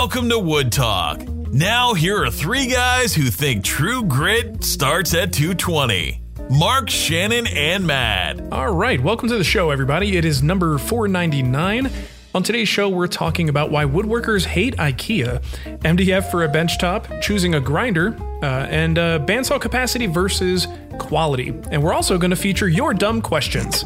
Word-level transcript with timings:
Welcome 0.00 0.30
to 0.30 0.38
Wood 0.38 0.72
Talk. 0.72 1.28
Now, 1.52 1.92
here 1.92 2.24
are 2.24 2.30
three 2.30 2.66
guys 2.66 3.14
who 3.14 3.24
think 3.24 3.62
true 3.62 4.02
grit 4.02 4.64
starts 4.64 5.12
at 5.12 5.30
220 5.30 6.22
Mark, 6.48 6.88
Shannon, 6.88 7.46
and 7.46 7.86
Matt. 7.86 8.40
All 8.50 8.72
right, 8.72 8.98
welcome 8.98 9.28
to 9.28 9.36
the 9.36 9.44
show, 9.44 9.68
everybody. 9.68 10.16
It 10.16 10.24
is 10.24 10.42
number 10.42 10.78
499. 10.78 11.90
On 12.34 12.42
today's 12.42 12.66
show, 12.66 12.88
we're 12.88 13.08
talking 13.08 13.50
about 13.50 13.70
why 13.70 13.84
woodworkers 13.84 14.46
hate 14.46 14.74
IKEA, 14.78 15.42
MDF 15.80 16.30
for 16.30 16.44
a 16.44 16.48
benchtop, 16.48 17.20
choosing 17.20 17.56
a 17.56 17.60
grinder, 17.60 18.16
uh, 18.42 18.68
and 18.70 18.98
uh, 18.98 19.18
bandsaw 19.18 19.60
capacity 19.60 20.06
versus 20.06 20.66
quality. 21.00 21.48
And 21.72 21.82
we're 21.82 21.92
also 21.92 22.16
going 22.18 22.30
to 22.30 22.36
feature 22.36 22.68
your 22.68 22.94
dumb 22.94 23.20
questions. 23.20 23.84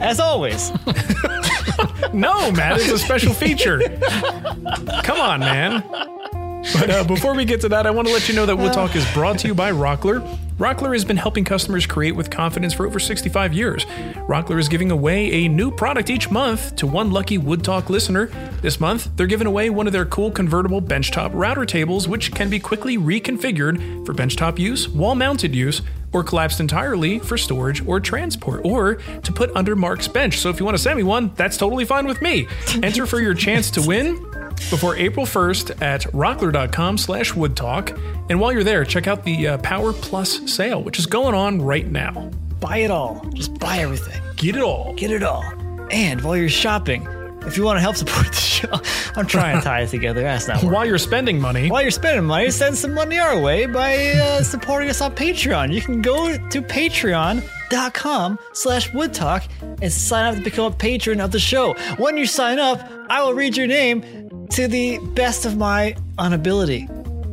As 0.00 0.20
always. 0.20 0.70
no, 2.12 2.52
Matt, 2.52 2.78
it's 2.78 2.88
a 2.88 2.98
special 2.98 3.34
feature. 3.34 3.80
Come 5.02 5.20
on, 5.20 5.40
man. 5.40 5.82
But 6.74 6.90
uh, 6.90 7.04
before 7.04 7.34
we 7.34 7.44
get 7.44 7.62
to 7.62 7.68
that, 7.70 7.86
I 7.86 7.90
want 7.90 8.06
to 8.06 8.14
let 8.14 8.28
you 8.28 8.34
know 8.36 8.46
that 8.46 8.56
Wood 8.56 8.72
Talk 8.72 8.94
is 8.94 9.10
brought 9.12 9.38
to 9.40 9.48
you 9.48 9.54
by 9.54 9.72
Rockler. 9.72 10.20
Rockler 10.60 10.92
has 10.92 11.06
been 11.06 11.16
helping 11.16 11.42
customers 11.42 11.86
create 11.86 12.14
with 12.14 12.28
confidence 12.28 12.74
for 12.74 12.86
over 12.86 12.98
65 12.98 13.54
years. 13.54 13.86
Rockler 14.28 14.60
is 14.60 14.68
giving 14.68 14.90
away 14.90 15.32
a 15.32 15.48
new 15.48 15.70
product 15.70 16.10
each 16.10 16.30
month 16.30 16.76
to 16.76 16.86
one 16.86 17.10
lucky 17.10 17.38
Wood 17.38 17.64
Talk 17.64 17.88
listener. 17.88 18.26
This 18.60 18.78
month, 18.78 19.08
they're 19.16 19.26
giving 19.26 19.46
away 19.46 19.70
one 19.70 19.86
of 19.86 19.94
their 19.94 20.04
cool 20.04 20.30
convertible 20.30 20.82
benchtop 20.82 21.30
router 21.32 21.64
tables, 21.64 22.06
which 22.06 22.32
can 22.32 22.50
be 22.50 22.60
quickly 22.60 22.98
reconfigured 22.98 24.04
for 24.04 24.12
benchtop 24.12 24.58
use, 24.58 24.86
wall 24.86 25.14
mounted 25.14 25.54
use, 25.54 25.80
or 26.12 26.22
collapsed 26.22 26.60
entirely 26.60 27.20
for 27.20 27.38
storage 27.38 27.82
or 27.86 27.98
transport, 27.98 28.60
or 28.62 28.96
to 28.96 29.32
put 29.32 29.50
under 29.56 29.74
Mark's 29.74 30.08
bench. 30.08 30.40
So 30.40 30.50
if 30.50 30.60
you 30.60 30.66
want 30.66 30.76
to 30.76 30.82
send 30.82 30.98
me 30.98 31.04
one, 31.04 31.32
that's 31.36 31.56
totally 31.56 31.86
fine 31.86 32.06
with 32.06 32.20
me. 32.20 32.48
Enter 32.82 33.06
for 33.06 33.18
your 33.18 33.32
chance 33.32 33.70
to 33.70 33.80
win 33.80 34.22
before 34.68 34.96
April 34.96 35.24
1st 35.24 35.80
at 35.82 36.02
rockler.com 36.12 36.98
slash 36.98 37.32
woodtalk. 37.32 37.98
And 38.28 38.38
while 38.40 38.52
you're 38.52 38.64
there, 38.64 38.84
check 38.84 39.06
out 39.06 39.24
the 39.24 39.48
uh, 39.48 39.58
Power 39.58 39.92
Plus 39.92 40.52
sale, 40.52 40.82
which 40.82 40.98
is 40.98 41.06
going 41.06 41.34
on 41.34 41.62
right 41.62 41.86
now. 41.90 42.30
Buy 42.60 42.78
it 42.78 42.90
all. 42.90 43.24
Just 43.34 43.58
buy 43.58 43.78
everything. 43.78 44.20
Get 44.36 44.56
it 44.56 44.62
all. 44.62 44.92
Get 44.94 45.10
it 45.10 45.22
all. 45.22 45.42
And 45.90 46.20
while 46.20 46.36
you're 46.36 46.48
shopping, 46.48 47.06
if 47.46 47.56
you 47.56 47.64
want 47.64 47.78
to 47.78 47.80
help 47.80 47.96
support 47.96 48.26
the 48.30 48.34
show, 48.34 48.68
I'm 49.16 49.26
trying 49.26 49.56
to 49.58 49.64
tie 49.64 49.80
it 49.80 49.88
together. 49.88 50.20
That's 50.20 50.46
not 50.46 50.56
working. 50.58 50.70
While 50.70 50.86
you're 50.86 50.98
spending 50.98 51.40
money, 51.40 51.70
While 51.70 51.82
you're 51.82 51.90
spending 51.90 52.26
money, 52.26 52.50
send 52.50 52.76
some 52.76 52.92
money 52.92 53.18
our 53.18 53.40
way 53.40 53.66
by 53.66 54.10
uh, 54.12 54.42
supporting 54.42 54.90
us 54.90 55.00
on 55.00 55.14
Patreon. 55.14 55.72
You 55.72 55.80
can 55.80 56.02
go 56.02 56.36
to 56.36 56.62
patreon.com 57.70 58.38
slash 58.52 58.90
woodtalk 58.90 59.48
and 59.82 59.92
sign 59.92 60.26
up 60.26 60.36
to 60.36 60.42
become 60.42 60.72
a 60.72 60.76
patron 60.76 61.20
of 61.20 61.30
the 61.30 61.38
show. 61.38 61.74
When 61.96 62.16
you 62.16 62.26
sign 62.26 62.58
up, 62.58 62.90
I 63.08 63.22
will 63.22 63.34
read 63.34 63.56
your 63.56 63.66
name 63.66 64.46
to 64.50 64.68
the 64.68 64.98
best 65.14 65.46
of 65.46 65.56
my 65.56 65.96
unability. 66.18 66.88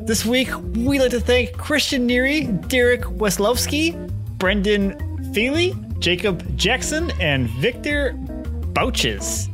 This 0.05 0.25
week, 0.25 0.49
we'd 0.73 0.99
like 0.99 1.11
to 1.11 1.19
thank 1.19 1.57
Christian 1.57 2.07
Neary, 2.07 2.67
Derek 2.69 3.01
Weslowski, 3.01 3.93
Brendan 4.37 5.33
Feely, 5.33 5.75
Jacob 5.99 6.55
Jackson, 6.55 7.11
and 7.19 7.49
Victor 7.49 8.13
Bouches. 8.13 9.49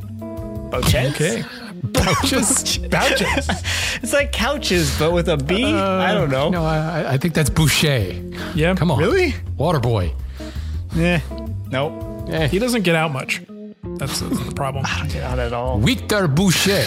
Bouches? 0.70 1.14
Okay. 1.14 1.44
Bouches. 1.82 2.78
Bouches. 2.88 3.48
It's 4.02 4.12
like 4.12 4.32
couches, 4.32 4.96
but 4.98 5.12
with 5.12 5.28
a 5.28 5.36
B. 5.36 5.64
I 5.64 6.14
don't 6.14 6.28
uh, 6.28 6.48
know. 6.48 6.50
No, 6.50 6.64
I, 6.64 7.14
I 7.14 7.18
think 7.18 7.34
that's 7.34 7.50
Boucher. 7.50 8.12
Yeah. 8.54 8.74
Come 8.74 8.90
on. 8.90 8.98
Really? 8.98 9.34
Water 9.56 9.80
boy. 9.80 10.12
Eh, 10.96 11.20
nope. 11.70 12.28
Eh. 12.30 12.48
He 12.48 12.58
doesn't 12.58 12.82
get 12.82 12.94
out 12.94 13.12
much. 13.12 13.42
That's 13.98 14.20
the, 14.20 14.26
the 14.28 14.52
problem. 14.54 14.84
I 14.88 14.98
don't 15.00 15.12
get 15.12 15.22
out 15.22 15.38
at 15.38 15.52
all. 15.52 15.78
Victor 15.78 16.28
Boucher. 16.28 16.84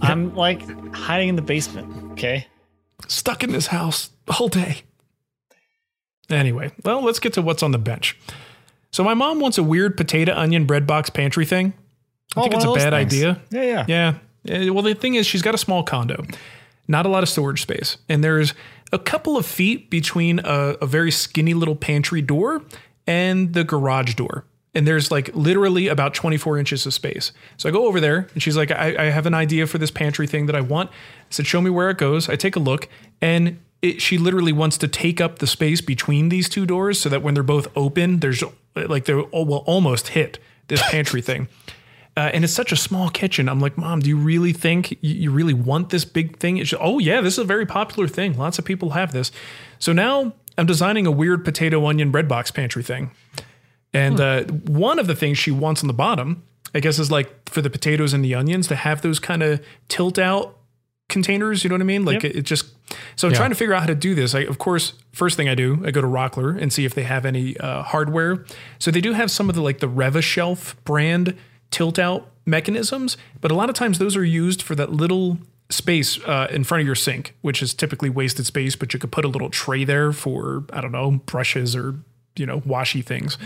I'm 0.00 0.34
like 0.34 0.62
hiding 0.94 1.28
in 1.30 1.36
the 1.36 1.42
basement. 1.42 2.12
Okay. 2.12 2.46
Stuck 3.06 3.42
in 3.44 3.52
this 3.52 3.68
house 3.68 4.10
the 4.26 4.32
whole 4.34 4.48
day. 4.48 4.82
Anyway, 6.30 6.70
well, 6.84 7.02
let's 7.02 7.18
get 7.20 7.32
to 7.34 7.42
what's 7.42 7.62
on 7.62 7.70
the 7.70 7.78
bench. 7.78 8.18
So 8.92 9.02
my 9.02 9.14
mom 9.14 9.40
wants 9.40 9.56
a 9.58 9.62
weird 9.62 9.96
potato 9.96 10.34
onion 10.34 10.66
bread 10.66 10.86
box 10.86 11.08
pantry 11.10 11.46
thing. 11.46 11.72
I 12.36 12.40
Oh, 12.40 12.42
think 12.42 12.54
it's 12.54 12.64
a 12.64 12.68
one 12.68 12.78
of 12.78 12.82
those 12.84 12.90
bad 12.90 13.08
things. 13.10 13.14
idea. 13.24 13.40
Yeah, 13.50 13.84
yeah. 13.88 14.14
Yeah. 14.44 14.68
Uh, 14.68 14.72
Well, 14.74 14.82
the 14.82 14.94
thing 14.94 15.14
is, 15.14 15.26
she's 15.26 15.42
got 15.42 15.54
a 15.54 15.58
small 15.58 15.82
condo, 15.82 16.22
not 16.86 17.06
a 17.06 17.08
lot 17.08 17.22
of 17.22 17.28
storage 17.28 17.62
space. 17.62 17.96
And 18.08 18.22
there's 18.22 18.52
a 18.92 18.98
couple 18.98 19.36
of 19.38 19.46
feet 19.46 19.88
between 19.90 20.38
a, 20.40 20.76
a 20.82 20.86
very 20.86 21.10
skinny 21.10 21.54
little 21.54 21.76
pantry 21.76 22.20
door 22.20 22.62
and 23.08 23.54
the 23.54 23.64
garage 23.64 24.14
door. 24.14 24.44
And 24.74 24.86
there's 24.86 25.10
like 25.10 25.34
literally 25.34 25.88
about 25.88 26.14
24 26.14 26.58
inches 26.58 26.86
of 26.86 26.94
space. 26.94 27.32
So 27.56 27.68
I 27.68 27.72
go 27.72 27.86
over 27.86 27.98
there 27.98 28.28
and 28.34 28.42
she's 28.42 28.56
like, 28.56 28.70
I, 28.70 28.94
I 28.96 29.04
have 29.06 29.26
an 29.26 29.34
idea 29.34 29.66
for 29.66 29.78
this 29.78 29.90
pantry 29.90 30.26
thing 30.28 30.46
that 30.46 30.54
I 30.54 30.60
want. 30.60 30.90
I 30.90 30.94
said, 31.30 31.46
Show 31.46 31.60
me 31.60 31.70
where 31.70 31.90
it 31.90 31.98
goes. 31.98 32.28
I 32.28 32.36
take 32.36 32.54
a 32.54 32.60
look 32.60 32.86
and 33.20 33.58
it, 33.80 34.02
she 34.02 34.18
literally 34.18 34.52
wants 34.52 34.76
to 34.78 34.88
take 34.88 35.20
up 35.20 35.38
the 35.38 35.46
space 35.46 35.80
between 35.80 36.28
these 36.28 36.48
two 36.48 36.66
doors 36.66 37.00
so 37.00 37.08
that 37.08 37.22
when 37.22 37.34
they're 37.34 37.42
both 37.42 37.68
open, 37.74 38.20
there's 38.20 38.44
like 38.76 39.06
they 39.06 39.14
will 39.14 39.64
almost 39.66 40.08
hit 40.08 40.38
this 40.68 40.82
pantry 40.90 41.22
thing. 41.22 41.48
Uh, 42.16 42.30
and 42.34 42.42
it's 42.42 42.52
such 42.52 42.72
a 42.72 42.76
small 42.76 43.08
kitchen. 43.08 43.48
I'm 43.48 43.60
like, 43.60 43.78
Mom, 43.78 44.00
do 44.00 44.08
you 44.08 44.18
really 44.18 44.52
think 44.52 44.98
you, 45.00 45.30
really 45.30 45.54
want 45.54 45.90
this 45.90 46.04
big 46.04 46.36
thing? 46.38 46.56
Just, 46.56 46.82
oh, 46.82 46.98
yeah, 46.98 47.20
this 47.20 47.34
is 47.34 47.38
a 47.38 47.44
very 47.44 47.64
popular 47.64 48.08
thing. 48.08 48.36
Lots 48.36 48.58
of 48.58 48.64
people 48.64 48.90
have 48.90 49.12
this. 49.12 49.30
So 49.78 49.92
now 49.92 50.32
I'm 50.58 50.66
designing 50.66 51.06
a 51.06 51.10
weird 51.10 51.44
potato 51.44 51.86
onion 51.86 52.10
bread 52.10 52.28
box 52.28 52.50
pantry 52.50 52.82
thing. 52.82 53.10
And 53.94 54.20
uh, 54.20 54.44
one 54.44 54.98
of 54.98 55.06
the 55.06 55.14
things 55.14 55.38
she 55.38 55.50
wants 55.50 55.82
on 55.82 55.86
the 55.86 55.94
bottom, 55.94 56.42
I 56.74 56.80
guess, 56.80 56.98
is 56.98 57.10
like 57.10 57.48
for 57.48 57.62
the 57.62 57.70
potatoes 57.70 58.12
and 58.12 58.22
the 58.24 58.34
onions 58.34 58.68
to 58.68 58.76
have 58.76 59.00
those 59.00 59.18
kind 59.18 59.42
of 59.42 59.64
tilt 59.88 60.18
out 60.18 60.56
containers. 61.08 61.64
You 61.64 61.70
know 61.70 61.76
what 61.76 61.80
I 61.80 61.84
mean? 61.84 62.04
Like 62.04 62.22
Yep. 62.22 62.32
it, 62.32 62.36
it 62.36 62.42
just. 62.42 62.66
So 63.16 63.28
I'm 63.28 63.32
Yeah. 63.32 63.38
trying 63.38 63.50
to 63.50 63.56
figure 63.56 63.72
out 63.72 63.80
how 63.80 63.86
to 63.86 63.94
do 63.94 64.14
this. 64.14 64.34
I, 64.34 64.40
of 64.40 64.58
course, 64.58 64.92
first 65.12 65.36
thing 65.38 65.48
I 65.48 65.54
do, 65.54 65.82
I 65.86 65.90
go 65.90 66.00
to 66.02 66.06
Rockler 66.06 66.60
and 66.60 66.70
see 66.72 66.84
if 66.84 66.94
they 66.94 67.04
have 67.04 67.24
any 67.24 67.56
uh, 67.58 67.82
hardware. 67.82 68.44
So 68.78 68.90
they 68.90 69.00
do 69.00 69.12
have 69.14 69.30
some 69.30 69.48
of 69.48 69.54
the 69.54 69.62
like 69.62 69.78
the 69.78 69.88
Rev-A-Shelf 69.88 70.76
brand 70.84 71.34
tilt 71.70 71.98
out 71.98 72.30
mechanisms, 72.44 73.16
but 73.40 73.50
a 73.50 73.54
lot 73.54 73.68
of 73.68 73.74
times 73.74 73.98
those 73.98 74.16
are 74.16 74.24
used 74.24 74.60
for 74.62 74.74
that 74.74 74.90
little 74.92 75.38
space 75.70 76.18
uh, 76.24 76.48
in 76.50 76.64
front 76.64 76.80
of 76.80 76.86
your 76.86 76.94
sink, 76.94 77.34
which 77.42 77.62
is 77.62 77.74
typically 77.74 78.10
wasted 78.10 78.46
space. 78.46 78.76
But 78.76 78.94
you 78.94 79.00
could 79.00 79.12
put 79.12 79.24
a 79.24 79.28
little 79.28 79.50
tray 79.50 79.84
there 79.84 80.12
for 80.12 80.64
I 80.72 80.80
don't 80.80 80.92
know 80.92 81.12
brushes 81.26 81.76
or 81.76 81.96
you 82.36 82.46
know 82.46 82.62
washy 82.64 83.02
things. 83.02 83.38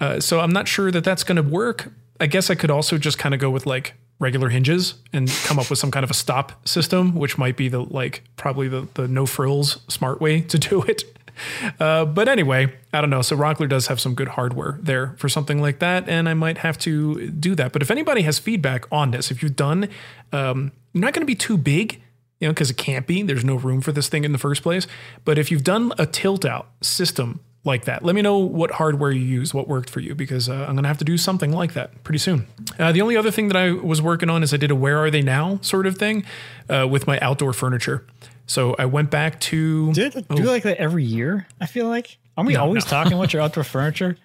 Uh, 0.00 0.20
so 0.20 0.40
I'm 0.40 0.52
not 0.52 0.66
sure 0.66 0.90
that 0.90 1.04
that's 1.04 1.24
going 1.24 1.36
to 1.36 1.42
work. 1.42 1.92
I 2.18 2.26
guess 2.26 2.50
I 2.50 2.54
could 2.54 2.70
also 2.70 2.98
just 2.98 3.18
kind 3.18 3.34
of 3.34 3.40
go 3.40 3.50
with 3.50 3.66
like 3.66 3.94
regular 4.18 4.50
hinges 4.50 4.94
and 5.12 5.28
come 5.44 5.58
up 5.58 5.70
with 5.70 5.78
some 5.78 5.90
kind 5.90 6.04
of 6.04 6.10
a 6.10 6.14
stop 6.14 6.66
system, 6.68 7.14
which 7.14 7.38
might 7.38 7.56
be 7.56 7.68
the 7.68 7.80
like 7.80 8.22
probably 8.36 8.68
the 8.68 8.86
the 8.94 9.08
no 9.08 9.26
frills 9.26 9.80
smart 9.88 10.20
way 10.20 10.40
to 10.42 10.58
do 10.58 10.82
it. 10.82 11.04
Uh, 11.78 12.04
but 12.04 12.28
anyway, 12.28 12.70
I 12.92 13.00
don't 13.00 13.08
know. 13.10 13.22
So 13.22 13.36
Rockler 13.36 13.68
does 13.68 13.86
have 13.86 14.00
some 14.00 14.14
good 14.14 14.28
hardware 14.28 14.78
there 14.82 15.14
for 15.16 15.28
something 15.28 15.62
like 15.62 15.78
that, 15.78 16.08
and 16.08 16.28
I 16.28 16.34
might 16.34 16.58
have 16.58 16.76
to 16.78 17.30
do 17.30 17.54
that. 17.54 17.72
But 17.72 17.80
if 17.80 17.90
anybody 17.90 18.22
has 18.22 18.38
feedback 18.38 18.86
on 18.92 19.12
this, 19.12 19.30
if 19.30 19.42
you've 19.42 19.56
done, 19.56 19.88
um, 20.32 20.72
you're 20.92 21.02
not 21.02 21.14
going 21.14 21.22
to 21.22 21.26
be 21.26 21.34
too 21.34 21.56
big, 21.56 22.02
you 22.38 22.48
know, 22.48 22.52
because 22.52 22.70
it 22.70 22.76
can't 22.76 23.06
be. 23.06 23.22
There's 23.22 23.44
no 23.44 23.54
room 23.54 23.80
for 23.80 23.92
this 23.92 24.08
thing 24.08 24.24
in 24.24 24.32
the 24.32 24.38
first 24.38 24.62
place. 24.62 24.86
But 25.24 25.38
if 25.38 25.50
you've 25.50 25.64
done 25.64 25.92
a 25.98 26.06
tilt 26.06 26.44
out 26.44 26.68
system 26.82 27.40
like 27.64 27.84
that, 27.84 28.04
let 28.04 28.14
me 28.14 28.22
know 28.22 28.38
what 28.38 28.72
hardware 28.72 29.10
you 29.10 29.22
use, 29.22 29.54
what 29.54 29.68
worked 29.68 29.90
for 29.90 30.00
you, 30.00 30.14
because 30.14 30.48
uh, 30.48 30.54
I'm 30.54 30.74
going 30.74 30.82
to 30.82 30.88
have 30.88 30.98
to 30.98 31.04
do 31.04 31.16
something 31.16 31.52
like 31.52 31.74
that 31.74 32.02
pretty 32.04 32.18
soon. 32.18 32.46
Uh, 32.78 32.92
the 32.92 33.00
only 33.00 33.16
other 33.16 33.30
thing 33.30 33.48
that 33.48 33.56
I 33.56 33.72
was 33.72 34.02
working 34.02 34.28
on 34.28 34.42
is 34.42 34.52
I 34.52 34.56
did 34.56 34.70
a 34.70 34.74
"Where 34.76 34.98
Are 34.98 35.10
They 35.10 35.22
Now" 35.22 35.58
sort 35.62 35.86
of 35.86 35.96
thing 35.96 36.24
uh, 36.68 36.86
with 36.90 37.06
my 37.06 37.18
outdoor 37.20 37.52
furniture. 37.52 38.04
So 38.50 38.74
I 38.80 38.86
went 38.86 39.12
back 39.12 39.38
to 39.42 39.92
Do, 39.92 40.06
it, 40.06 40.26
do 40.28 40.42
like 40.42 40.64
that 40.64 40.78
every 40.78 41.04
year? 41.04 41.46
I 41.60 41.66
feel 41.66 41.86
like. 41.86 42.18
Aren't 42.36 42.48
we 42.48 42.54
No, 42.54 42.62
always 42.62 42.84
no. 42.84 42.90
talking 42.90 43.12
about 43.12 43.32
your 43.32 43.42
outdoor 43.44 43.62
furniture? 43.62 44.16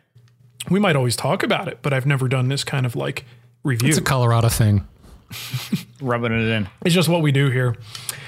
we 0.72 0.80
might 0.80 0.96
always 0.96 1.16
talk 1.16 1.44
about 1.44 1.68
it, 1.68 1.78
but 1.84 1.94
I've 1.94 2.08
never 2.08 2.28
done 2.28 2.48
this 2.48 2.64
kind 2.64 2.88
of 2.88 2.96
like 2.96 3.24
review. 3.64 3.88
It's 3.90 4.00
a 4.00 4.02
Colorado 4.02 4.50
thing. 4.50 4.88
Rubbing 6.02 6.32
it 6.32 6.48
in. 6.48 6.68
It's 6.84 6.96
just 6.96 7.08
what 7.08 7.22
we 7.22 7.32
do 7.32 7.52
here. 7.52 7.76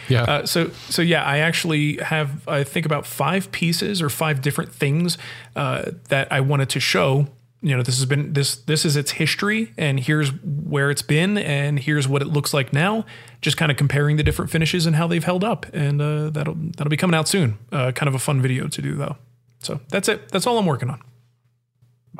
Yeah. 0.07 0.21
Uh, 0.21 0.45
so 0.45 0.69
so 0.87 1.01
yeah, 1.01 1.23
I 1.23 1.39
actually 1.39 1.97
have 1.97 2.47
I 2.47 2.63
think 2.63 2.85
about 2.85 3.07
five 3.07 3.51
pieces 3.51 3.99
or 3.99 4.09
five 4.09 4.43
different 4.43 4.71
things 4.71 5.17
uh, 5.55 5.93
that 6.09 6.31
I 6.31 6.41
wanted 6.41 6.69
to 6.69 6.79
show. 6.79 7.27
You 7.67 7.75
know, 7.75 7.83
this 7.83 7.97
has 7.97 8.05
been 8.05 8.31
this 8.31 8.55
this 8.55 8.85
is 8.85 8.95
its 8.95 9.11
history, 9.11 9.73
and 9.77 9.99
here's 9.99 10.29
where 10.41 10.89
it's 10.89 11.01
been, 11.01 11.37
and 11.37 11.77
here's 11.77 12.07
what 12.07 12.21
it 12.21 12.29
looks 12.29 12.53
like 12.53 12.71
now. 12.71 13.05
Just 13.41 13.57
kind 13.57 13.69
of 13.69 13.77
comparing 13.77 14.15
the 14.15 14.23
different 14.23 14.49
finishes 14.49 14.85
and 14.85 14.95
how 14.95 15.05
they've 15.05 15.23
held 15.23 15.43
up, 15.43 15.65
and 15.73 16.01
uh, 16.01 16.29
that'll 16.29 16.55
that'll 16.55 16.89
be 16.89 16.95
coming 16.95 17.13
out 17.13 17.27
soon. 17.27 17.57
Uh, 17.69 17.91
kind 17.91 18.07
of 18.07 18.15
a 18.15 18.19
fun 18.19 18.41
video 18.41 18.69
to 18.69 18.81
do 18.81 18.95
though. 18.95 19.17
So 19.59 19.81
that's 19.89 20.07
it. 20.07 20.29
That's 20.29 20.47
all 20.47 20.57
I'm 20.57 20.65
working 20.65 20.89
on. 20.89 21.01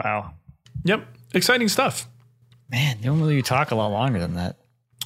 Wow. 0.04 0.34
Yep, 0.84 1.08
exciting 1.34 1.70
stuff. 1.70 2.08
Man, 2.70 2.98
normally 3.02 3.36
you 3.36 3.42
talk 3.42 3.72
a 3.72 3.76
lot 3.76 3.88
longer 3.88 4.20
than 4.20 4.34
that. 4.34 4.58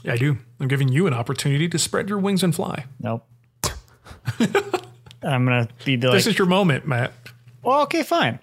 I 0.08 0.18
do. 0.18 0.40
I'm 0.60 0.68
giving 0.68 0.88
you 0.90 1.06
an 1.06 1.14
opportunity 1.14 1.70
to 1.70 1.78
spread 1.78 2.10
your 2.10 2.18
wings 2.18 2.42
and 2.42 2.56
fly. 2.56 2.86
Nope. 3.00 3.28
I'm 5.22 5.46
gonna 5.46 5.70
be 5.86 5.98
like, 5.98 6.14
this 6.14 6.26
is 6.26 6.40
your 6.40 6.48
moment, 6.48 6.88
Matt. 6.88 7.14
well, 7.62 7.82
okay, 7.84 8.02
fine. 8.02 8.40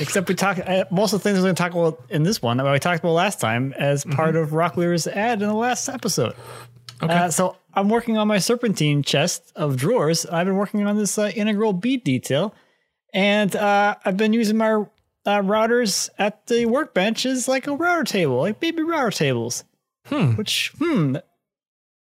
Except 0.00 0.28
we 0.28 0.34
talk 0.34 0.58
uh, 0.58 0.84
most 0.90 1.12
of 1.12 1.20
the 1.20 1.24
things 1.24 1.38
we're 1.38 1.44
going 1.44 1.54
to 1.54 1.62
talk 1.62 1.72
about 1.72 2.02
in 2.08 2.22
this 2.22 2.40
one, 2.40 2.62
we 2.70 2.78
talked 2.78 3.00
about 3.00 3.12
last 3.12 3.40
time 3.40 3.72
as 3.74 4.04
part 4.04 4.36
of 4.36 4.50
Rockler's 4.50 5.06
ad 5.06 5.42
in 5.42 5.48
the 5.48 5.54
last 5.54 5.88
episode. 5.88 6.34
Okay. 7.02 7.12
Uh, 7.12 7.30
so 7.30 7.56
I'm 7.74 7.88
working 7.88 8.16
on 8.16 8.28
my 8.28 8.38
serpentine 8.38 9.02
chest 9.02 9.52
of 9.56 9.76
drawers. 9.76 10.24
I've 10.26 10.46
been 10.46 10.56
working 10.56 10.86
on 10.86 10.96
this 10.96 11.18
uh, 11.18 11.30
integral 11.34 11.72
bead 11.72 12.04
detail, 12.04 12.54
and 13.12 13.54
uh, 13.54 13.96
I've 14.04 14.16
been 14.16 14.32
using 14.32 14.56
my 14.56 14.72
uh, 14.72 14.86
routers 15.42 16.08
at 16.18 16.46
the 16.46 16.66
workbench 16.66 17.26
as 17.26 17.48
like 17.48 17.66
a 17.66 17.74
router 17.76 18.04
table, 18.04 18.38
like 18.38 18.60
baby 18.60 18.82
router 18.82 19.10
tables. 19.10 19.64
Hmm. 20.06 20.32
Which, 20.32 20.72
hmm, 20.78 21.16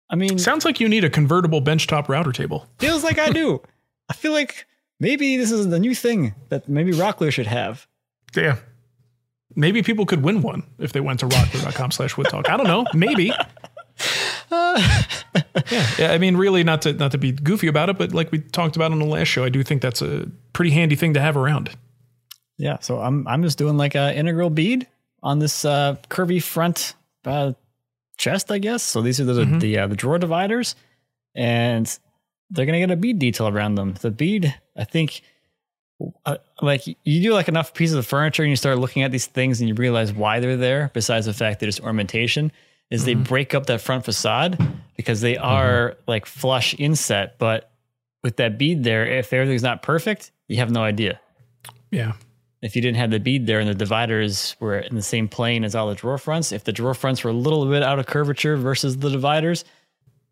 I 0.09 0.15
mean, 0.15 0.38
Sounds 0.38 0.65
like 0.65 0.79
you 0.79 0.89
need 0.89 1.03
a 1.03 1.09
convertible 1.09 1.61
benchtop 1.61 2.09
router 2.09 2.31
table. 2.31 2.67
feels 2.79 3.03
like 3.03 3.17
I 3.19 3.29
do. 3.29 3.61
I 4.09 4.13
feel 4.13 4.33
like 4.33 4.67
maybe 5.00 5.38
this 5.38 5.51
is 5.51 5.69
the 5.69 5.80
new 5.80 5.95
thing 5.95 6.36
that 6.50 6.68
maybe 6.69 6.92
Rockler 6.92 7.31
should 7.31 7.47
have. 7.47 7.88
Yeah. 8.36 8.57
Maybe 9.56 9.83
people 9.83 10.06
could 10.06 10.24
win 10.24 10.42
one 10.42 10.63
if 10.80 10.92
they 10.92 11.00
went 11.00 11.21
to 11.21 11.27
rockler.com 11.27 11.92
slash 11.92 12.18
wood 12.18 12.27
talk. 12.27 12.50
I 12.50 12.57
don't 12.57 12.68
know. 12.68 12.86
Maybe. 12.94 13.25
yeah. 14.51 14.95
yeah. 15.97 16.12
I 16.12 16.18
mean, 16.18 16.36
really 16.36 16.63
not 16.63 16.81
to 16.81 16.94
not 16.94 17.12
to 17.12 17.18
be 17.18 17.31
goofy 17.31 17.68
about 17.68 17.89
it, 17.89 17.97
but 17.97 18.13
like 18.13 18.31
we 18.31 18.39
talked 18.39 18.75
about 18.75 18.92
on 18.92 19.00
the 19.00 19.06
last 19.06 19.27
show, 19.27 19.44
I 19.44 19.50
do 19.50 19.63
think 19.63 19.81
that's 19.81 20.01
a 20.01 20.30
pretty 20.53 20.71
handy 20.71 20.95
thing 20.95 21.13
to 21.13 21.21
have 21.21 21.38
around. 21.38 21.69
Yeah, 22.57 22.80
so 22.80 23.00
I'm 23.00 23.27
I'm 23.27 23.44
just 23.44 23.57
doing 23.57 23.77
like 23.77 23.95
a 23.95 24.15
integral 24.15 24.50
bead 24.50 24.88
on 25.21 25.39
this 25.39 25.65
uh, 25.65 25.95
curvy 26.09 26.41
front 26.41 26.95
uh, 27.25 27.53
chest, 28.18 28.51
I 28.51 28.59
guess. 28.59 28.83
So 28.83 29.01
these 29.01 29.19
are 29.19 29.25
the 29.25 29.45
the 29.45 29.80
uh, 29.80 29.88
the 29.88 29.95
drawer 29.95 30.19
dividers, 30.19 30.75
and 31.33 31.98
they're 32.55 32.65
gonna 32.65 32.79
get 32.79 32.91
a 32.91 32.95
bead 32.95 33.19
detail 33.19 33.47
around 33.47 33.75
them. 33.75 33.93
The 34.01 34.11
bead, 34.11 34.53
I 34.75 34.83
think, 34.85 35.21
uh, 36.25 36.37
like 36.61 36.87
you 36.87 37.21
do 37.21 37.33
like 37.33 37.47
enough 37.47 37.73
pieces 37.73 37.95
of 37.95 38.05
furniture, 38.05 38.43
and 38.43 38.49
you 38.49 38.55
start 38.55 38.77
looking 38.79 39.03
at 39.03 39.11
these 39.11 39.25
things, 39.27 39.59
and 39.61 39.69
you 39.69 39.75
realize 39.75 40.11
why 40.13 40.39
they're 40.39 40.57
there. 40.57 40.91
Besides 40.93 41.25
the 41.25 41.33
fact 41.33 41.59
that 41.59 41.67
it's 41.67 41.79
ornamentation, 41.79 42.51
is 42.89 43.05
they 43.05 43.13
break 43.13 43.53
up 43.55 43.65
that 43.67 43.81
front 43.81 44.05
facade 44.05 44.61
because 44.95 45.21
they 45.21 45.37
are 45.37 45.95
like 46.07 46.25
flush 46.25 46.75
inset, 46.77 47.35
but 47.39 47.71
with 48.23 48.37
that 48.37 48.57
bead 48.57 48.83
there, 48.83 49.05
if 49.05 49.31
everything's 49.33 49.63
not 49.63 49.81
perfect, 49.81 50.31
you 50.47 50.57
have 50.57 50.71
no 50.71 50.81
idea 50.83 51.19
Yeah. 51.91 52.13
if 52.61 52.75
you 52.75 52.81
didn't 52.81 52.97
have 52.97 53.11
the 53.11 53.19
bead 53.19 53.45
there 53.47 53.59
and 53.59 53.69
the 53.69 53.73
dividers 53.75 54.55
were 54.59 54.79
in 54.79 54.95
the 54.95 55.01
same 55.01 55.27
plane 55.27 55.63
as 55.63 55.75
all 55.75 55.89
the 55.89 55.95
drawer 55.95 56.17
fronts, 56.17 56.51
if 56.51 56.63
the 56.63 56.71
drawer 56.71 56.93
fronts 56.93 57.23
were 57.23 57.29
a 57.31 57.33
little 57.33 57.65
bit 57.67 57.83
out 57.83 57.99
of 57.99 58.05
curvature 58.05 58.55
versus 58.57 58.97
the 58.97 59.09
dividers, 59.09 59.65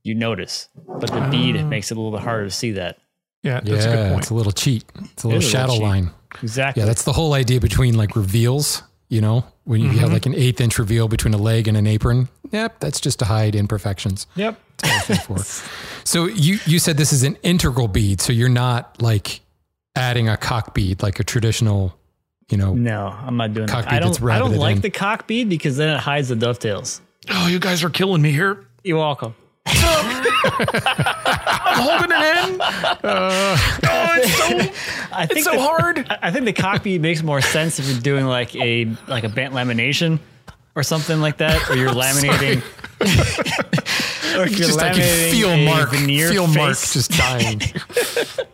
you 0.04 0.16
notice. 0.16 0.70
But 0.88 1.12
the 1.12 1.28
bead 1.32 1.64
makes 1.66 1.92
it 1.92 1.98
a 1.98 2.00
little 2.02 2.18
bit 2.18 2.24
harder 2.24 2.46
to 2.46 2.52
see 2.52 2.72
that. 2.74 2.98
Yeah. 3.42 3.60
That's 3.62 3.86
a 3.86 3.90
good 3.90 3.96
yeah, 4.00 4.10
point. 4.10 4.22
it's 4.22 4.30
a 4.30 4.34
little 4.34 4.52
cheat. 4.52 4.84
It's 5.14 5.24
a 5.24 5.28
little 5.28 5.42
is 5.42 5.54
a 5.54 5.58
little 5.58 5.76
shadow 5.76 5.84
line. 5.84 6.12
Exactly. 6.42 6.82
Yeah, 6.82 6.88
that's 6.88 7.04
the 7.04 7.14
whole 7.14 7.34
idea 7.34 7.60
between 7.60 7.96
like 7.96 8.16
reveals. 8.16 8.84
You 9.10 9.22
know, 9.22 9.46
when 9.66 9.80
you 9.82 9.90
Mm-hmm. 9.90 9.98
have 10.00 10.12
like 10.14 10.26
an 10.26 10.34
eighth 10.34 10.60
inch 10.60 10.80
reveal 10.80 11.08
between 11.08 11.36
a 11.36 11.38
leg 11.38 11.68
and 11.68 11.78
an 11.78 11.86
apron. 11.86 12.30
Yep, 12.52 12.80
that's 12.80 13.00
just 13.00 13.20
to 13.20 13.26
hide 13.26 13.54
imperfections. 13.56 14.26
yep. 14.36 14.60
That's 14.78 15.10
what 15.30 15.40
it's 15.40 15.62
for. 15.62 15.70
So 16.06 16.26
you 16.26 16.58
you 16.66 16.80
said 16.80 16.98
this 16.98 17.14
is 17.14 17.22
an 17.24 17.38
integral 17.44 17.88
bead, 17.88 18.22
so 18.22 18.34
you're 18.34 18.50
not 18.50 19.02
like 19.02 19.42
adding 19.96 20.28
a 20.30 20.36
cock 20.38 20.74
bead 20.74 21.04
like 21.04 21.20
a 21.20 21.24
traditional, 21.24 21.96
you 22.50 22.58
know. 22.58 22.74
No, 22.74 23.08
I'm 23.08 23.38
not 23.38 23.54
doing 23.54 23.68
Cock 23.68 23.84
that. 23.86 23.94
I 23.94 24.00
bead 24.00 24.08
that's 24.08 24.18
don't. 24.18 24.32
I 24.32 24.40
don't 24.40 24.56
like 24.56 24.78
in. 24.78 24.82
the 24.82 24.90
cock 24.90 25.28
bead 25.28 25.48
because 25.48 25.78
then 25.78 25.90
it 25.96 26.00
hides 26.00 26.30
the 26.30 26.36
dovetails. 26.36 27.00
oh, 27.30 27.48
you 27.48 27.60
guys 27.60 27.84
are 27.84 27.90
killing 27.92 28.22
me 28.22 28.32
here. 28.32 28.66
You're 28.84 28.98
welcome. 28.98 29.36
I'm 29.66 29.74
holding 31.82 32.12
it 32.12 32.50
in. 32.50 32.62
Uh. 32.62 32.98
oh, 33.04 34.16
it's 34.18 34.34
so, 34.38 34.46
I 35.16 35.26
think 35.26 35.40
it's 35.40 35.46
so 35.46 35.52
the- 35.54 35.62
hard. 35.62 36.00
I 36.10 36.18
I 36.24 36.32
think 36.32 36.46
the 36.46 36.54
cock 36.54 36.86
makes 36.86 37.24
more 37.24 37.42
sense 37.42 37.80
if 37.80 37.88
you're 37.88 38.00
doing 38.00 38.26
like 38.26 38.56
a 38.56 38.86
like 39.08 39.24
a 39.24 39.30
bent 39.30 39.54
lamination 39.54 40.20
or 40.76 40.84
something 40.84 41.20
like 41.22 41.38
that, 41.38 41.70
or 41.70 41.76
you're 41.76 41.90
laminating. 41.94 42.62
or 44.38 44.44
if 44.46 44.58
you're 44.58 44.68
Just 44.68 44.80
I 44.80 44.94
can 44.94 45.02
laminating 45.02 45.32
feel 45.32 45.50
a 45.50 45.66
Mark, 45.66 45.92
veneer 45.92 46.30
feel 46.32 46.48
face. 46.48 46.56
Mark 46.56 46.78
just 46.78 47.12
dying. 47.18 47.62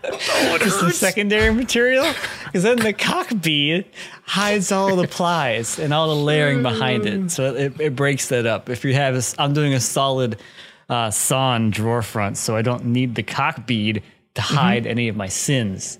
oh, 0.03 0.57
just 0.60 0.81
the 0.81 0.91
secondary 0.91 1.53
material 1.53 2.12
because 2.45 2.63
then 2.63 2.77
the 2.79 2.93
cock 2.93 3.29
bead 3.41 3.86
hides 4.24 4.72
all 4.72 4.95
the 4.95 5.07
plies 5.07 5.77
and 5.79 5.93
all 5.93 6.07
the 6.10 6.15
layering 6.22 6.62
behind 6.63 7.05
it 7.05 7.29
so 7.31 7.53
it, 7.55 7.79
it 7.79 7.95
breaks 7.95 8.27
that 8.29 8.45
up 8.48 8.69
if 8.69 8.83
you 8.83 8.93
have 8.93 9.13
this 9.13 9.36
i'm 9.39 9.53
doing 9.53 9.74
a 9.74 9.79
solid 9.79 10.38
uh, 10.89 11.10
sawn 11.12 11.69
drawer 11.69 12.01
front 12.01 12.38
so 12.38 12.55
i 12.55 12.62
don't 12.62 12.86
need 12.86 13.15
the 13.15 13.24
cock 13.24 13.65
bead 13.67 14.01
to 14.36 14.41
Mm-hmm. 14.41 14.55
hide 14.55 14.88
any 14.88 15.08
of 15.10 15.15
my 15.15 15.27
sins 15.27 16.00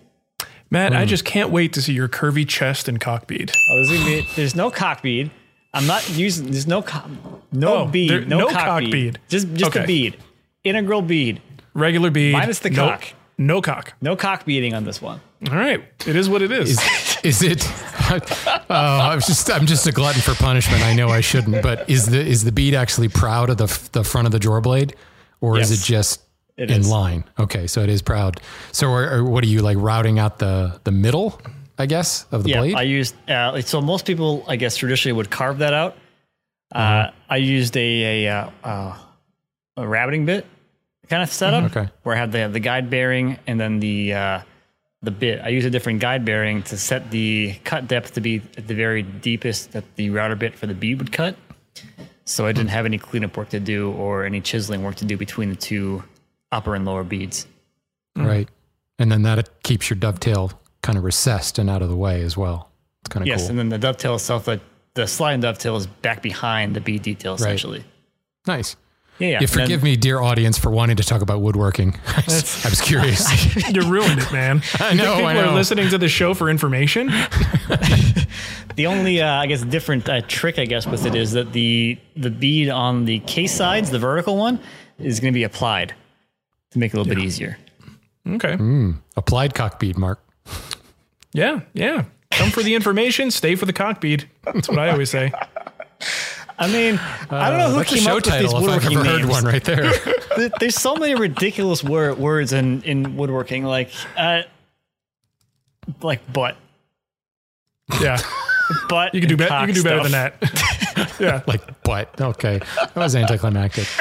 Matt, 0.72 0.93
I 0.93 1.05
just 1.05 1.25
can't 1.25 1.50
wait 1.50 1.74
to 1.74 1.81
see 1.81 1.93
your 1.93 2.08
curvy 2.08 2.48
chest 2.48 2.88
and 2.88 3.01
cock 3.01 3.25
bead. 3.25 3.51
oh, 3.72 3.75
there's, 3.75 3.89
gonna 3.89 4.05
be, 4.05 4.27
there's 4.36 4.55
no 4.55 4.69
cock 4.72 5.01
bead 5.01 5.31
i'm 5.74 5.86
not 5.88 6.10
using 6.12 6.51
there's 6.51 6.67
no 6.67 6.81
co- 6.81 7.01
no 7.51 7.77
Oh, 7.79 7.86
bead 7.86 8.10
there- 8.10 8.22
no, 8.25 8.39
no 8.39 8.48
cock, 8.50 8.65
cock 8.65 8.79
bead. 8.81 8.91
bead. 8.91 9.19
just 9.29 9.53
just 9.53 9.75
a 9.75 9.86
bead 9.86 10.17
integral 10.63 11.01
bead 11.01 11.41
Regular 11.75 12.10
bead. 12.12 12.34
Minus 12.34 12.60
the 12.60 12.69
no- 12.72 12.88
cock. 12.89 13.03
No 13.38 13.62
cock. 13.62 13.93
no 14.01 14.15
cock 14.15 14.43
beading 14.46 14.74
on 14.74 14.84
this 14.86 15.01
one 15.01 15.22
All 15.50 15.55
right. 15.55 15.84
It 16.05 16.15
is 16.15 16.27
what 16.29 16.41
it 16.41 16.51
is. 16.51 16.72
Is 16.72 17.17
is 17.24 17.41
it? 17.43 17.63
Oh, 18.71 18.75
I'm 18.75 19.19
just 19.19 19.49
I'm 19.51 19.65
just 19.65 19.87
a 19.87 19.91
glutton 19.91 20.21
for 20.21 20.33
punishment. 20.35 20.83
I 20.83 20.93
know 20.93 21.09
I 21.09 21.21
shouldn't, 21.21 21.63
but 21.63 21.89
is 21.89 22.05
the 22.07 22.19
is 22.19 22.43
the 22.43 22.51
bead 22.51 22.73
actually 22.75 23.07
proud 23.09 23.49
of 23.49 23.57
the 23.57 23.89
the 23.93 24.03
front 24.03 24.25
of 24.27 24.31
the 24.31 24.39
drawer 24.39 24.61
blade, 24.61 24.95
or 25.41 25.57
is 25.59 25.71
it 25.71 25.79
just 25.83 26.21
It 26.57 26.69
in 26.71 26.81
is. 26.81 26.89
line? 26.89 27.23
Okay, 27.39 27.65
so 27.67 27.81
it 27.81 27.89
is 27.89 28.01
proud. 28.01 28.39
So, 28.71 28.91
are, 28.91 29.17
are- 29.17 29.23
what 29.23 29.43
are 29.43 29.47
you 29.47 29.61
like 29.61 29.77
routing 29.79 30.19
out 30.19 30.37
the 30.39 30.79
the 30.83 30.91
middle? 30.91 31.41
I 31.77 31.85
guess 31.85 32.25
of 32.31 32.43
the 32.43 32.49
yeah, 32.49 32.59
blade. 32.59 32.75
I 32.75 32.81
used 32.83 33.15
uh, 33.29 33.59
so 33.61 33.79
most 33.81 34.05
people, 34.05 34.43
I 34.47 34.55
guess, 34.57 34.75
traditionally 34.77 35.13
would 35.13 35.29
carve 35.29 35.59
that 35.59 35.73
out. 35.73 35.95
Mm-hmm. 36.75 37.09
Uh, 37.09 37.11
I 37.29 37.37
used 37.37 37.75
a 37.77 38.25
a, 38.25 38.27
uh, 38.29 38.49
uh, 38.63 38.97
a 39.77 39.87
rabbeting 39.87 40.25
bit 40.25 40.45
kind 41.09 41.23
of 41.23 41.31
setup 41.31 41.63
Mm-hmm. 41.63 41.79
Okay. 41.79 41.89
where 42.03 42.15
I 42.15 42.19
had 42.19 42.31
the 42.31 42.47
the 42.49 42.59
guide 42.59 42.89
bearing 42.89 43.39
and 43.47 43.59
then 43.59 43.79
the 43.79 44.13
uh, 44.13 44.41
the 45.01 45.12
bit. 45.12 45.39
I 45.41 45.50
use 45.50 45.65
a 45.65 45.70
different 45.70 46.00
guide 46.00 46.25
bearing 46.25 46.63
to 46.63 46.77
set 46.77 47.12
the 47.12 47.56
cut 47.63 47.88
depth 47.88 48.13
to 48.13 48.22
be 48.22 48.41
at 48.58 48.68
the 48.68 48.75
very 48.75 49.01
deepest 49.03 49.72
that 49.72 49.84
the 49.96 50.10
router 50.10 50.36
bit 50.36 50.56
for 50.56 50.68
the 50.68 50.74
bead 50.74 51.00
would 51.00 51.12
cut. 51.12 51.36
So 52.25 52.46
I 52.46 52.51
didn't 52.51 52.70
have 52.70 52.86
any 52.86 52.98
cleanup 52.98 53.36
work 53.38 53.50
to 53.50 53.60
do 53.60 53.91
or 53.94 54.24
any 54.24 54.41
chiseling 54.41 54.84
work 54.84 54.96
to 54.96 55.06
do 55.06 55.18
between 55.18 55.50
the 55.50 55.56
two 55.56 56.03
upper 56.51 56.75
and 56.75 56.86
lower 56.86 57.03
beads. 57.03 57.48
Mm. 58.18 58.25
right, 58.27 58.50
and 58.98 59.12
then 59.12 59.22
that 59.22 59.63
keeps 59.63 59.89
your 59.89 59.98
dovetail 59.98 60.51
kind 60.82 60.98
of 60.98 61.03
recessed 61.03 61.60
and 61.60 61.70
out 61.70 61.82
of 61.82 61.89
the 61.89 61.96
way 61.96 62.22
as 62.22 62.36
well. 62.36 62.70
It's 63.01 63.10
kind 63.10 63.24
of 63.24 63.27
yes, 63.27 63.41
cool. 63.41 63.51
and 63.51 63.60
then 63.60 63.70
the 63.70 63.77
dovetail 63.77 64.15
itself, 64.15 64.46
the, 64.46 64.60
the 64.96 65.08
slide 65.08 65.34
and 65.34 65.41
dovetail 65.41 65.77
is 65.77 65.88
back 65.88 66.22
behind 66.22 66.75
the 66.75 66.82
bead 66.82 67.03
detail 67.03 67.36
essentially. 67.36 67.84
nice. 68.46 68.75
Yeah, 69.19 69.27
yeah. 69.27 69.33
You 69.33 69.38
and 69.41 69.49
forgive 69.49 69.83
me, 69.83 69.95
dear 69.97 70.19
audience, 70.19 70.57
for 70.57 70.69
wanting 70.71 70.95
to 70.95 71.03
talk 71.03 71.21
about 71.21 71.41
woodworking. 71.41 71.99
I 72.07 72.23
was 72.25 72.81
curious. 72.81 73.27
You 73.69 73.81
ruined 73.89 74.19
it, 74.19 74.31
man. 74.31 74.61
I 74.79 74.93
know, 74.93 75.13
people 75.15 75.27
I 75.27 75.33
know. 75.33 75.49
are 75.49 75.53
listening 75.53 75.89
to 75.89 75.97
the 75.97 76.07
show 76.07 76.33
for 76.33 76.49
information. 76.49 77.07
The 78.75 78.88
only, 78.88 79.21
uh, 79.21 79.29
I 79.29 79.45
guess, 79.47 79.61
different 79.61 80.07
uh, 80.07 80.21
trick, 80.21 80.57
I 80.57 80.65
guess, 80.65 80.88
with 80.88 81.05
it 81.05 81.13
is 81.13 81.33
that 81.33 81.51
the 81.51 81.99
the 82.15 82.29
bead 82.29 82.69
on 82.69 83.05
the 83.05 83.19
case 83.19 83.53
sides, 83.53 83.89
the 83.91 83.99
vertical 83.99 84.38
one, 84.38 84.59
is 84.97 85.19
going 85.19 85.33
to 85.33 85.38
be 85.38 85.43
applied 85.43 85.93
to 86.71 86.79
make 86.79 86.93
it 86.93 86.97
a 86.97 87.01
little 87.01 87.13
bit 87.13 87.21
easier. 87.23 87.57
Okay. 88.27 88.57
Applied 89.17 89.53
cock 89.53 89.79
bead, 89.79 89.97
Mark. 89.97 90.23
Yeah, 91.33 91.61
yeah. 91.73 92.05
Come 92.31 92.51
for 92.51 92.63
the 92.63 92.73
information, 92.73 93.31
stay 93.31 93.55
for 93.55 93.65
the 93.65 93.73
cock 93.73 93.99
bead. 93.99 94.29
That's 94.43 94.69
what 94.69 94.79
I 94.79 94.89
always 94.89 95.09
say. 95.09 95.31
I 96.61 96.67
mean, 96.67 96.99
I 97.29 97.49
don't 97.49 97.57
know 97.59 97.69
who 97.69 97.75
Uh, 97.75 97.77
That's 97.79 97.91
a 97.91 97.95
came 97.95 98.03
show 98.03 98.09
up 98.11 98.15
with 98.17 98.25
these 98.25 98.33
title 98.33 98.49
if 98.49 98.55
I've 98.55 98.61
woodworking 98.61 98.97
ever 98.97 99.05
heard 99.09 99.17
names. 99.21 99.29
one 99.31 99.45
right 99.45 99.63
there. 99.63 99.91
There- 100.37 100.49
There's 100.59 100.75
so 100.75 100.95
many 100.95 101.15
ridiculous 101.15 101.83
wor- 101.83 102.13
words 102.13 102.53
in 102.53 102.81
in 102.83 103.15
woodworking, 103.17 103.63
like 103.63 103.89
uh, 104.17 104.41
like 106.01 106.31
butt, 106.31 106.55
Yeah, 107.99 108.17
butt. 108.87 109.13
you 109.15 109.19
can 109.21 109.29
do 109.29 109.37
better. 109.37 109.59
You 109.61 109.73
can 109.73 109.75
do 109.75 109.83
better 109.83 110.07
stuff. 110.07 110.39
than 110.39 110.51
that. 110.51 111.15
yeah, 111.19 111.41
like, 111.47 111.61
but 111.83 112.19
okay. 112.21 112.59
That 112.77 112.95
was 112.95 113.15
anticlimactic. 113.15 113.87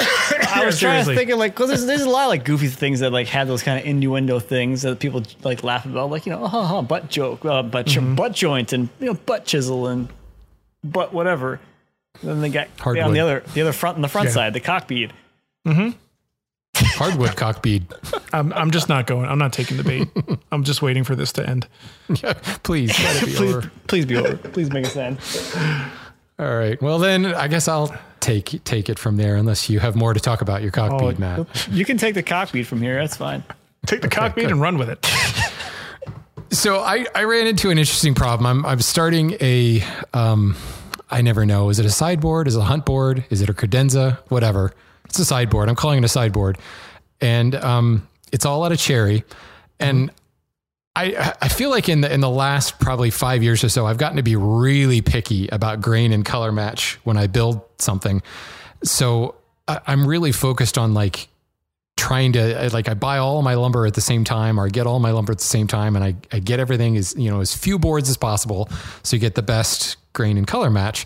I 0.51 0.65
was 0.65 0.79
trying 0.79 1.03
Seriously. 1.03 1.13
to 1.15 1.19
think 1.19 1.29
of 1.31 1.39
like, 1.39 1.53
because 1.53 1.69
there's, 1.69 1.85
there's 1.85 2.01
a 2.01 2.09
lot 2.09 2.23
of 2.23 2.29
like 2.29 2.43
goofy 2.45 2.67
things 2.67 2.99
that 3.01 3.11
like 3.11 3.27
had 3.27 3.47
those 3.47 3.63
kind 3.63 3.79
of 3.79 3.85
innuendo 3.85 4.39
things 4.39 4.81
that 4.83 4.99
people 4.99 5.23
like 5.43 5.63
laugh 5.63 5.85
about, 5.85 6.09
like 6.09 6.25
you 6.25 6.31
know, 6.31 6.45
ha 6.47 6.65
ha, 6.65 6.81
butt 6.81 7.09
joke, 7.09 7.43
uh, 7.45 7.63
butt 7.63 7.87
Mm-hmm. 7.87 8.15
butt 8.15 8.33
joint, 8.33 8.73
and 8.73 8.89
you 8.99 9.07
know, 9.07 9.13
butt 9.13 9.45
chisel 9.45 9.87
and 9.87 10.09
butt 10.83 11.13
whatever. 11.13 11.59
Then 12.23 12.41
they 12.41 12.49
got 12.49 12.67
Hardwood. 12.79 13.05
on 13.05 13.13
the 13.13 13.19
other 13.19 13.43
the 13.53 13.61
other 13.61 13.73
front 13.73 13.95
on 13.95 14.01
the 14.01 14.07
front 14.07 14.27
Yeah. 14.29 14.33
side, 14.33 14.53
the 14.53 14.59
cock 14.59 14.87
bead. 14.87 15.13
Hardwood 16.75 17.35
cock 17.35 17.61
bead. 17.61 17.85
I'm, 18.33 18.53
I'm 18.53 18.71
just 18.71 18.87
not 18.89 19.05
going. 19.07 19.25
I'm 19.27 19.37
not 19.39 19.51
taking 19.53 19.77
the 19.77 19.83
bait. 19.83 20.07
I'm 20.51 20.63
just 20.63 20.81
waiting 20.81 21.03
for 21.03 21.15
this 21.15 21.31
to 21.33 21.47
end. 21.47 21.67
Please, 22.63 22.95
be 22.97 23.03
Please, 23.33 23.41
over. 23.41 23.71
please 23.87 24.05
be 24.05 24.15
over. 24.17 24.37
Please 24.37 24.71
make 24.71 24.85
us 24.85 24.95
end. 24.95 25.17
All 26.37 26.55
right. 26.55 26.81
Well, 26.81 26.99
then 26.99 27.25
I 27.25 27.47
guess 27.47 27.67
I'll 27.67 27.93
take 28.21 28.63
take 28.63 28.87
it 28.89 28.97
from 28.97 29.17
there, 29.17 29.35
unless 29.35 29.69
you 29.69 29.79
have 29.79 29.95
more 29.95 30.13
to 30.13 30.19
talk 30.19 30.41
about 30.41 30.61
your 30.61 30.71
cock 30.71 30.91
Oh, 30.93 31.09
bead, 31.09 31.19
Matt. 31.19 31.67
You 31.69 31.83
can 31.85 31.97
take 31.97 32.13
the 32.15 32.23
cock 32.23 32.51
bead 32.51 32.65
from 32.67 32.81
here. 32.81 32.95
That's 32.99 33.17
fine. 33.17 33.43
Take 33.85 34.01
the 34.01 34.07
cock 34.09 34.35
bead 34.35 34.43
good. 34.43 34.51
and 34.51 34.61
run 34.61 34.77
with 34.77 34.89
it. 34.89 35.05
So 36.51 36.79
I, 36.79 37.05
I 37.13 37.23
ran 37.25 37.45
into 37.47 37.69
an 37.71 37.77
interesting 37.77 38.15
problem. 38.15 38.45
I'm 38.45 38.65
I'm 38.65 38.81
starting 38.81 39.35
a 39.41 39.83
um 40.13 40.55
I 41.09 41.21
never 41.21 41.45
know. 41.45 41.69
Is 41.69 41.79
it 41.79 41.85
a 41.85 41.89
sideboard? 41.89 42.47
Is 42.47 42.55
it 42.55 42.59
a 42.59 42.63
hunt 42.63 42.85
board? 42.85 43.25
Is 43.29 43.41
it 43.41 43.49
a 43.49 43.53
credenza? 43.53 44.17
Whatever. 44.29 44.73
It's 45.05 45.19
a 45.19 45.25
sideboard. 45.25 45.69
I'm 45.69 45.75
calling 45.75 45.99
it 45.99 46.05
a 46.05 46.09
sideboard. 46.09 46.57
And 47.19 47.55
um 47.55 48.07
it's 48.31 48.45
all 48.45 48.63
out 48.63 48.71
of 48.71 48.79
cherry. 48.79 49.23
And 49.79 50.11
I 50.95 51.33
I 51.41 51.47
feel 51.47 51.69
like 51.69 51.89
in 51.89 52.01
the 52.01 52.13
in 52.13 52.19
the 52.21 52.29
last 52.29 52.79
probably 52.79 53.09
five 53.09 53.41
years 53.41 53.63
or 53.63 53.69
so, 53.69 53.85
I've 53.85 53.97
gotten 53.97 54.17
to 54.17 54.23
be 54.23 54.35
really 54.35 55.01
picky 55.01 55.47
about 55.47 55.81
grain 55.81 56.11
and 56.11 56.23
color 56.23 56.51
match 56.51 56.99
when 57.03 57.17
I 57.17 57.27
build 57.27 57.61
something. 57.79 58.21
So 58.83 59.35
I, 59.67 59.79
I'm 59.87 60.05
really 60.05 60.31
focused 60.31 60.77
on 60.77 60.93
like 60.93 61.27
trying 61.99 62.31
to 62.31 62.69
like 62.71 62.87
I 62.87 62.93
buy 62.93 63.17
all 63.17 63.41
my 63.41 63.55
lumber 63.55 63.85
at 63.85 63.93
the 63.93 64.01
same 64.01 64.23
time 64.23 64.57
or 64.57 64.65
I 64.65 64.69
get 64.69 64.87
all 64.87 64.99
my 64.99 65.11
lumber 65.11 65.33
at 65.33 65.39
the 65.39 65.43
same 65.43 65.67
time 65.67 65.97
and 65.97 66.05
I, 66.05 66.15
I 66.31 66.39
get 66.39 66.61
everything 66.61 66.95
as 66.95 67.13
you 67.17 67.29
know 67.29 67.41
as 67.41 67.53
few 67.53 67.77
boards 67.77 68.09
as 68.09 68.15
possible 68.15 68.69
so 69.03 69.17
you 69.17 69.19
get 69.19 69.35
the 69.35 69.41
best 69.41 69.97
grain 70.13 70.37
and 70.37 70.47
color 70.47 70.69
match 70.69 71.05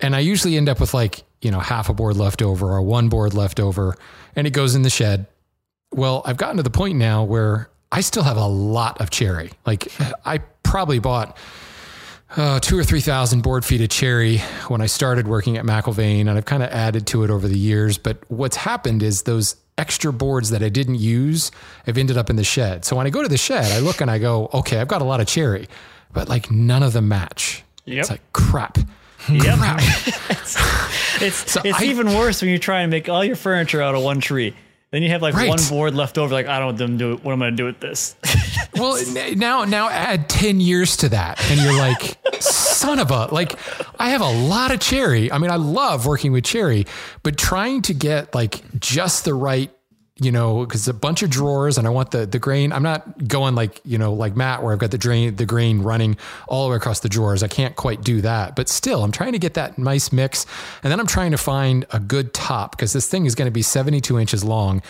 and 0.00 0.16
I 0.16 0.18
usually 0.18 0.56
end 0.56 0.68
up 0.68 0.80
with 0.80 0.92
like 0.92 1.22
you 1.40 1.52
know 1.52 1.60
half 1.60 1.88
a 1.88 1.94
board 1.94 2.16
left 2.16 2.42
over 2.42 2.72
or 2.72 2.82
one 2.82 3.08
board 3.08 3.34
left 3.34 3.60
over 3.60 3.94
and 4.34 4.48
it 4.48 4.50
goes 4.50 4.74
in 4.74 4.82
the 4.82 4.90
shed 4.90 5.26
well 5.92 6.22
I've 6.24 6.36
gotten 6.36 6.56
to 6.56 6.64
the 6.64 6.70
point 6.70 6.98
now 6.98 7.22
where 7.22 7.70
I 7.92 8.00
still 8.00 8.24
have 8.24 8.36
a 8.36 8.46
lot 8.46 9.00
of 9.00 9.10
cherry 9.10 9.52
like 9.64 9.92
I 10.26 10.38
probably 10.64 10.98
bought 10.98 11.38
uh, 12.36 12.58
two 12.58 12.76
or 12.76 12.82
three 12.82 13.00
thousand 13.00 13.42
board 13.42 13.64
feet 13.64 13.80
of 13.80 13.90
cherry 13.90 14.38
when 14.66 14.80
I 14.80 14.86
started 14.86 15.26
working 15.26 15.56
at 15.56 15.64
McIlvain, 15.64 16.20
and 16.20 16.30
I've 16.30 16.44
kind 16.44 16.62
of 16.62 16.70
added 16.70 17.08
to 17.08 17.24
it 17.24 17.30
over 17.30 17.48
the 17.48 17.58
years. 17.58 17.98
But 17.98 18.18
what's 18.30 18.54
happened 18.54 19.02
is 19.02 19.24
those 19.24 19.56
extra 19.80 20.12
boards 20.12 20.50
that 20.50 20.62
I 20.62 20.68
didn't 20.68 20.96
use 20.96 21.50
have 21.86 21.96
ended 21.98 22.16
up 22.16 22.28
in 22.30 22.36
the 22.36 22.44
shed. 22.44 22.84
So 22.84 22.94
when 22.96 23.06
I 23.06 23.10
go 23.10 23.22
to 23.22 23.28
the 23.28 23.36
shed, 23.38 23.72
I 23.72 23.78
look 23.80 24.00
and 24.00 24.10
I 24.10 24.18
go, 24.18 24.48
okay, 24.54 24.78
I've 24.80 24.88
got 24.88 25.00
a 25.02 25.04
lot 25.04 25.20
of 25.20 25.26
cherry, 25.26 25.66
but 26.12 26.28
like 26.28 26.50
none 26.50 26.82
of 26.82 26.92
them 26.92 27.08
match. 27.08 27.64
Yep. 27.86 27.98
It's 28.00 28.10
like 28.10 28.32
crap. 28.32 28.78
Yep. 29.28 29.58
Crap. 29.58 29.80
It's 31.22 31.52
So 31.52 31.60
it's 31.64 31.78
I- 31.80 31.84
even 31.84 32.06
worse 32.14 32.40
when 32.40 32.50
you 32.50 32.58
try 32.58 32.80
and 32.80 32.90
make 32.90 33.08
all 33.08 33.22
your 33.24 33.36
furniture 33.36 33.82
out 33.82 33.94
of 33.94 34.02
one 34.02 34.20
tree. 34.20 34.54
Then 34.90 35.02
you 35.02 35.10
have 35.10 35.20
like 35.22 35.34
Right. 35.34 35.48
one 35.50 35.58
board 35.68 35.94
left 35.94 36.16
over. 36.18 36.32
Like 36.32 36.46
I 36.46 36.58
don't 36.58 36.80
I'm 36.80 36.96
do. 36.96 37.16
What 37.22 37.32
am 37.32 37.42
I 37.42 37.46
gonna 37.46 37.56
do 37.56 37.64
with 37.66 37.80
this? 37.80 38.16
Well, 38.76 38.96
now 39.36 39.64
now 39.64 39.90
add 39.90 40.28
10 40.30 40.60
years 40.60 40.96
to 40.98 41.10
that 41.10 41.38
and 41.50 41.60
you're 41.60 41.76
like 41.76 42.16
son 42.80 42.98
of 42.98 43.10
a 43.10 43.26
like 43.26 43.58
I 43.98 44.10
have 44.10 44.20
a 44.20 44.30
lot 44.30 44.72
of 44.72 44.80
cherry. 44.80 45.30
I 45.30 45.38
mean, 45.38 45.50
I 45.50 45.56
love 45.56 46.06
working 46.06 46.32
with 46.32 46.44
cherry, 46.44 46.86
but 47.22 47.36
trying 47.36 47.82
to 47.82 47.94
get 47.94 48.34
like 48.34 48.62
just 48.80 49.24
the 49.24 49.34
right 49.34 49.70
you 50.22 50.30
know, 50.30 50.66
because 50.66 50.86
a 50.86 50.92
bunch 50.92 51.22
of 51.22 51.30
drawers 51.30 51.78
and 51.78 51.86
I 51.86 51.90
want 51.90 52.10
the 52.10 52.26
the 52.26 52.38
grain. 52.38 52.72
I'm 52.72 52.82
not 52.82 53.26
going 53.26 53.54
like, 53.54 53.80
you 53.84 53.96
know, 53.96 54.12
like 54.12 54.36
Matt 54.36 54.62
where 54.62 54.72
I've 54.72 54.78
got 54.78 54.90
the 54.90 54.98
drain 54.98 55.34
the 55.34 55.46
grain 55.46 55.80
running 55.80 56.18
all 56.46 56.66
the 56.66 56.72
way 56.72 56.76
across 56.76 57.00
the 57.00 57.08
drawers. 57.08 57.42
I 57.42 57.48
can't 57.48 57.74
quite 57.74 58.02
do 58.02 58.20
that. 58.20 58.54
But 58.54 58.68
still, 58.68 59.02
I'm 59.02 59.12
trying 59.12 59.32
to 59.32 59.38
get 59.38 59.54
that 59.54 59.78
nice 59.78 60.12
mix. 60.12 60.44
And 60.82 60.92
then 60.92 61.00
I'm 61.00 61.06
trying 61.06 61.30
to 61.30 61.38
find 61.38 61.86
a 61.90 61.98
good 61.98 62.34
top 62.34 62.72
because 62.72 62.92
this 62.92 63.08
thing 63.08 63.24
is 63.24 63.34
going 63.34 63.46
to 63.46 63.52
be 63.52 63.62
72 63.62 64.18
inches 64.18 64.44
long 64.44 64.82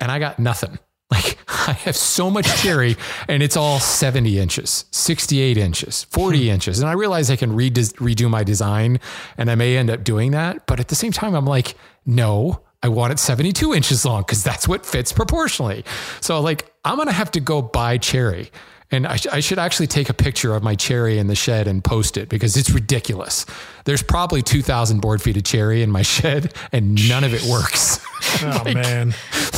and 0.00 0.12
I 0.12 0.20
got 0.20 0.38
nothing. 0.38 0.78
Like 1.10 1.38
I 1.48 1.72
have 1.72 1.96
so 1.96 2.30
much 2.30 2.46
cherry 2.62 2.96
and 3.28 3.42
it's 3.42 3.56
all 3.56 3.80
70 3.80 4.38
inches, 4.38 4.84
68 4.90 5.56
inches, 5.56 6.04
40 6.04 6.38
hmm. 6.38 6.54
inches. 6.54 6.80
And 6.80 6.88
I 6.88 6.92
realize 6.92 7.30
I 7.30 7.36
can 7.36 7.52
redo, 7.52 7.92
redo 7.94 8.28
my 8.28 8.44
design 8.44 9.00
and 9.36 9.50
I 9.50 9.54
may 9.54 9.76
end 9.76 9.90
up 9.90 10.04
doing 10.04 10.32
that. 10.32 10.66
But 10.66 10.80
at 10.80 10.88
the 10.88 10.94
same 10.94 11.12
time, 11.12 11.34
I'm 11.34 11.46
like, 11.46 11.74
no, 12.06 12.62
I 12.82 12.88
want 12.88 13.12
it 13.12 13.18
72 13.18 13.74
inches 13.74 14.04
long 14.04 14.22
because 14.22 14.44
that's 14.44 14.68
what 14.68 14.86
fits 14.86 15.12
proportionally. 15.12 15.84
So 16.20 16.40
like, 16.40 16.72
I'm 16.84 16.96
going 16.96 17.08
to 17.08 17.12
have 17.12 17.30
to 17.32 17.40
go 17.40 17.60
buy 17.60 17.98
cherry. 17.98 18.50
And 18.90 19.06
I, 19.06 19.16
sh- 19.16 19.26
I 19.30 19.40
should 19.40 19.58
actually 19.58 19.86
take 19.86 20.08
a 20.08 20.14
picture 20.14 20.54
of 20.54 20.62
my 20.62 20.74
cherry 20.74 21.18
in 21.18 21.26
the 21.26 21.34
shed 21.34 21.66
and 21.68 21.84
post 21.84 22.16
it 22.16 22.28
because 22.30 22.56
it's 22.56 22.70
ridiculous. 22.70 23.44
There's 23.84 24.02
probably 24.02 24.40
2,000 24.40 25.00
board 25.00 25.20
feet 25.20 25.36
of 25.36 25.44
cherry 25.44 25.82
in 25.82 25.90
my 25.90 26.02
shed 26.02 26.54
and 26.72 27.08
none 27.08 27.24
of 27.24 27.34
it 27.34 27.42
works. 27.44 28.04
Oh 28.42 28.64
man, 28.74 29.14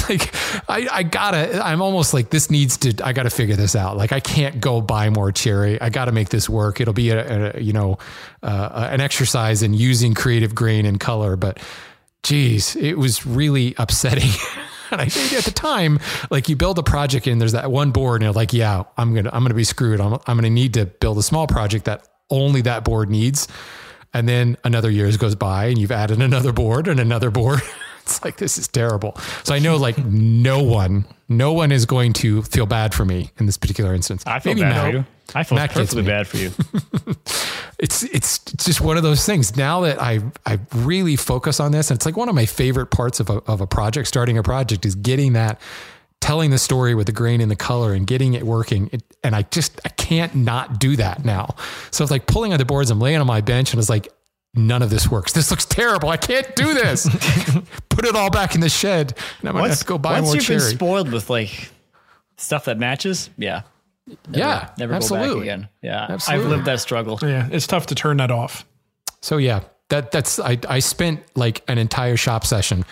like 0.08 0.32
I, 0.68 0.86
I 0.92 1.02
gotta 1.02 1.60
i'm 1.64 1.80
almost 1.82 2.14
like 2.14 2.30
this 2.30 2.50
needs 2.50 2.76
to 2.78 3.04
i 3.04 3.12
gotta 3.12 3.30
figure 3.30 3.56
this 3.56 3.74
out. 3.74 3.96
Like 3.96 4.12
i 4.12 4.20
can't 4.20 4.60
go 4.60 4.80
buy 4.80 5.08
more 5.10 5.32
cherry. 5.32 5.80
I 5.80 5.88
gotta 5.88 6.12
make 6.12 6.28
this 6.28 6.48
work. 6.48 6.80
It'll 6.80 6.94
be 6.94 7.10
a, 7.10 7.56
a 7.56 7.60
you 7.60 7.72
know 7.72 7.98
uh, 8.42 8.88
an 8.92 9.00
exercise 9.00 9.62
in 9.62 9.74
using 9.74 10.14
creative 10.14 10.54
grain 10.54 10.86
and 10.86 11.00
color 11.00 11.36
but 11.36 11.58
geez 12.22 12.76
it 12.76 12.94
was 12.98 13.26
really 13.26 13.74
upsetting 13.78 14.30
and 14.92 15.00
i 15.00 15.06
think 15.06 15.32
at 15.32 15.44
the 15.44 15.50
time 15.50 15.98
like 16.30 16.48
you 16.48 16.56
build 16.56 16.78
a 16.78 16.82
project 16.82 17.26
and 17.26 17.40
there's 17.40 17.52
that 17.52 17.70
one 17.70 17.90
board 17.90 18.20
and 18.20 18.26
you're 18.26 18.32
like 18.32 18.52
yeah 18.52 18.82
i'm 18.96 19.14
gonna 19.14 19.30
i'm 19.32 19.42
gonna 19.42 19.54
be 19.54 19.64
screwed. 19.64 20.00
I'm, 20.00 20.14
I'm 20.26 20.36
gonna 20.36 20.50
need 20.50 20.74
to 20.74 20.86
build 20.86 21.18
a 21.18 21.22
small 21.22 21.46
project 21.46 21.84
that 21.86 22.06
only 22.30 22.60
that 22.62 22.84
board 22.84 23.10
needs. 23.10 23.48
And 24.12 24.28
then 24.28 24.56
another 24.64 24.90
years 24.90 25.16
goes 25.16 25.34
by 25.34 25.66
and 25.66 25.78
you've 25.78 25.92
added 25.92 26.20
another 26.20 26.52
board 26.52 26.88
and 26.88 26.98
another 26.98 27.30
board 27.30 27.60
it's 28.10 28.24
like 28.24 28.36
this 28.36 28.58
is 28.58 28.68
terrible 28.68 29.16
so 29.44 29.54
i 29.54 29.58
know 29.58 29.76
like 29.76 29.96
no 30.04 30.62
one 30.62 31.04
no 31.28 31.52
one 31.52 31.70
is 31.70 31.86
going 31.86 32.12
to 32.12 32.42
feel 32.42 32.66
bad 32.66 32.92
for 32.92 33.04
me 33.04 33.30
in 33.38 33.46
this 33.46 33.56
particular 33.56 33.94
instance 33.94 34.24
I 34.26 34.40
feel 34.40 34.50
Maybe 34.52 34.62
bad 34.62 34.74
Matt. 34.74 34.90
for 34.90 34.96
you. 34.98 35.04
I 35.32 35.44
feel 35.44 35.56
Matt 35.56 35.70
perfectly 35.70 36.02
bad 36.02 36.26
for 36.26 36.36
you. 36.38 36.50
it's 37.78 38.02
it's 38.12 38.38
it's 38.46 38.64
just 38.64 38.80
one 38.80 38.96
of 38.96 39.04
those 39.04 39.24
things 39.24 39.56
now 39.56 39.80
that 39.82 40.02
i 40.02 40.18
i 40.44 40.58
really 40.74 41.14
focus 41.16 41.60
on 41.60 41.70
this 41.72 41.90
and 41.90 41.96
it's 41.96 42.04
like 42.04 42.16
one 42.16 42.28
of 42.28 42.34
my 42.34 42.46
favorite 42.46 42.86
parts 42.86 43.20
of 43.20 43.30
a, 43.30 43.38
of 43.46 43.60
a 43.60 43.66
project 43.66 44.08
starting 44.08 44.36
a 44.36 44.42
project 44.42 44.84
is 44.84 44.96
getting 44.96 45.32
that 45.34 45.60
telling 46.20 46.50
the 46.50 46.58
story 46.58 46.94
with 46.94 47.06
the 47.06 47.12
grain 47.12 47.40
and 47.40 47.50
the 47.50 47.56
color 47.56 47.94
and 47.94 48.06
getting 48.06 48.34
it 48.34 48.42
working 48.42 48.90
it, 48.92 49.02
and 49.22 49.36
i 49.36 49.42
just 49.42 49.80
i 49.84 49.88
can't 49.90 50.34
not 50.34 50.80
do 50.80 50.96
that 50.96 51.24
now 51.24 51.54
so 51.92 52.02
it's 52.02 52.10
like 52.10 52.26
pulling 52.26 52.52
on 52.52 52.58
the 52.58 52.64
boards 52.64 52.90
i'm 52.90 53.00
laying 53.00 53.20
on 53.20 53.26
my 53.26 53.40
bench 53.40 53.72
and 53.72 53.78
it's 53.78 53.88
like 53.88 54.08
none 54.54 54.82
of 54.82 54.90
this 54.90 55.08
works 55.10 55.32
this 55.32 55.50
looks 55.50 55.64
terrible 55.64 56.08
i 56.08 56.16
can't 56.16 56.56
do 56.56 56.74
this 56.74 57.08
put 57.88 58.04
it 58.04 58.16
all 58.16 58.30
back 58.30 58.54
in 58.54 58.60
the 58.60 58.68
shed 58.68 59.14
and 59.40 59.48
i'm 59.48 59.54
gonna 59.54 59.68
have 59.68 59.70
Once, 59.70 59.78
to 59.80 59.84
go 59.84 59.96
buy 59.98 60.14
once 60.14 60.24
more 60.26 60.34
you've 60.34 60.44
cherry 60.44 60.58
been 60.60 60.68
spoiled 60.70 61.12
with 61.12 61.30
like 61.30 61.70
stuff 62.36 62.64
that 62.64 62.78
matches, 62.78 63.30
yeah, 63.36 63.62
yeah 64.30 64.70
never 64.78 64.94
absolutely 64.94 65.28
go 65.28 65.34
back 65.34 65.42
again. 65.42 65.68
Yeah, 65.82 66.06
Absolutely. 66.08 66.44
I've 66.44 66.50
lived 66.50 66.64
that 66.64 66.80
struggle. 66.80 67.18
yeah, 67.22 67.48
it's 67.52 67.66
tough 67.66 67.86
to 67.88 67.94
turn 67.94 68.16
that 68.16 68.30
off. 68.30 68.64
So 69.20 69.36
yeah, 69.36 69.60
that 69.90 70.10
that's 70.10 70.40
I 70.40 70.58
I 70.68 70.78
spent 70.78 71.20
like 71.36 71.62
an 71.68 71.78
entire 71.78 72.16
shop 72.16 72.46
session 72.46 72.84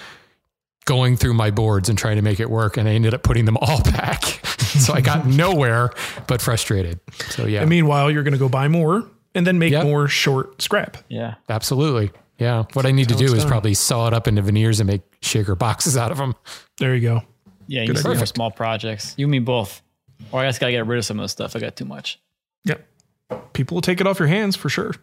going 0.84 1.16
through 1.16 1.34
my 1.34 1.50
boards 1.50 1.88
and 1.88 1.98
trying 1.98 2.16
to 2.16 2.22
make 2.22 2.40
it 2.40 2.50
work, 2.50 2.76
and 2.76 2.88
I 2.88 2.92
ended 2.92 3.14
up 3.14 3.22
putting 3.22 3.46
them 3.46 3.56
all 3.56 3.82
back. 3.84 4.22
so 4.24 4.92
I 4.92 5.00
got 5.00 5.26
nowhere 5.44 5.90
but 6.26 6.42
frustrated. 6.42 7.00
So 7.30 7.46
yeah, 7.46 7.60
And 7.60 7.70
meanwhile, 7.70 8.10
you're 8.10 8.22
going 8.22 8.32
to 8.32 8.38
go 8.38 8.48
buy 8.48 8.68
more 8.68 9.08
and 9.34 9.46
then 9.46 9.58
make 9.58 9.72
Yep. 9.72 9.84
more 9.84 10.08
short 10.08 10.60
scrap. 10.62 10.96
Yeah. 11.08 11.34
absolutely. 11.48 12.10
Yeah, 12.38 12.64
what 12.74 12.86
I 12.86 12.92
need 12.92 13.08
to 13.08 13.16
do 13.16 13.24
is 13.24 13.32
done. 13.40 13.48
probably 13.48 13.74
saw 13.74 14.06
it 14.06 14.14
up 14.14 14.28
into 14.28 14.42
veneers 14.42 14.78
and 14.78 14.86
make 14.88 15.02
shaker 15.22 15.56
boxes 15.56 15.96
out 15.96 16.12
of 16.12 16.18
them. 16.18 16.36
There 16.78 16.94
you 16.94 17.00
go. 17.00 17.22
Yeah, 17.66 17.80
you 17.82 17.88
Good 17.88 17.96
need 17.96 18.16
some 18.18 18.26
small 18.26 18.50
projects. 18.52 19.14
You 19.18 19.26
and 19.26 19.32
me 19.32 19.40
both. 19.40 19.82
Or 20.30 20.40
I 20.40 20.44
guess 20.46 20.58
gotta 20.60 20.70
get 20.72 20.86
rid 20.86 20.98
of 20.98 21.04
some 21.04 21.18
of 21.18 21.24
the 21.24 21.28
stuff. 21.28 21.56
I 21.56 21.58
got 21.58 21.74
too 21.74 21.84
much. 21.84 22.20
Yep. 22.64 22.86
People 23.54 23.74
will 23.74 23.82
take 23.82 24.00
it 24.00 24.06
off 24.06 24.18
your 24.20 24.28
hands 24.28 24.54
for 24.56 24.68
sure. 24.68 24.94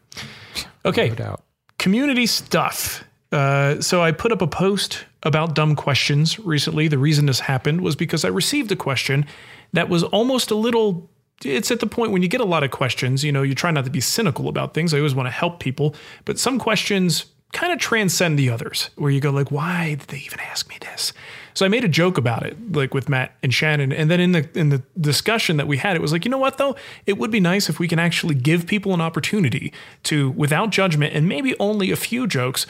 Okay. 0.85 1.09
No 1.09 1.15
doubt. 1.15 1.43
community 1.77 2.25
stuff. 2.25 3.03
Uh, 3.31 3.81
so 3.81 4.01
I 4.01 4.11
put 4.13 4.31
up 4.31 4.41
a 4.41 4.47
post 4.47 5.03
about 5.23 5.55
dumb 5.55 5.75
questions 5.75 6.39
recently. 6.39 6.87
The 6.87 6.97
reason 6.97 7.25
this 7.25 7.41
happened 7.41 7.81
was 7.81 7.95
because 7.97 8.23
I 8.23 8.29
received 8.29 8.71
a 8.71 8.75
question 8.77 9.25
that 9.73 9.89
was 9.89 10.03
almost 10.03 10.51
a 10.51 10.55
little. 10.55 11.09
It's 11.43 11.69
at 11.69 11.79
the 11.79 11.87
point 11.87 12.11
when 12.11 12.21
you 12.21 12.27
get 12.27 12.41
a 12.41 12.45
lot 12.45 12.63
of 12.63 12.71
questions, 12.71 13.23
you 13.23 13.31
know, 13.31 13.43
you 13.43 13.55
try 13.55 13.71
not 13.71 13.85
to 13.85 13.91
be 13.91 14.01
cynical 14.01 14.47
about 14.47 14.73
things. 14.73 14.93
I 14.93 14.97
always 14.97 15.15
want 15.15 15.27
to 15.27 15.31
help 15.31 15.59
people, 15.59 15.95
but 16.23 16.39
some 16.39 16.59
questions 16.59 17.25
kind 17.51 17.71
of 17.71 17.79
transcend 17.79 18.37
the 18.37 18.49
others 18.49 18.89
where 18.95 19.11
you 19.11 19.21
go 19.21 19.29
like, 19.29 19.49
why 19.49 19.95
did 19.95 20.09
they 20.09 20.17
even 20.17 20.39
ask 20.41 20.67
me 20.69 20.75
this? 20.81 21.13
So 21.53 21.65
I 21.65 21.69
made 21.69 21.85
a 21.85 21.87
joke 21.87 22.17
about 22.17 22.45
it, 22.45 22.73
like 22.73 22.93
with 22.93 23.07
Matt 23.07 23.33
and 23.41 23.53
Shannon. 23.53 23.93
And 23.93 24.11
then 24.11 24.19
in 24.19 24.33
the 24.33 24.49
in 24.55 24.69
the 24.69 24.83
discussion 24.99 25.55
that 25.55 25.67
we 25.67 25.77
had, 25.77 25.95
it 25.95 26.01
was 26.01 26.11
like, 26.11 26.25
you 26.25 26.31
know 26.31 26.37
what 26.37 26.57
though? 26.57 26.75
It 27.05 27.17
would 27.17 27.31
be 27.31 27.39
nice 27.39 27.69
if 27.69 27.79
we 27.79 27.87
can 27.87 27.97
actually 27.97 28.35
give 28.35 28.67
people 28.67 28.93
an 28.93 28.99
opportunity 28.99 29.71
to, 30.03 30.31
without 30.31 30.69
judgment 30.71 31.15
and 31.15 31.29
maybe 31.29 31.55
only 31.57 31.91
a 31.91 31.95
few 31.95 32.27
jokes, 32.27 32.67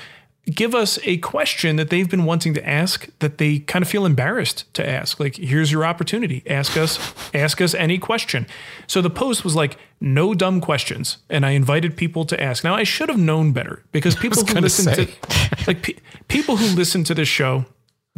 give 0.54 0.76
us 0.76 1.00
a 1.04 1.18
question 1.18 1.76
that 1.78 1.90
they've 1.90 2.10
been 2.10 2.26
wanting 2.26 2.54
to 2.54 2.68
ask 2.68 3.08
that 3.20 3.38
they 3.38 3.60
kind 3.60 3.82
of 3.84 3.90
feel 3.90 4.06
embarrassed 4.06 4.72
to 4.76 4.88
ask. 4.88 5.20
Like, 5.20 5.36
here's 5.38 5.72
your 5.72 5.86
opportunity. 5.86 6.44
Ask 6.48 6.78
us, 6.78 7.00
ask 7.34 7.62
us 7.62 7.74
any 7.74 7.98
question. 7.98 8.46
So 8.88 9.02
the 9.02 9.10
post 9.10 9.44
was 9.44 9.56
like, 9.56 9.78
no 10.00 10.34
dumb 10.34 10.62
questions. 10.62 11.18
And 11.30 11.46
I 11.46 11.52
invited 11.52 11.98
people 11.98 12.26
to 12.26 12.42
ask. 12.42 12.64
Now 12.64 12.76
I 12.76 12.84
should 12.84 13.10
have 13.10 13.18
known 13.18 13.54
better 13.54 13.84
because 13.92 14.16
people 14.24 14.42
who 14.42 14.48
gonna 14.48 14.62
listen 14.62 14.94
say. 14.94 15.06
to 15.06 15.64
like 15.68 15.82
pe- 15.82 15.96
people 16.28 16.58
who 16.58 16.76
listen 16.76 17.04
to 17.06 17.16
this 17.16 17.28
show, 17.28 17.66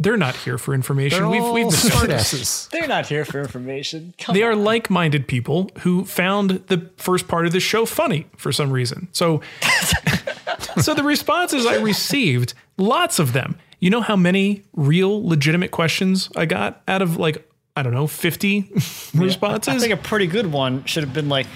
they're 0.00 0.16
not 0.16 0.36
here 0.36 0.58
for 0.58 0.74
information. 0.74 1.20
They're 1.22 1.28
we've 1.28 1.42
all 1.42 1.54
we've 1.54 1.66
smartasses. 1.66 2.70
They're 2.70 2.86
not 2.86 3.06
here 3.06 3.24
for 3.24 3.40
information. 3.40 4.14
Come 4.18 4.34
They 4.34 4.44
are 4.44 4.54
like-minded 4.54 5.26
people 5.26 5.70
who 5.80 6.04
found 6.04 6.50
the 6.68 6.88
first 6.98 7.26
part 7.26 7.46
of 7.46 7.52
the 7.52 7.58
show 7.58 7.84
funny 7.84 8.26
for 8.36 8.52
some 8.52 8.70
reason. 8.70 9.08
So, 9.12 9.40
so 10.80 10.94
the 10.94 11.02
responses 11.02 11.66
I 11.66 11.76
received, 11.76 12.54
lots 12.76 13.18
of 13.18 13.32
them. 13.32 13.56
You 13.80 13.90
know 13.90 14.00
how 14.00 14.16
many 14.16 14.64
real, 14.74 15.26
legitimate 15.26 15.70
questions 15.70 16.28
I 16.36 16.46
got 16.46 16.82
out 16.88 17.02
of 17.02 17.16
like 17.16 17.48
I 17.76 17.82
don't 17.82 17.94
know, 17.94 18.06
fifty 18.08 18.68
I 18.76 19.18
responses? 19.22 19.80
think 19.80 19.92
a 19.92 19.96
pretty 19.96 20.26
good 20.26 20.50
one 20.50 20.84
should 20.84 21.04
have 21.04 21.12
been 21.14 21.28
like, 21.28 21.46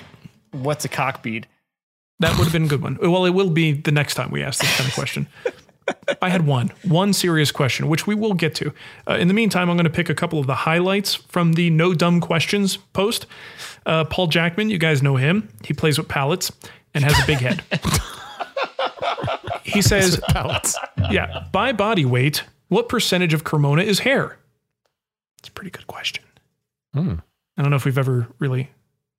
"What's 0.53 0.85
a 0.85 0.89
cock 0.89 1.23
bead?" 1.23 1.49
That 2.21 2.39
would 2.39 2.45
have 2.45 2.53
been 2.53 2.65
a 2.65 2.69
good 2.69 2.83
one. 2.83 2.97
Well, 3.03 3.25
it 3.25 3.31
will 3.31 3.51
be 3.51 3.73
the 3.73 3.91
next 3.91 4.15
time 4.15 4.31
we 4.31 4.43
ask 4.45 4.61
this 4.61 4.77
kind 4.77 4.89
of 4.89 4.95
question. 4.95 5.27
I 6.23 6.29
had 6.31 6.47
one, 6.47 6.71
one 6.85 7.13
serious 7.13 7.51
question, 7.51 7.89
which 7.89 8.07
we 8.07 8.15
will 8.15 8.35
get 8.35 8.55
to. 8.57 8.73
Uh, 9.09 9.15
in 9.15 9.27
the 9.27 9.35
meantime, 9.35 9.69
I'm 9.69 9.77
going 9.77 9.85
to 9.85 9.91
pick 9.91 10.09
a 10.09 10.15
couple 10.15 10.39
of 10.39 10.47
the 10.47 10.55
highlights 10.55 11.15
from 11.17 11.55
the 11.55 11.71
No 11.71 11.93
Dumb 11.93 12.21
Questions 12.21 12.77
post. 12.77 13.27
Uh, 13.85 14.05
Paul 14.05 14.29
Jackman, 14.29 14.71
you 14.71 14.79
guys 14.79 15.03
know 15.03 15.17
him. 15.17 15.49
He 15.65 15.75
plays 15.75 15.99
with 15.99 16.07
pallets 16.07 16.53
and 16.95 17.03
has 17.03 17.21
a 17.21 17.27
big 17.27 17.39
head. 17.39 17.65
he 19.65 19.83
says, 19.93 20.21
yeah, 21.11 21.45
by 21.53 21.73
body 21.73 22.05
weight, 22.05 22.45
what 22.69 22.89
percentage 22.89 23.35
of 23.35 23.45
Cremona 23.45 23.83
is 23.83 24.01
hair? 24.01 24.39
It's 25.39 25.49
a 25.49 25.53
pretty 25.53 25.71
good 25.71 25.87
question. 25.87 26.25
Hmm. 26.95 27.15
I 27.57 27.63
don't 27.63 27.71
know 27.71 27.77
if 27.77 27.85
we've 27.85 27.99
ever 27.99 28.27
really 28.39 28.71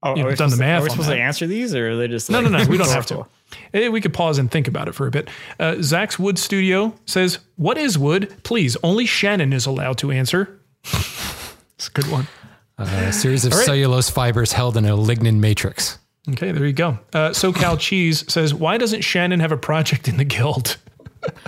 Oh, 0.06 0.18
You've 0.18 0.26
are 0.26 0.30
we 0.32 0.36
done 0.36 0.50
the 0.50 0.56
supposed 0.56 0.60
to- 0.60 0.60
math 0.60 0.80
Are 0.80 0.84
we 0.84 0.90
on 0.90 0.92
supposed 0.92 1.10
that. 1.12 1.16
to 1.16 1.22
answer 1.22 1.48
these, 1.48 1.74
or 1.74 1.92
are 1.92 1.96
they 1.96 2.10
just 2.10 2.30
No, 2.30 2.42
like, 2.42 2.52
no, 2.52 2.58
no. 2.58 2.66
We 2.70 2.78
don't 2.78 2.90
have 2.90 3.06
to. 3.06 3.14
rhetorical? 3.16 3.32
Eh, 3.74 3.88
We 3.88 4.02
could 4.02 4.14
pause 4.14 4.38
and 4.38 4.52
think 4.52 4.68
about 4.68 4.90
it 4.90 4.96
for 4.96 5.08
a 5.08 5.12
bit. 5.12 5.30
Uh, 5.60 5.76
Zach's 5.82 6.20
Wood 6.20 6.38
Studio 6.38 6.94
says, 7.06 7.40
What 7.56 7.78
is 7.78 7.98
wood? 7.98 8.36
Please, 8.44 8.76
only 8.84 9.06
Shannon 9.06 9.54
is 9.54 9.65
allowed 9.65 9.98
to 10.00 10.12
answer. 10.12 10.60
It's 10.84 11.88
a 11.88 11.91
good 11.91 12.08
one. 12.12 12.28
A 12.80 13.13
series 13.13 13.46
of 13.46 13.54
All 13.54 13.60
right. 13.60 13.65
cellulose 13.65 14.10
fibers 14.10 14.52
held 14.52 14.76
in 14.76 14.84
a 14.86 14.98
lignin 14.98 15.36
matrix. 15.39 16.00
Okay, 16.30 16.52
there 16.52 16.66
you 16.66 16.74
go. 16.74 17.00
Uh, 17.12 17.30
SoCal 17.30 17.78
Cheese 17.78 18.32
says, 18.32 18.54
Why 18.54 18.78
doesn't 18.78 19.02
Shannon 19.02 19.42
have 19.42 19.52
a 19.52 19.58
project 19.58 20.08
in 20.08 20.18
the 20.18 20.24
guild? 20.24 20.78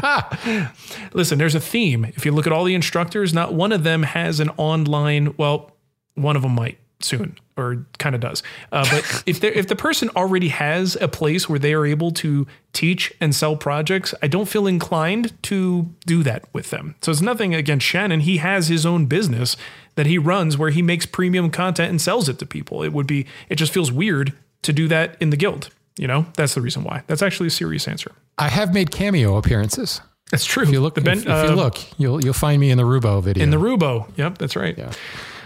Listen, 1.13 1.37
there's 1.37 1.55
a 1.55 1.59
theme. 1.59 2.05
If 2.05 2.25
you 2.25 2.31
look 2.31 2.47
at 2.47 2.53
all 2.53 2.63
the 2.63 2.75
instructors, 2.75 3.33
not 3.33 3.53
one 3.53 3.71
of 3.71 3.83
them 3.83 4.03
has 4.03 4.39
an 4.39 4.49
online, 4.57 5.33
well, 5.37 5.71
one 6.15 6.35
of 6.35 6.41
them 6.41 6.55
might 6.55 6.77
soon 7.01 7.37
or 7.57 7.85
kind 7.99 8.15
of 8.15 8.21
does. 8.21 8.43
Uh, 8.71 8.85
but 8.89 9.23
if 9.25 9.43
if 9.43 9.67
the 9.67 9.75
person 9.75 10.09
already 10.15 10.49
has 10.49 10.97
a 10.99 11.07
place 11.07 11.47
where 11.47 11.59
they 11.59 11.73
are 11.73 11.85
able 11.85 12.11
to 12.11 12.45
teach 12.73 13.13
and 13.21 13.33
sell 13.33 13.55
projects, 13.55 14.13
I 14.21 14.27
don't 14.27 14.47
feel 14.47 14.67
inclined 14.67 15.41
to 15.43 15.93
do 16.05 16.23
that 16.23 16.45
with 16.53 16.69
them. 16.69 16.95
So 17.01 17.11
it's 17.11 17.21
nothing 17.21 17.53
against 17.53 17.85
Shannon. 17.85 18.21
He 18.21 18.37
has 18.37 18.67
his 18.67 18.85
own 18.85 19.05
business 19.05 19.55
that 19.95 20.05
he 20.05 20.17
runs 20.17 20.57
where 20.57 20.71
he 20.71 20.81
makes 20.81 21.05
premium 21.05 21.49
content 21.49 21.89
and 21.89 22.01
sells 22.01 22.27
it 22.27 22.39
to 22.39 22.45
people. 22.45 22.83
It 22.83 22.91
would 22.91 23.07
be 23.07 23.25
it 23.49 23.55
just 23.55 23.73
feels 23.73 23.91
weird 23.91 24.33
to 24.65 24.73
do 24.73 24.87
that 24.89 25.17
in 25.19 25.29
the 25.29 25.37
guild. 25.37 25.69
You 25.97 26.07
know, 26.07 26.25
that's 26.35 26.55
the 26.55 26.61
reason 26.61 26.83
why. 26.83 27.03
That's 27.07 27.21
actually 27.21 27.47
a 27.47 27.51
serious 27.51 27.87
answer. 27.87 28.11
I 28.37 28.49
have 28.49 28.73
made 28.73 28.91
cameo 28.91 29.37
appearances. 29.37 30.01
That's 30.31 30.43
true. 30.43 30.63
If 30.63 30.69
you 30.69 30.81
look, 30.81 30.95
the 30.95 31.01
ben, 31.01 31.19
if, 31.19 31.23
if 31.23 31.29
uh, 31.29 31.47
you 31.49 31.55
look, 31.55 31.77
you'll 31.99 32.23
you'll 32.23 32.33
find 32.33 32.59
me 32.59 32.69
in 32.71 32.77
the 32.77 32.83
Roubo 32.83 33.23
video. 33.23 33.43
in 33.43 33.49
the 33.49 33.57
Roubo. 33.57 34.09
Yep, 34.17 34.37
that's 34.37 34.55
right. 34.55 34.77
Yeah. 34.77 34.91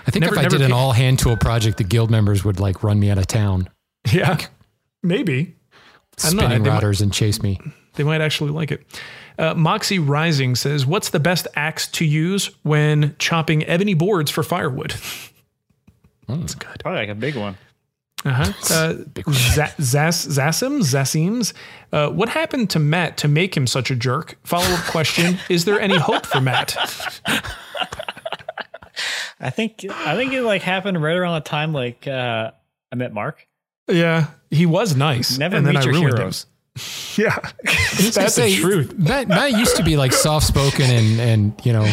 I 0.07 0.11
think 0.11 0.23
Never- 0.23 0.35
if 0.39 0.45
I 0.45 0.47
did 0.47 0.61
an 0.61 0.71
all 0.71 0.91
hand 0.93 1.19
tool 1.19 1.37
project, 1.37 1.77
the 1.77 1.83
guild 1.83 2.09
members 2.09 2.43
would 2.43 2.59
like 2.59 2.81
run 2.81 2.99
me 2.99 3.11
out 3.11 3.17
of 3.19 3.27
town, 3.27 3.69
Yeah, 4.11 4.37
maybe. 5.03 5.33
I 5.33 5.35
don't 6.29 6.35
know. 6.37 6.43
spinning 6.43 6.63
They 6.63 6.69
might- 6.69 7.01
and 7.01 7.13
chase 7.13 7.43
me. 7.43 7.59
They 7.95 8.03
might 8.03 8.21
actually 8.21 8.51
like 8.51 8.71
it. 8.71 8.81
Uh, 9.37 9.53
Moxie 9.53 9.99
Rising 9.99 10.55
says, 10.55 10.85
"What's 10.85 11.09
the 11.09 11.19
best 11.19 11.47
axe 11.55 11.87
to 11.89 12.05
use 12.05 12.49
when 12.63 13.15
chopping 13.19 13.63
ebony 13.65 13.93
boards 13.93 14.31
for 14.31 14.41
firewood?" 14.41 14.95
That's 16.27 16.55
good. 16.55 16.79
Probably 16.79 16.99
like 17.01 17.09
a 17.09 17.15
big 17.15 17.35
one. 17.35 17.57
Uh-huh. 18.25 18.51
Uh 18.73 18.93
Za- 19.31 19.73
Zas- 19.79 20.27
Zasim, 20.27 20.79
Zasims. 20.81 21.53
Uh, 21.93 22.09
what 22.09 22.27
happened 22.29 22.69
to 22.71 22.79
Matt 22.79 23.15
to 23.17 23.27
make 23.29 23.55
him 23.55 23.65
such 23.65 23.89
a 23.91 23.95
jerk? 23.95 24.37
Follow 24.43 24.65
up 24.65 24.83
question: 24.85 25.37
Is 25.49 25.63
there 25.65 25.79
any 25.79 25.97
hope 25.97 26.25
for 26.25 26.41
Matt? 26.41 26.75
I 29.39 29.49
think 29.49 29.85
I 29.89 30.15
think 30.15 30.33
it 30.33 30.41
like 30.41 30.61
happened 30.61 31.01
right 31.01 31.15
around 31.15 31.35
the 31.35 31.49
time 31.49 31.71
like 31.73 32.05
uh, 32.07 32.51
I 32.91 32.95
met 32.95 33.13
Mark. 33.13 33.47
Yeah, 33.87 34.27
he 34.51 34.65
was 34.65 34.95
nice. 34.95 35.37
Never 35.37 35.55
and 35.55 35.65
then 35.65 35.75
meet 35.75 35.81
I 35.81 35.85
your 35.85 35.93
ruined 35.93 36.17
heroes. 36.17 36.43
him. 36.43 36.49
Yeah, 37.17 37.35
that's 38.13 38.35
the 38.35 38.55
truth. 38.61 38.97
Matt, 38.97 39.27
Matt 39.27 39.51
used 39.51 39.75
to 39.77 39.83
be 39.83 39.97
like 39.97 40.13
soft 40.13 40.45
spoken 40.47 40.89
and 40.89 41.19
and 41.19 41.53
you 41.65 41.73
know 41.73 41.85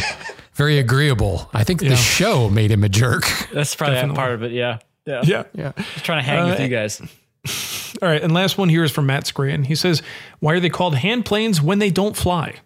very 0.54 0.78
agreeable. 0.78 1.48
I 1.52 1.64
think 1.64 1.82
Yeah. 1.82 1.90
the 1.90 1.96
show 1.96 2.48
made 2.50 2.70
him 2.70 2.84
a 2.84 2.88
jerk. 2.88 3.24
That's 3.52 3.74
probably 3.74 4.14
part 4.14 4.32
of 4.34 4.42
it. 4.44 4.52
Yeah. 4.52 4.78
Yeah. 5.06 5.22
Yeah. 5.24 5.44
Yeah. 5.54 5.72
Just 5.76 6.04
trying 6.04 6.18
to 6.22 6.28
hang 6.28 6.48
with 6.50 6.60
Uh, 6.60 6.62
you 6.64 6.68
guys. 6.68 7.00
All 8.02 8.08
right, 8.08 8.20
and 8.22 8.34
last 8.34 8.58
one 8.58 8.68
here 8.68 8.82
is 8.84 8.90
from 8.90 9.06
Matt 9.06 9.26
Scranton. 9.26 9.62
He 9.64 9.74
says, 9.76 10.02
"Why 10.40 10.52
are 10.54 10.60
they 10.60 10.68
called 10.68 10.96
hand 10.96 11.24
planes 11.24 11.62
when 11.62 11.78
they 11.78 11.90
don't 11.90 12.16
fly?" 12.16 12.56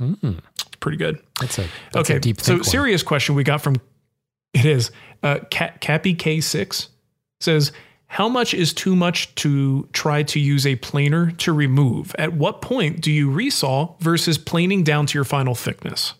Mm, 0.00 0.40
Pretty 0.80 0.98
good. 0.98 1.18
that's 1.40 1.58
a 1.58 1.62
that's 1.92 2.10
okay, 2.10 2.16
A 2.16 2.20
deep 2.20 2.40
so 2.40 2.54
one. 2.54 2.64
serious 2.64 3.02
question 3.02 3.34
we 3.34 3.44
got 3.44 3.60
from 3.62 3.76
it 4.52 4.64
is 4.64 4.90
uh, 5.22 5.38
Ca- 5.50 5.72
Cappy 5.80 6.14
K 6.14 6.40
six 6.40 6.88
says, 7.40 7.72
"How 8.06 8.28
much 8.28 8.52
is 8.52 8.72
too 8.74 8.94
much 8.96 9.34
to 9.36 9.88
try 9.92 10.22
to 10.24 10.38
use 10.40 10.66
a 10.66 10.76
planer 10.76 11.30
to 11.38 11.52
remove? 11.52 12.14
At 12.18 12.34
what 12.34 12.60
point 12.62 13.00
do 13.00 13.10
you 13.10 13.30
resaw 13.30 13.98
versus 14.00 14.38
planing 14.38 14.82
down 14.84 15.06
to 15.06 15.14
your 15.18 15.24
final 15.24 15.54
thickness?" 15.54 16.14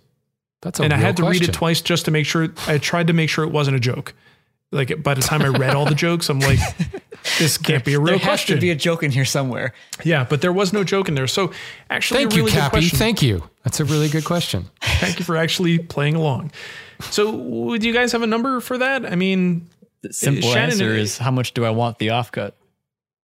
That's 0.62 0.78
a 0.80 0.84
and 0.84 0.92
I 0.92 0.96
had 0.96 1.16
to 1.18 1.24
read 1.28 1.42
it 1.42 1.52
twice 1.52 1.80
just 1.80 2.04
to 2.04 2.10
make 2.12 2.24
sure. 2.24 2.48
I 2.66 2.78
tried 2.78 3.08
to 3.08 3.12
make 3.12 3.28
sure 3.30 3.44
it 3.44 3.50
wasn't 3.52 3.76
a 3.76 3.80
joke. 3.80 4.14
Like 4.72 5.02
by 5.02 5.14
the 5.14 5.20
time 5.22 5.42
I 5.42 5.48
read 5.48 5.74
all 5.76 5.84
the 5.84 5.94
jokes, 5.94 6.28
I'm 6.30 6.40
like, 6.40 6.58
"This 7.38 7.58
can't 7.58 7.84
be 7.84 7.94
a 7.94 7.98
real 8.00 8.06
there 8.06 8.18
has 8.18 8.24
question." 8.26 8.56
to 8.56 8.60
be 8.60 8.70
a 8.70 8.74
joke 8.74 9.02
in 9.02 9.10
here 9.10 9.24
somewhere. 9.26 9.74
Yeah, 10.02 10.24
but 10.28 10.40
there 10.40 10.52
was 10.52 10.72
no 10.72 10.82
joke 10.82 11.08
in 11.08 11.14
there. 11.14 11.26
So 11.26 11.52
actually, 11.90 12.20
Thank 12.20 12.32
a 12.32 12.36
you, 12.36 12.42
really 12.42 12.52
good 12.52 12.58
Cappy. 12.58 12.70
question. 12.70 12.98
Thank 12.98 13.22
you. 13.22 13.42
That's 13.64 13.78
a 13.80 13.84
really 13.84 14.08
good 14.08 14.24
question. 14.24 14.70
Thank 14.80 15.18
you 15.18 15.24
for 15.24 15.36
actually 15.36 15.78
playing 15.78 16.14
along. 16.16 16.52
So, 17.10 17.30
would 17.30 17.84
you 17.84 17.92
guys 17.92 18.12
have 18.12 18.22
a 18.22 18.26
number 18.26 18.60
for 18.60 18.78
that? 18.78 19.04
I 19.04 19.14
mean, 19.16 19.68
The 20.02 20.12
simple 20.12 20.50
Shannon- 20.52 20.70
answer 20.70 20.90
uh, 20.90 20.94
is 20.94 21.18
how 21.18 21.30
much 21.32 21.52
do 21.52 21.64
I 21.64 21.70
want 21.70 21.98
the 21.98 22.08
offcut? 22.08 22.52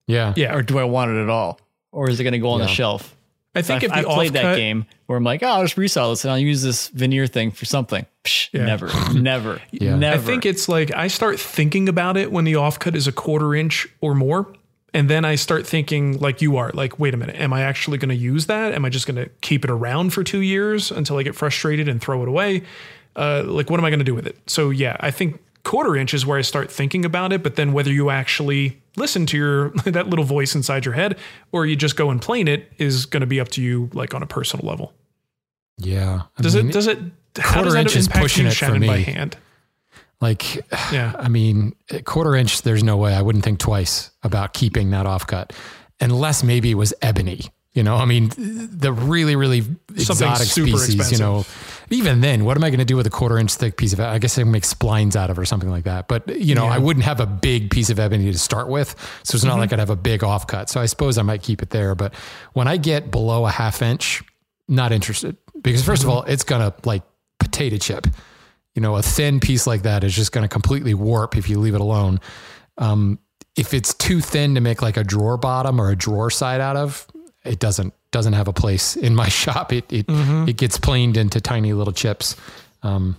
Yeah. 0.07 0.33
yeah, 0.37 0.55
Or 0.55 0.61
do 0.63 0.79
I 0.79 0.85
want 0.85 1.11
it 1.11 1.21
at 1.21 1.29
all? 1.29 1.59
Or 1.91 2.09
is 2.09 2.19
it 2.19 2.23
going 2.23 2.31
to 2.33 2.39
go 2.39 2.49
on 2.51 2.61
the 2.61 2.67
shelf? 2.67 3.13
I 3.57 3.61
think 3.61 3.77
I've, 3.77 3.83
if 3.83 3.91
the 3.91 3.97
I've 3.97 4.05
played 4.15 4.33
that 4.33 4.55
game 4.55 4.85
where 5.05 5.17
I'm 5.17 5.23
like, 5.23 5.43
oh, 5.43 5.47
I'll 5.47 5.63
just 5.63 5.77
resell 5.77 6.09
this 6.11 6.23
and 6.25 6.31
I'll 6.31 6.37
use 6.39 6.61
this 6.61 6.89
veneer 6.89 7.27
thing 7.27 7.51
for 7.51 7.65
something. 7.65 8.05
Psh, 8.23 8.49
Yeah. 8.53 8.65
Never, 8.65 8.89
never, 9.19 9.61
Yeah. 9.71 9.95
never. 9.95 10.21
I 10.21 10.25
think 10.25 10.45
it's 10.45 10.67
like 10.69 10.93
I 10.93 11.07
start 11.07 11.39
thinking 11.39 11.89
about 11.89 12.17
it 12.17 12.31
when 12.31 12.43
the 12.45 12.53
offcut 12.53 12.95
is 12.95 13.07
a 13.07 13.11
quarter 13.11 13.53
inch 13.55 13.87
or 14.01 14.15
more, 14.15 14.53
And 14.93 15.09
then 15.09 15.25
I 15.25 15.35
start 15.35 15.67
thinking, 15.67 16.17
like 16.19 16.41
you 16.41 16.57
are, 16.57 16.71
like, 16.73 16.97
wait 16.99 17.13
a 17.13 17.17
minute, 17.17 17.35
am 17.35 17.51
I 17.53 17.61
actually 17.61 17.97
going 17.97 18.09
to 18.09 18.15
use 18.15 18.45
that? 18.47 18.73
Am 18.73 18.85
I 18.85 18.89
just 18.89 19.05
going 19.05 19.17
to 19.23 19.29
keep 19.41 19.63
it 19.65 19.69
around 19.69 20.11
for 20.13 20.23
two 20.23 20.41
years 20.41 20.91
until 20.91 21.17
I 21.17 21.23
get 21.23 21.35
frustrated 21.35 21.87
and 21.87 22.01
throw 22.01 22.21
it 22.23 22.27
away? 22.29 22.63
Uh, 23.15 23.43
like, 23.45 23.69
what 23.69 23.79
am 23.79 23.85
I 23.85 23.89
going 23.89 23.99
to 23.99 24.05
do 24.05 24.15
with 24.15 24.25
it? 24.27 24.37
So, 24.47 24.69
yeah, 24.69 24.95
I 24.99 25.11
think 25.11 25.39
quarter 25.63 25.95
inch 25.97 26.13
is 26.13 26.25
where 26.25 26.37
I 26.39 26.41
start 26.41 26.71
thinking 26.71 27.03
about 27.03 27.33
it. 27.33 27.43
But 27.43 27.55
then 27.57 27.73
whether 27.73 27.91
you 27.91 28.09
actually 28.09 28.79
listen 28.97 29.25
to 29.27 29.37
your 29.37 29.69
that 29.85 30.09
little 30.09 30.25
voice 30.25 30.55
inside 30.55 30.85
your 30.85 30.93
head 30.95 31.17
or 31.51 31.65
you 31.65 31.75
just 31.75 31.95
go 31.95 32.09
and 32.09 32.21
plane 32.21 32.47
it 32.47 32.71
is 32.77 33.05
going 33.05 33.21
to 33.21 33.27
be 33.27 33.39
up 33.39 33.47
to 33.49 33.61
you, 33.61 33.89
like 33.93 34.13
on 34.13 34.21
a 34.21 34.27
personal 34.27 34.67
level. 34.67 34.93
Yeah. 35.77 36.23
I 36.37 36.41
Does 36.41 36.55
mean, 36.55 36.69
it? 36.69 36.73
Does 36.73 36.87
it? 36.87 36.99
How 37.37 37.53
quarter 37.53 37.65
does 37.65 37.73
that 37.73 37.79
inch 37.81 37.95
is 37.95 38.07
impact 38.07 38.23
pushing 38.23 38.43
you, 38.45 38.47
it 38.47 38.51
for 38.51 38.55
Shannon, 38.55 38.87
by 38.87 38.97
hand? 38.97 39.37
Like, 40.19 40.55
Yeah. 40.91 41.13
I 41.17 41.29
mean, 41.29 41.75
eh, 41.91 42.01
quarter 42.01 42.35
inch, 42.35 42.63
there's 42.63 42.83
no 42.83 42.97
way 42.97 43.13
I 43.13 43.21
wouldn't 43.21 43.43
think 43.43 43.59
twice 43.59 44.11
about 44.23 44.53
keeping 44.53 44.89
that 44.91 45.05
offcut 45.05 45.51
unless 45.99 46.43
maybe 46.43 46.71
it 46.71 46.75
was 46.75 46.93
ebony. 47.01 47.41
You 47.73 47.83
know, 47.83 47.95
I 47.95 48.05
mean, 48.05 48.31
the 48.35 48.91
really, 48.91 49.35
really 49.35 49.63
exotic 49.93 50.47
super 50.47 50.79
species, 50.79 51.11
you 51.11 51.19
know, 51.19 51.45
even 51.89 52.21
then, 52.21 52.43
what 52.45 52.57
am 52.57 52.63
I 52.63 52.69
going 52.69 52.79
to 52.79 52.85
do 52.85 52.95
with 52.97 53.07
a 53.07 53.09
quarter 53.09 53.37
inch 53.37 53.53
thick 53.53 53.77
piece 53.77 53.93
of, 53.93 53.99
I 53.99 54.17
guess 54.19 54.37
I 54.37 54.41
can 54.43 54.51
make 54.51 54.63
splines 54.63 55.15
out 55.15 55.29
of 55.29 55.39
or 55.39 55.45
something 55.45 55.69
like 55.69 55.85
that. 55.85 56.07
But, 56.07 56.27
you 56.39 56.53
know, 56.55 56.65
I 56.65 56.77
wouldn't 56.77 57.05
have 57.05 57.19
a 57.19 57.25
big 57.25 57.69
piece 57.69 57.89
of 57.89 57.99
ebony 57.99 58.31
to 58.31 58.37
start 58.37 58.67
with. 58.67 58.89
So 59.23 59.35
it's 59.35 59.43
not 59.43 59.51
Mm-hmm. 59.53 59.59
like 59.61 59.73
I'd 59.73 59.79
have 59.79 59.89
a 59.89 59.95
big 59.95 60.21
offcut. 60.21 60.69
So 60.69 60.81
I 60.81 60.85
suppose 60.85 61.17
I 61.17 61.21
might 61.21 61.41
keep 61.43 61.61
it 61.61 61.69
there. 61.69 61.95
But 61.95 62.13
when 62.53 62.67
I 62.67 62.77
get 62.77 63.09
below 63.11 63.45
a 63.45 63.51
half 63.51 63.81
inch, 63.81 64.21
not 64.67 64.91
interested 64.91 65.37
because 65.61 65.81
1st 65.83 65.99
Mm-hmm. 65.99 66.09
of 66.09 66.13
all, 66.15 66.23
it's 66.23 66.43
going 66.43 66.61
to 66.61 66.73
like 66.87 67.03
potato 67.39 67.77
chip 67.77 68.07
you 68.75 68.81
know, 68.81 68.95
a 68.95 69.01
thin 69.01 69.39
piece 69.39 69.65
like 69.65 69.81
that 69.81 70.03
is 70.03 70.15
just 70.15 70.31
going 70.31 70.43
to 70.43 70.47
completely 70.47 70.93
warp 70.93 71.35
if 71.35 71.49
you 71.49 71.57
leave 71.59 71.73
it 71.73 71.81
alone. 71.81 72.19
Um, 72.77 73.17
if 73.55 73.73
it's 73.73 73.91
too 73.95 74.21
thin 74.21 74.53
to 74.53 74.61
make 74.61 74.83
like 74.83 74.97
a 74.97 75.03
drawer 75.03 75.35
bottom 75.35 75.81
or 75.81 75.89
a 75.89 75.95
drawer 75.95 76.29
side 76.29 76.61
out 76.61 76.75
of, 76.77 77.07
it 77.47 77.59
doesn't 77.59 77.93
doesn't 78.11 78.33
have 78.33 78.47
a 78.47 78.53
place 78.53 78.95
in 78.95 79.15
my 79.15 79.29
shop. 79.43 79.73
It 79.73 79.91
it 79.91 80.05
it 80.09 80.57
gets 80.57 80.77
planed 80.77 81.17
into 81.17 81.41
tiny 81.41 81.73
little 81.73 81.93
chips. 81.93 82.35
Um, 82.83 83.17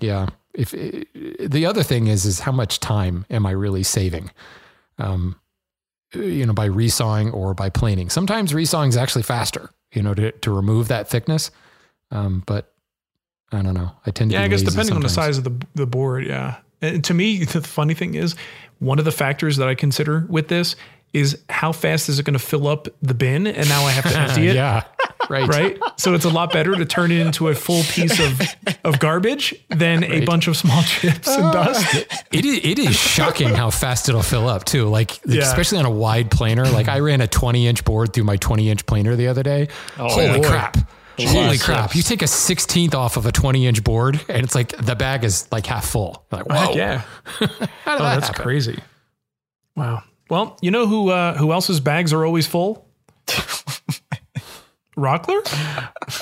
yeah. 0.00 0.26
If 0.54 0.72
the 0.72 1.66
other 1.66 1.82
thing 1.82 2.08
is 2.08 2.24
is 2.24 2.40
how 2.40 2.52
much 2.52 2.80
time 2.80 3.26
am 3.30 3.46
I 3.46 3.52
really 3.52 3.82
saving? 3.84 4.30
Um, 4.98 5.36
you 6.14 6.46
know, 6.46 6.52
by 6.52 6.68
resawing 6.68 7.32
or 7.32 7.54
by 7.54 7.68
planing. 7.68 8.10
Sometimes 8.10 8.52
resawing 8.52 8.88
is 8.88 8.96
actually 8.96 9.22
faster. 9.22 9.70
You 9.92 10.02
know, 10.02 10.14
to 10.14 10.32
to 10.32 10.50
remove 10.50 10.88
that 10.88 11.08
thickness. 11.08 11.50
Um, 12.10 12.42
but 12.46 12.72
I 13.52 13.62
don't 13.62 13.74
know. 13.74 13.92
I 14.06 14.10
tend 14.10 14.30
to 14.30 14.36
Yeah, 14.36 14.42
I 14.42 14.48
guess 14.48 14.62
depending 14.62 14.94
on 14.96 15.02
the 15.02 15.08
size 15.08 15.38
of 15.38 15.44
the 15.44 15.66
the 15.74 15.86
board, 15.86 16.26
yeah. 16.26 16.56
And 16.80 17.02
to 17.04 17.14
me, 17.14 17.44
the 17.44 17.60
funny 17.62 17.94
thing 17.94 18.14
is, 18.14 18.34
one 18.78 18.98
of 18.98 19.04
the 19.04 19.12
factors 19.12 19.56
that 19.56 19.68
I 19.68 19.74
consider 19.74 20.26
with 20.28 20.48
this 20.48 20.76
is 21.12 21.42
how 21.48 21.72
fast 21.72 22.08
is 22.08 22.18
it 22.18 22.24
going 22.24 22.34
to 22.38 22.44
fill 22.44 22.68
up 22.68 22.88
the 23.02 23.14
bin, 23.14 23.46
and 23.46 23.68
now 23.68 23.82
I 23.84 23.90
have 23.92 24.10
to 24.12 24.18
empty 24.18 24.48
it. 24.48 24.54
yeah, 24.56 24.84
right, 25.30 25.48
Right. 25.48 25.78
So 25.96 26.14
it's 26.14 26.24
a 26.24 26.28
lot 26.30 26.52
better 26.52 26.74
to 26.74 26.84
turn 26.84 27.10
it 27.10 27.18
into 27.24 27.48
a 27.48 27.54
full 27.54 27.82
piece 27.84 28.20
of, 28.20 28.40
of 28.84 28.98
garbage 29.00 29.54
than 29.70 30.04
a 30.04 30.24
bunch 30.24 30.46
of 30.48 30.56
small 30.56 30.82
chips 30.86 31.28
and 31.28 31.52
dust. 31.52 32.06
It 32.32 32.44
is, 32.44 32.60
it 32.62 32.78
is 32.78 32.94
shocking 32.96 33.48
how 33.48 33.70
fast 33.70 34.08
it'll 34.08 34.22
fill 34.22 34.48
up 34.48 34.64
too. 34.64 34.86
Like 34.88 35.18
Yeah. 35.26 35.42
especially 35.42 35.78
on 35.78 35.86
a 35.86 35.90
wide 35.90 36.30
planer. 36.30 36.64
Like 36.66 36.88
I 36.88 37.00
ran 37.00 37.20
a 37.20 37.26
20 37.26 37.66
inch 37.66 37.84
board 37.84 38.12
through 38.12 38.24
my 38.24 38.36
20 38.36 38.68
inch 38.70 38.86
planer 38.86 39.16
the 39.16 39.28
other 39.28 39.42
day. 39.42 39.68
Holy 39.96 40.24
yeah. 40.26 40.40
crap. 40.48 40.76
Holy 41.20 41.58
crap. 41.58 41.96
You 41.96 42.02
take 42.02 42.22
a 42.22 42.26
16th 42.26 42.94
off 42.94 43.16
of 43.16 43.26
a 43.26 43.32
20 43.32 43.66
inch 43.66 43.82
board 43.82 44.20
and 44.28 44.44
it's 44.44 44.54
like 44.54 44.76
the 44.76 44.94
bag 44.94 45.24
is 45.24 45.50
like 45.50 45.66
half 45.66 45.86
full. 45.88 46.24
You're 46.30 46.42
like, 46.42 46.48
wow. 46.48 46.72
Yeah. 46.74 46.98
How 47.24 47.46
did 47.46 47.50
Oh, 47.50 47.58
that 47.58 47.98
that's 47.98 48.26
happen? 48.28 48.42
crazy. 48.44 48.78
Wow. 49.74 50.04
Well, 50.28 50.58
you 50.60 50.70
know 50.70 50.86
who 50.86 51.10
uh, 51.10 51.36
who 51.36 51.52
else's 51.52 51.80
bags 51.80 52.12
are 52.12 52.24
always 52.24 52.46
full? 52.46 52.88
Rockler? 54.96 55.42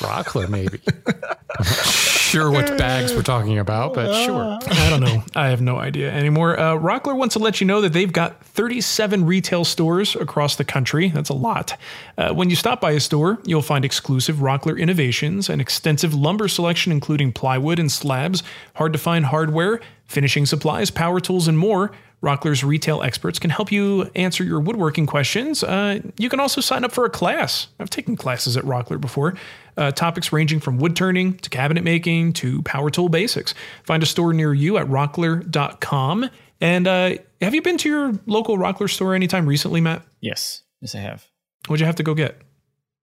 Rockler, 0.03 0.49
maybe. 0.51 0.81
I'm 1.07 1.65
not 1.65 1.87
sure 1.87 2.51
what 2.51 2.77
bags 2.77 3.15
we're 3.15 3.23
talking 3.23 3.59
about, 3.59 3.95
but 3.95 4.25
sure. 4.25 4.59
I 4.67 4.91
don't 4.91 5.01
know. 5.01 5.25
I 5.35 5.49
have 5.49 5.63
no 5.63 5.79
idea 5.79 6.13
anymore. 6.13 6.61
Uh, 6.61 6.75
Rockler 6.75 7.17
wants 7.17 7.33
to 7.33 7.39
let 7.39 7.59
you 7.59 7.67
know 7.67 7.81
that 7.81 7.95
they've 7.95 8.13
got 8.13 8.45
37 8.45 9.25
retail 9.25 9.65
stores 9.65 10.15
across 10.15 10.57
the 10.57 10.65
country. 10.65 11.09
That's 11.09 11.31
a 11.31 11.35
lot. 11.35 11.79
Uh, 12.19 12.35
when 12.35 12.51
you 12.51 12.57
stop 12.57 12.83
by 12.83 12.91
a 12.91 13.01
store, 13.01 13.39
you'll 13.47 13.63
find 13.63 13.83
exclusive 13.83 14.37
Rockler 14.37 14.79
innovations, 14.79 15.49
an 15.49 15.59
extensive 15.61 16.13
lumber 16.13 16.47
selection, 16.47 16.93
including 16.93 17.33
plywood 17.33 17.79
and 17.79 17.91
slabs, 17.91 18.43
hard 18.75 18.93
to 18.93 18.99
find 18.99 19.25
hardware, 19.25 19.81
finishing 20.05 20.45
supplies, 20.45 20.91
power 20.91 21.19
tools, 21.19 21.49
and 21.49 21.59
more. 21.59 21.93
Rockler's 22.23 22.65
retail 22.65 23.03
experts 23.03 23.39
can 23.39 23.51
help 23.51 23.71
you 23.71 24.11
answer 24.15 24.43
your 24.43 24.61
woodworking 24.61 25.07
questions. 25.07 25.63
Uh, 25.63 26.01
you 26.19 26.29
can 26.29 26.41
also 26.41 26.61
sign 26.61 26.85
up 26.85 26.93
for 26.93 27.05
a 27.05 27.11
class. 27.11 27.69
I've 27.79 27.91
taken 27.91 28.17
classes 28.17 28.57
at 28.57 28.65
Rockler 28.65 29.01
before. 29.01 29.35
Uh, 29.77 29.91
topics 29.91 30.33
ranging 30.33 30.59
from 30.59 30.79
wood 30.79 30.97
turning 30.97 31.37
to 31.39 31.51
cabinet 31.51 31.85
making 31.85 32.33
to 32.35 32.63
power 32.63 32.91
tool 32.91 33.09
basics. 33.09 33.55
Find 33.85 34.03
a 34.03 34.07
store 34.07 34.33
near 34.33 34.55
you 34.55 34.79
at 34.79 34.87
rockler.com. 34.87 36.31
And 36.61 36.89
uh, 36.89 37.15
have 37.41 37.55
you 37.55 37.61
been 37.61 37.77
to 37.79 37.89
your 37.89 38.19
local 38.25 38.57
Rockler 38.57 38.91
store 38.91 39.15
anytime 39.15 39.47
recently, 39.47 39.81
Matt? 39.81 40.03
Yes, 40.21 40.63
yes, 40.81 40.95
I 40.95 40.99
have. 40.99 41.27
What'd 41.67 41.81
you 41.81 41.87
have 41.87 41.97
to 41.97 42.03
go 42.03 42.15
get? 42.15 42.41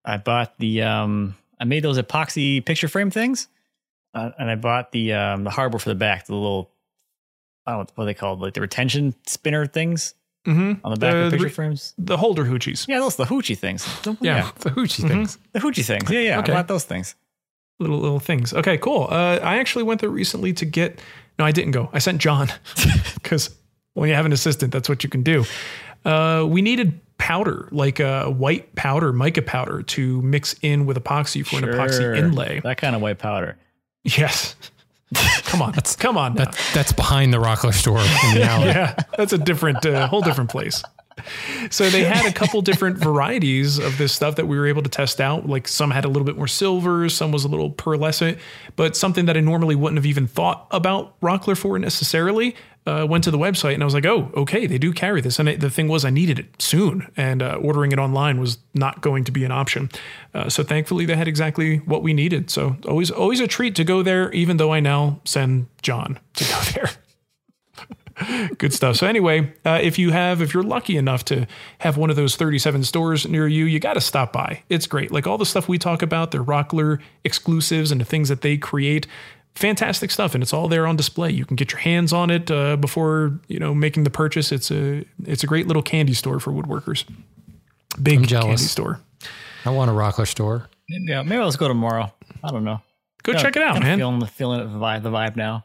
I 0.04 0.16
bought 0.16 0.58
the 0.58 0.82
um, 0.82 1.36
I 1.60 1.64
made 1.64 1.84
those 1.84 1.98
epoxy 1.98 2.64
picture 2.64 2.88
frame 2.88 3.10
things, 3.10 3.48
uh, 4.12 4.32
and 4.38 4.50
I 4.50 4.56
bought 4.56 4.92
the 4.92 5.12
um, 5.12 5.44
the 5.44 5.50
hardware 5.50 5.78
for 5.78 5.88
the 5.88 5.94
back, 5.94 6.26
the 6.26 6.34
little 6.34 6.70
I 7.66 7.72
don't 7.72 7.80
know 7.88 7.92
what 7.96 8.04
they 8.06 8.14
called, 8.14 8.40
like 8.40 8.54
the 8.54 8.60
retention 8.60 9.14
spinner 9.26 9.66
things 9.66 10.14
Mm-hmm. 10.46 10.84
on 10.86 10.92
the 10.92 10.98
back 11.00 11.14
Uh, 11.14 11.16
of 11.16 11.24
the 11.30 11.30
picture 11.38 11.44
re- 11.46 11.50
frames. 11.50 11.94
The 11.96 12.18
holder 12.18 12.44
hoochies. 12.44 12.86
Yeah, 12.86 12.98
those 12.98 13.16
the 13.16 13.24
hoochie 13.24 13.56
things. 13.56 13.86
The- 14.02 14.14
Yeah. 14.20 14.50
The 14.58 14.70
hoochie 14.72 15.02
Mhm. 15.02 15.08
things. 15.08 15.38
the 15.52 15.60
hoochie 15.60 15.82
things. 15.86 16.10
Yeah, 16.10 16.20
yeah. 16.20 16.38
Okay. 16.40 16.52
I 16.52 16.56
bought 16.56 16.68
those 16.68 16.84
things. 16.84 17.14
little 17.80 17.98
little 17.98 18.20
things. 18.20 18.52
Okay, 18.52 18.76
cool. 18.78 19.08
Uh, 19.10 19.38
I 19.42 19.56
actually 19.58 19.82
went 19.84 20.00
there 20.02 20.10
recently 20.10 20.52
to 20.52 20.64
get. 20.66 21.00
No, 21.38 21.44
I 21.46 21.50
didn't 21.50 21.72
go. 21.72 21.88
I 21.94 21.98
sent 21.98 22.20
John 22.20 22.52
because 23.14 23.50
when 23.94 24.08
you 24.10 24.14
have 24.14 24.26
an 24.26 24.32
assistant, 24.32 24.70
that's 24.70 24.88
what 24.88 25.02
you 25.02 25.08
can 25.10 25.22
do. 25.22 25.44
Uh, 26.04 26.44
we 26.46 26.60
needed 26.62 27.00
powder, 27.16 27.68
like 27.72 27.98
a 27.98 28.30
white 28.30 28.74
powder, 28.74 29.12
mica 29.14 29.40
powder, 29.42 29.82
to 29.82 30.20
mix 30.22 30.54
in 30.62 30.84
with 30.86 31.02
epoxy 31.02 31.44
for 31.44 31.56
an 31.56 31.64
epoxy 31.64 32.16
inlay. 32.18 32.60
That 32.60 32.76
kind 32.76 32.94
of 32.94 33.00
white 33.02 33.18
powder. 33.18 33.56
Yes. 34.04 34.54
come 35.44 35.62
on, 35.62 35.72
come 35.98 36.16
on. 36.16 36.34
That, 36.34 36.58
that's 36.74 36.92
behind 36.92 37.32
the 37.32 37.38
Rockler 37.38 37.72
store 37.72 37.98
in 37.98 38.34
the 38.34 38.42
alley. 38.48 38.66
yeah, 38.66 38.94
that's 39.16 39.32
a 39.32 39.38
different, 39.38 39.84
uh, 39.86 40.06
whole 40.08 40.20
different 40.22 40.50
place. 40.50 40.82
So 41.70 41.88
they 41.88 42.04
had 42.04 42.26
a 42.26 42.32
couple 42.32 42.60
different 42.62 42.98
varieties 42.98 43.78
of 43.78 43.98
this 43.98 44.12
stuff 44.12 44.36
that 44.36 44.46
we 44.46 44.58
were 44.58 44.66
able 44.66 44.82
to 44.82 44.88
test 44.88 45.20
out. 45.20 45.48
Like 45.48 45.68
some 45.68 45.90
had 45.90 46.04
a 46.04 46.08
little 46.08 46.24
bit 46.24 46.36
more 46.36 46.48
silver, 46.48 47.08
some 47.08 47.32
was 47.32 47.44
a 47.44 47.48
little 47.48 47.70
pearlescent, 47.70 48.38
but 48.76 48.96
something 48.96 49.26
that 49.26 49.36
I 49.36 49.40
normally 49.40 49.74
wouldn't 49.74 49.98
have 49.98 50.06
even 50.06 50.26
thought 50.26 50.66
about 50.70 51.18
Rockler 51.20 51.56
for 51.56 51.78
necessarily. 51.78 52.54
Uh, 52.86 53.06
went 53.08 53.24
to 53.24 53.30
the 53.30 53.38
website 53.38 53.72
and 53.72 53.82
I 53.82 53.86
was 53.86 53.94
like, 53.94 54.04
oh, 54.04 54.30
okay, 54.36 54.66
they 54.66 54.76
do 54.76 54.92
carry 54.92 55.22
this. 55.22 55.38
And 55.38 55.48
it, 55.48 55.60
the 55.60 55.70
thing 55.70 55.88
was, 55.88 56.04
I 56.04 56.10
needed 56.10 56.38
it 56.38 56.60
soon, 56.60 57.10
and 57.16 57.42
uh, 57.42 57.58
ordering 57.62 57.92
it 57.92 57.98
online 57.98 58.38
was 58.38 58.58
not 58.74 59.00
going 59.00 59.24
to 59.24 59.32
be 59.32 59.42
an 59.42 59.50
option. 59.50 59.88
Uh, 60.34 60.50
so 60.50 60.62
thankfully, 60.62 61.06
they 61.06 61.16
had 61.16 61.26
exactly 61.26 61.78
what 61.78 62.02
we 62.02 62.12
needed. 62.12 62.50
So 62.50 62.76
always, 62.86 63.10
always 63.10 63.40
a 63.40 63.46
treat 63.46 63.74
to 63.76 63.84
go 63.84 64.02
there, 64.02 64.30
even 64.32 64.58
though 64.58 64.70
I 64.70 64.80
now 64.80 65.20
send 65.24 65.66
John 65.80 66.18
to 66.34 66.44
go 66.44 66.60
there. 66.74 66.90
Good 68.58 68.72
stuff. 68.72 68.96
So 68.96 69.06
anyway, 69.06 69.52
uh, 69.64 69.80
if 69.82 69.98
you 69.98 70.10
have, 70.12 70.40
if 70.40 70.54
you're 70.54 70.62
lucky 70.62 70.96
enough 70.96 71.24
to 71.26 71.46
have 71.78 71.96
one 71.96 72.10
of 72.10 72.16
those 72.16 72.36
37 72.36 72.84
stores 72.84 73.26
near 73.26 73.48
you, 73.48 73.64
you 73.64 73.80
got 73.80 73.94
to 73.94 74.00
stop 74.00 74.32
by. 74.32 74.62
It's 74.68 74.86
great. 74.86 75.10
Like 75.10 75.26
all 75.26 75.36
the 75.38 75.46
stuff 75.46 75.68
we 75.68 75.78
talk 75.78 76.00
about, 76.02 76.30
they're 76.30 76.44
Rockler 76.44 77.00
exclusives 77.24 77.90
and 77.90 78.00
the 78.00 78.04
things 78.04 78.28
that 78.28 78.42
they 78.42 78.56
create. 78.56 79.06
Fantastic 79.56 80.10
stuff, 80.10 80.34
and 80.34 80.42
it's 80.42 80.52
all 80.52 80.66
there 80.68 80.86
on 80.86 80.96
display. 80.96 81.30
You 81.30 81.44
can 81.44 81.54
get 81.56 81.70
your 81.72 81.80
hands 81.80 82.12
on 82.12 82.28
it 82.30 82.50
uh, 82.50 82.76
before 82.76 83.38
you 83.46 83.60
know 83.60 83.72
making 83.72 84.02
the 84.02 84.10
purchase. 84.10 84.50
It's 84.50 84.70
a 84.72 85.04
it's 85.24 85.44
a 85.44 85.46
great 85.46 85.68
little 85.68 85.82
candy 85.82 86.12
store 86.14 86.40
for 86.40 86.52
woodworkers. 86.52 87.04
Big 88.02 88.18
I'm 88.18 88.24
jealous. 88.26 88.46
candy 88.46 88.62
store. 88.64 89.00
I 89.64 89.70
want 89.70 89.90
a 89.90 89.94
Rockler 89.94 90.26
store. 90.26 90.68
Yeah, 90.88 91.22
maybe 91.22 91.40
I'll 91.40 91.46
just 91.48 91.60
go 91.60 91.68
tomorrow. 91.68 92.12
I 92.42 92.50
don't 92.50 92.64
know. 92.64 92.80
Go 93.22 93.32
Kinda- 93.32 93.42
check 93.42 93.56
it 93.56 93.62
out, 93.62 93.74
kinda 93.74 93.86
man. 93.86 93.98
Feeling 93.98 94.18
the 94.18 94.26
feeling 94.26 94.60
of 94.60 94.72
the 94.72 94.78
vibe, 94.78 95.02
the 95.04 95.10
vibe 95.10 95.36
now. 95.36 95.64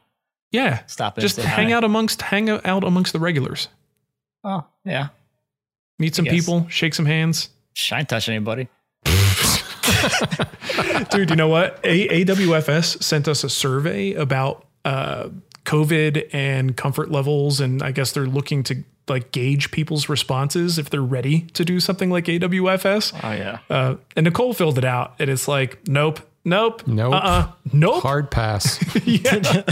Yeah, 0.51 0.81
Stop 0.88 1.17
in. 1.17 1.21
just 1.21 1.38
hang 1.38 1.71
out 1.71 1.83
amongst 1.83 2.21
hang 2.21 2.49
out 2.49 2.83
amongst 2.83 3.13
the 3.13 3.19
regulars. 3.19 3.67
Oh 4.43 4.65
yeah. 4.83 5.09
Meet 5.99 6.15
some 6.15 6.25
people, 6.25 6.65
shake 6.69 6.93
some 6.93 7.05
hands. 7.05 7.49
Shine 7.73 8.05
touch 8.05 8.29
anybody. 8.29 8.67
Dude, 11.12 11.29
you 11.29 11.35
know 11.35 11.47
what? 11.47 11.79
A- 11.83 12.23
AWFS 12.25 13.03
sent 13.03 13.27
us 13.27 13.43
a 13.43 13.49
survey 13.49 14.13
about 14.13 14.65
uh, 14.85 15.29
COVID 15.65 16.29
and 16.33 16.75
comfort 16.77 17.12
levels, 17.12 17.59
and 17.59 17.81
I 17.83 17.91
guess 17.91 18.12
they're 18.12 18.25
looking 18.27 18.63
to 18.63 18.83
like 19.07 19.31
gauge 19.31 19.71
people's 19.71 20.07
responses 20.07 20.77
if 20.77 20.89
they're 20.89 21.01
ready 21.01 21.41
to 21.53 21.65
do 21.65 21.79
something 21.79 22.09
like 22.12 22.25
AWFS. 22.25 23.19
Oh 23.23 23.31
yeah. 23.31 23.59
Uh, 23.69 23.95
and 24.15 24.23
Nicole 24.25 24.53
filled 24.53 24.77
it 24.77 24.85
out, 24.85 25.15
and 25.19 25.29
it's 25.29 25.47
like, 25.47 25.79
nope, 25.88 26.19
nope, 26.49 26.85
Nope. 26.88 27.13
uh-uh, 27.13 27.51
nope. 27.71 28.01
Hard 28.03 28.29
pass. 28.31 28.79
yeah. 29.05 29.63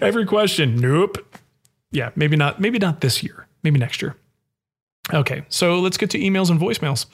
Every 0.00 0.26
question, 0.26 0.76
nope. 0.76 1.18
Yeah, 1.90 2.10
maybe 2.16 2.36
not. 2.36 2.60
Maybe 2.60 2.78
not 2.78 3.00
this 3.00 3.22
year. 3.22 3.46
Maybe 3.62 3.78
next 3.78 4.02
year. 4.02 4.14
Okay, 5.12 5.44
so 5.48 5.80
let's 5.80 5.96
get 5.96 6.10
to 6.10 6.18
emails 6.18 6.50
and 6.50 6.60
voicemails. 6.60 7.06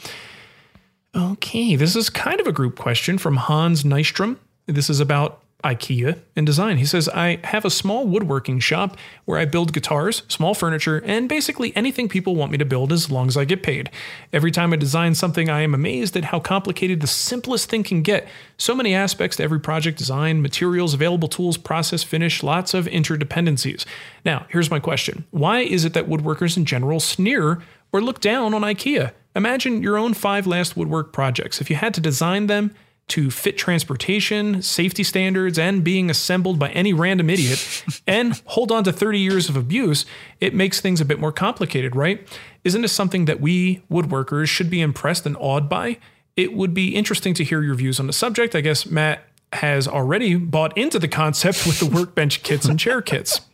Okay, 1.15 1.77
this 1.77 1.95
is 1.95 2.11
kind 2.11 2.41
of 2.41 2.47
a 2.49 2.53
group 2.53 2.77
question 2.77 3.19
from 3.19 3.37
Hans 3.37 3.85
Nystrom. 3.85 4.37
This 4.67 4.91
is 4.91 4.99
about 4.99 5.44
IKEA 5.65 6.21
and 6.37 6.45
design. 6.45 6.77
He 6.77 6.85
says, 6.85 7.09
I 7.09 7.41
have 7.45 7.65
a 7.65 7.71
small 7.71 8.07
woodworking 8.07 8.61
shop 8.61 8.97
where 9.25 9.39
I 9.39 9.47
build 9.47 9.73
guitars, 9.73 10.23
small 10.29 10.55
furniture, 10.55 11.03
and 11.07 11.29
basically 11.29 11.75
anything 11.75 12.09
people 12.09 12.37
want 12.37 12.53
me 12.53 12.59
to 12.59 12.65
build 12.65 12.93
as 12.93 13.11
long 13.11 13.29
as 13.29 13.37
I 13.37 13.47
get 13.47 13.63
paid. 13.63 13.91
Every 14.33 14.51
time 14.51 14.73
I 14.73 14.77
design 14.77 15.15
something, 15.15 15.49
I 15.49 15.63
am 15.63 15.75
amazed 15.75 16.17
at 16.17 16.27
how 16.27 16.39
complicated 16.39 17.01
the 17.01 17.07
simplest 17.07 17.71
thing 17.71 17.83
can 17.83 18.03
get. 18.03 18.29
So 18.59 18.75
many 18.75 18.95
aspects 18.95 19.39
to 19.39 19.43
every 19.43 19.59
project 19.59 19.97
design, 19.97 20.43
materials, 20.43 20.93
available 20.93 21.29
tools, 21.29 21.57
process, 21.57 22.03
finish, 22.03 22.43
lots 22.43 22.75
of 22.75 22.85
interdependencies. 22.85 23.87
Now, 24.25 24.47
here's 24.51 24.71
my 24.71 24.81
question 24.81 25.25
Why 25.31 25.61
is 25.61 25.85
it 25.85 25.95
that 25.95 26.09
woodworkers 26.09 26.57
in 26.57 26.67
general 26.67 27.01
sneer 27.01 27.63
or 27.91 28.03
look 28.03 28.21
down 28.21 28.53
on 28.53 28.63
IKEA? 28.63 29.13
Imagine 29.35 29.83
your 29.83 29.97
own 29.97 30.15
five 30.15 30.47
last 30.47 30.77
woodwork 30.77 31.13
projects. 31.13 31.61
If 31.61 31.71
you 31.71 31.77
had 31.77 31.95
to 31.95 32.01
design 32.01 32.47
them, 32.47 32.75
to 33.09 33.31
fit 33.31 33.59
transportation, 33.59 34.63
safety 34.63 35.03
standards, 35.03 35.59
and 35.59 35.85
being 35.85 36.09
assembled 36.11 36.59
by 36.59 36.71
any 36.71 36.93
random 36.93 37.29
idiot, 37.29 37.85
and 38.07 38.41
hold 38.47 38.73
on 38.73 38.85
to 38.85 38.93
30 38.93 39.19
years 39.19 39.49
of 39.49 39.57
abuse, 39.57 40.07
it 40.41 40.55
makes 40.55 40.81
things 40.81 41.01
a 41.01 41.05
bit 41.05 41.21
more 41.21 41.33
complicated, 41.33 41.95
right? 41.95 42.27
Isn't 42.65 42.83
this 42.83 42.93
something 42.93 43.27
that 43.27 43.41
we 43.41 43.83
woodworkers 43.91 44.49
should 44.49 44.71
be 44.71 44.81
impressed 44.81 45.27
and 45.27 45.37
awed 45.39 45.69
by? 45.69 45.99
It 46.37 46.55
would 46.55 46.75
be 46.75 46.95
interesting 46.95 47.35
to 47.35 47.45
hear 47.45 47.63
your 47.63 47.75
views 47.75 48.01
on 48.01 48.07
the 48.07 48.13
subject. 48.13 48.55
I 48.55 48.61
guess 48.61 48.87
Matt 48.87 49.25
has 49.53 49.87
already 49.87 50.35
bought 50.37 50.77
into 50.77 50.99
the 50.99 51.09
concept 51.09 51.67
with 51.67 51.79
the 51.79 51.87
workbench 51.87 52.43
kits 52.43 52.67
and 52.67 52.79
chair 52.79 53.01
kits. 53.01 53.41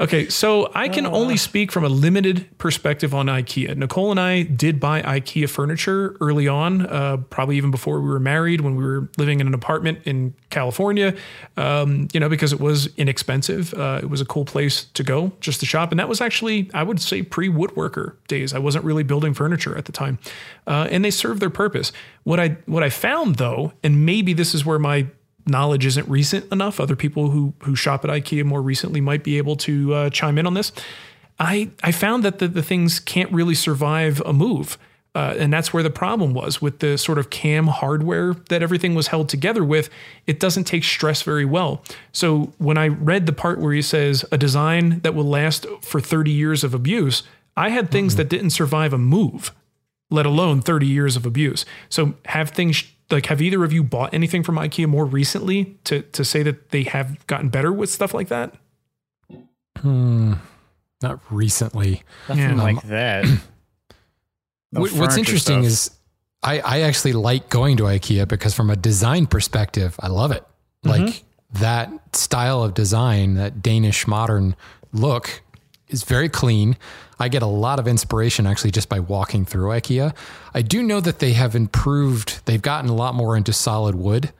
Okay, 0.00 0.30
so 0.30 0.72
I 0.74 0.88
can 0.88 1.04
only 1.04 1.36
speak 1.36 1.70
from 1.70 1.84
a 1.84 1.88
limited 1.90 2.46
perspective 2.56 3.14
on 3.14 3.26
IKEA. 3.26 3.76
Nicole 3.76 4.10
and 4.10 4.18
I 4.18 4.44
did 4.44 4.80
buy 4.80 5.02
IKEA 5.02 5.46
furniture 5.46 6.16
early 6.22 6.48
on, 6.48 6.86
uh, 6.86 7.18
probably 7.28 7.58
even 7.58 7.70
before 7.70 8.00
we 8.00 8.08
were 8.08 8.18
married, 8.18 8.62
when 8.62 8.76
we 8.76 8.82
were 8.82 9.10
living 9.18 9.40
in 9.40 9.46
an 9.46 9.52
apartment 9.52 9.98
in 10.06 10.32
California. 10.48 11.14
Um, 11.58 12.08
you 12.14 12.20
know, 12.20 12.30
because 12.30 12.50
it 12.50 12.60
was 12.60 12.88
inexpensive. 12.96 13.74
Uh, 13.74 14.00
it 14.02 14.08
was 14.08 14.22
a 14.22 14.24
cool 14.24 14.46
place 14.46 14.84
to 14.84 15.02
go 15.02 15.32
just 15.40 15.60
to 15.60 15.66
shop, 15.66 15.90
and 15.90 16.00
that 16.00 16.08
was 16.08 16.22
actually, 16.22 16.70
I 16.72 16.82
would 16.82 16.98
say, 16.98 17.20
pre-woodworker 17.22 18.14
days. 18.26 18.54
I 18.54 18.58
wasn't 18.58 18.86
really 18.86 19.02
building 19.02 19.34
furniture 19.34 19.76
at 19.76 19.84
the 19.84 19.92
time, 19.92 20.18
uh, 20.66 20.88
and 20.90 21.04
they 21.04 21.10
served 21.10 21.42
their 21.42 21.50
purpose. 21.50 21.92
What 22.24 22.40
I 22.40 22.56
what 22.64 22.82
I 22.82 22.88
found 22.88 23.36
though, 23.36 23.74
and 23.82 24.06
maybe 24.06 24.32
this 24.32 24.54
is 24.54 24.64
where 24.64 24.78
my 24.78 25.08
knowledge 25.50 25.84
isn't 25.86 26.08
recent 26.08 26.50
enough. 26.52 26.80
Other 26.80 26.96
people 26.96 27.30
who 27.30 27.52
who 27.62 27.76
shop 27.76 28.04
at 28.04 28.10
IKEA 28.10 28.44
more 28.44 28.62
recently 28.62 29.00
might 29.00 29.24
be 29.24 29.38
able 29.38 29.56
to 29.56 29.94
uh, 29.94 30.10
chime 30.10 30.38
in 30.38 30.46
on 30.46 30.54
this. 30.54 30.72
I 31.38 31.70
I 31.82 31.92
found 31.92 32.24
that 32.24 32.38
the, 32.38 32.48
the 32.48 32.62
things 32.62 33.00
can't 33.00 33.30
really 33.32 33.54
survive 33.54 34.22
a 34.24 34.32
move. 34.32 34.78
Uh, 35.12 35.34
and 35.38 35.52
that's 35.52 35.72
where 35.72 35.82
the 35.82 35.90
problem 35.90 36.34
was 36.34 36.62
with 36.62 36.78
the 36.78 36.96
sort 36.96 37.18
of 37.18 37.30
cam 37.30 37.66
hardware 37.66 38.34
that 38.48 38.62
everything 38.62 38.94
was 38.94 39.08
held 39.08 39.28
together 39.28 39.64
with. 39.64 39.90
It 40.28 40.38
doesn't 40.38 40.64
take 40.64 40.84
stress 40.84 41.22
very 41.22 41.44
well. 41.44 41.82
So 42.12 42.52
when 42.58 42.78
I 42.78 42.88
read 42.88 43.26
the 43.26 43.32
part 43.32 43.58
where 43.58 43.72
he 43.72 43.82
says 43.82 44.24
a 44.30 44.38
design 44.38 45.00
that 45.00 45.14
will 45.14 45.24
last 45.24 45.66
for 45.82 46.00
30 46.00 46.30
years 46.30 46.62
of 46.62 46.74
abuse, 46.74 47.24
I 47.56 47.70
had 47.70 47.90
things 47.90 48.12
mm-hmm. 48.12 48.18
that 48.18 48.28
didn't 48.28 48.50
survive 48.50 48.92
a 48.92 48.98
move, 48.98 49.52
let 50.10 50.26
alone 50.26 50.60
30 50.60 50.86
years 50.86 51.16
of 51.16 51.26
abuse. 51.26 51.64
So 51.88 52.14
have 52.26 52.50
things 52.50 52.84
like 53.10 53.26
have 53.26 53.42
either 53.42 53.64
of 53.64 53.72
you 53.72 53.82
bought 53.82 54.14
anything 54.14 54.42
from 54.42 54.56
IKEA 54.56 54.86
more 54.86 55.04
recently 55.04 55.78
to 55.84 56.02
to 56.02 56.24
say 56.24 56.42
that 56.42 56.70
they 56.70 56.84
have 56.84 57.26
gotten 57.26 57.48
better 57.48 57.72
with 57.72 57.90
stuff 57.90 58.14
like 58.14 58.28
that? 58.28 58.54
Hmm, 59.78 60.34
not 61.02 61.20
recently. 61.30 62.02
Nothing 62.28 62.58
yeah. 62.58 62.62
like 62.62 62.82
that. 62.82 63.26
No 64.72 64.82
What's 64.82 65.16
interesting 65.16 65.64
stuff. 65.64 65.66
is 65.66 65.90
I 66.44 66.60
I 66.60 66.80
actually 66.82 67.12
like 67.12 67.48
going 67.48 67.76
to 67.78 67.84
IKEA 67.84 68.28
because 68.28 68.54
from 68.54 68.70
a 68.70 68.76
design 68.76 69.26
perspective, 69.26 69.96
I 69.98 70.06
love 70.06 70.30
it. 70.30 70.44
Mm-hmm. 70.84 71.06
Like 71.06 71.24
that 71.54 72.14
style 72.14 72.62
of 72.62 72.74
design, 72.74 73.34
that 73.34 73.62
Danish 73.62 74.06
modern 74.06 74.54
look 74.92 75.42
is 75.92 76.04
very 76.04 76.28
clean. 76.28 76.76
I 77.18 77.28
get 77.28 77.42
a 77.42 77.46
lot 77.46 77.78
of 77.78 77.86
inspiration 77.86 78.46
actually 78.46 78.70
just 78.70 78.88
by 78.88 79.00
walking 79.00 79.44
through 79.44 79.68
IKEA. 79.68 80.14
I 80.54 80.62
do 80.62 80.82
know 80.82 81.00
that 81.00 81.18
they 81.18 81.32
have 81.34 81.54
improved, 81.54 82.44
they've 82.46 82.62
gotten 82.62 82.90
a 82.90 82.94
lot 82.94 83.14
more 83.14 83.36
into 83.36 83.52
solid 83.52 83.94
wood 83.94 84.32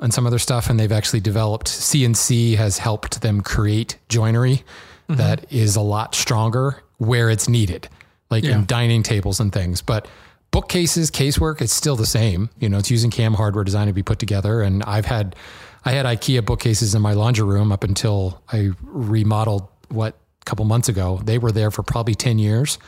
and 0.00 0.12
some 0.12 0.26
other 0.26 0.38
stuff, 0.38 0.68
and 0.68 0.78
they've 0.78 0.90
actually 0.90 1.20
developed 1.20 1.68
CNC 1.68 2.56
has 2.56 2.78
helped 2.78 3.20
them 3.22 3.40
create 3.40 3.98
joinery 4.08 4.64
mm-hmm. 5.08 5.16
that 5.16 5.50
is 5.52 5.76
a 5.76 5.80
lot 5.80 6.14
stronger 6.14 6.82
where 6.98 7.30
it's 7.30 7.48
needed, 7.48 7.88
like 8.30 8.44
yeah. 8.44 8.56
in 8.56 8.66
dining 8.66 9.02
tables 9.02 9.40
and 9.40 9.52
things. 9.52 9.82
But 9.82 10.08
bookcases, 10.50 11.10
casework, 11.10 11.60
it's 11.60 11.72
still 11.72 11.96
the 11.96 12.06
same. 12.06 12.50
You 12.58 12.68
know, 12.68 12.78
it's 12.78 12.90
using 12.90 13.10
cam 13.10 13.34
hardware 13.34 13.64
design 13.64 13.86
to 13.86 13.92
be 13.92 14.02
put 14.02 14.18
together. 14.18 14.62
And 14.62 14.82
I've 14.84 15.06
had 15.06 15.36
I 15.84 15.92
had 15.92 16.06
IKEA 16.06 16.44
bookcases 16.44 16.94
in 16.94 17.02
my 17.02 17.12
laundry 17.12 17.44
room 17.44 17.70
up 17.70 17.84
until 17.84 18.42
I 18.52 18.70
remodeled 18.82 19.68
what 19.88 20.16
couple 20.44 20.64
months 20.64 20.88
ago. 20.88 21.20
They 21.24 21.38
were 21.38 21.52
there 21.52 21.70
for 21.70 21.82
probably 21.82 22.14
10 22.14 22.38
years 22.38 22.78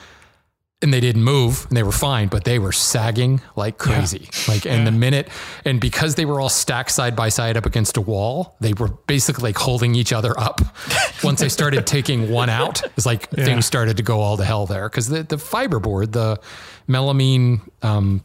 and 0.82 0.92
they 0.92 1.00
didn't 1.00 1.24
move 1.24 1.66
and 1.68 1.76
they 1.76 1.82
were 1.82 1.92
fine, 1.92 2.28
but 2.28 2.44
they 2.44 2.58
were 2.58 2.72
sagging 2.72 3.40
like 3.54 3.78
crazy. 3.78 4.28
Yeah. 4.30 4.40
Like, 4.48 4.66
and 4.66 4.80
yeah. 4.80 4.84
the 4.84 4.92
minute, 4.92 5.28
and 5.64 5.80
because 5.80 6.16
they 6.16 6.26
were 6.26 6.38
all 6.38 6.50
stacked 6.50 6.90
side 6.90 7.16
by 7.16 7.30
side 7.30 7.56
up 7.56 7.64
against 7.64 7.96
a 7.96 8.00
wall, 8.02 8.56
they 8.60 8.74
were 8.74 8.88
basically 8.88 9.44
like 9.44 9.56
holding 9.56 9.94
each 9.94 10.12
other 10.12 10.38
up. 10.38 10.60
Once 11.24 11.40
they 11.40 11.48
started 11.48 11.86
taking 11.86 12.30
one 12.30 12.50
out, 12.50 12.82
it's 12.96 13.06
like 13.06 13.28
yeah. 13.36 13.44
things 13.44 13.64
started 13.64 13.96
to 13.96 14.02
go 14.02 14.20
all 14.20 14.36
to 14.36 14.44
hell 14.44 14.66
there. 14.66 14.88
Cause 14.90 15.08
the, 15.08 15.22
the 15.22 15.36
fiberboard, 15.36 16.12
the 16.12 16.38
melamine, 16.86 17.62
um, 17.82 18.22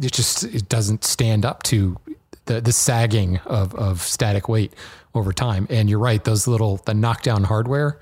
it 0.00 0.12
just, 0.12 0.44
it 0.44 0.68
doesn't 0.70 1.04
stand 1.04 1.44
up 1.44 1.62
to 1.64 1.98
the, 2.46 2.62
the 2.62 2.72
sagging 2.72 3.38
of, 3.44 3.74
of 3.74 4.00
static 4.00 4.48
weight 4.48 4.72
over 5.14 5.34
time. 5.34 5.66
And 5.68 5.90
you're 5.90 5.98
right. 5.98 6.24
Those 6.24 6.46
little, 6.46 6.78
the 6.78 6.94
knockdown 6.94 7.44
hardware, 7.44 7.98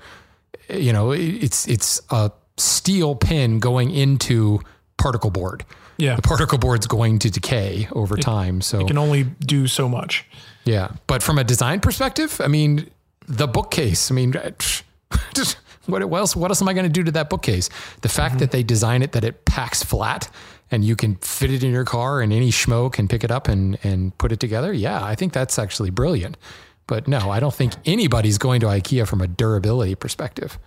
you 0.69 0.93
know, 0.93 1.11
it's 1.11 1.67
it's 1.67 2.01
a 2.09 2.31
steel 2.57 3.15
pin 3.15 3.59
going 3.59 3.91
into 3.91 4.59
particle 4.97 5.31
board. 5.31 5.65
Yeah. 5.97 6.15
The 6.15 6.21
particle 6.21 6.57
board's 6.57 6.87
going 6.87 7.19
to 7.19 7.29
decay 7.29 7.87
over 7.91 8.17
it, 8.17 8.21
time. 8.21 8.61
So 8.61 8.79
it 8.79 8.87
can 8.87 8.97
only 8.97 9.23
do 9.23 9.67
so 9.67 9.89
much. 9.89 10.25
Yeah. 10.63 10.91
But 11.07 11.21
from 11.21 11.37
a 11.37 11.43
design 11.43 11.81
perspective, 11.81 12.39
I 12.41 12.47
mean, 12.47 12.89
the 13.27 13.47
bookcase, 13.47 14.09
I 14.09 14.13
mean, 14.13 14.33
just 15.33 15.57
what 15.87 16.01
else, 16.01 16.35
what 16.35 16.51
else 16.51 16.61
am 16.61 16.69
I 16.69 16.73
going 16.73 16.85
to 16.85 16.91
do 16.91 17.03
to 17.03 17.11
that 17.11 17.29
bookcase? 17.29 17.69
The 18.01 18.09
fact 18.09 18.33
mm-hmm. 18.33 18.39
that 18.39 18.51
they 18.51 18.63
design 18.63 19.01
it 19.01 19.11
that 19.13 19.23
it 19.23 19.45
packs 19.45 19.83
flat 19.83 20.29
and 20.71 20.85
you 20.85 20.95
can 20.95 21.15
fit 21.15 21.51
it 21.51 21.63
in 21.63 21.71
your 21.71 21.85
car 21.85 22.21
and 22.21 22.31
any 22.31 22.51
schmo 22.51 22.91
can 22.91 23.07
pick 23.07 23.23
it 23.23 23.31
up 23.31 23.47
and, 23.47 23.77
and 23.83 24.15
put 24.17 24.31
it 24.31 24.39
together. 24.39 24.71
Yeah. 24.71 25.03
I 25.03 25.15
think 25.15 25.33
that's 25.33 25.59
actually 25.59 25.89
brilliant. 25.89 26.37
But 26.89 27.07
no, 27.07 27.29
I 27.29 27.39
don't 27.39 27.53
think 27.53 27.73
anybody's 27.85 28.39
going 28.39 28.61
to 28.61 28.65
IKEA 28.65 29.07
from 29.07 29.21
a 29.21 29.27
durability 29.27 29.93
perspective. 29.93 30.57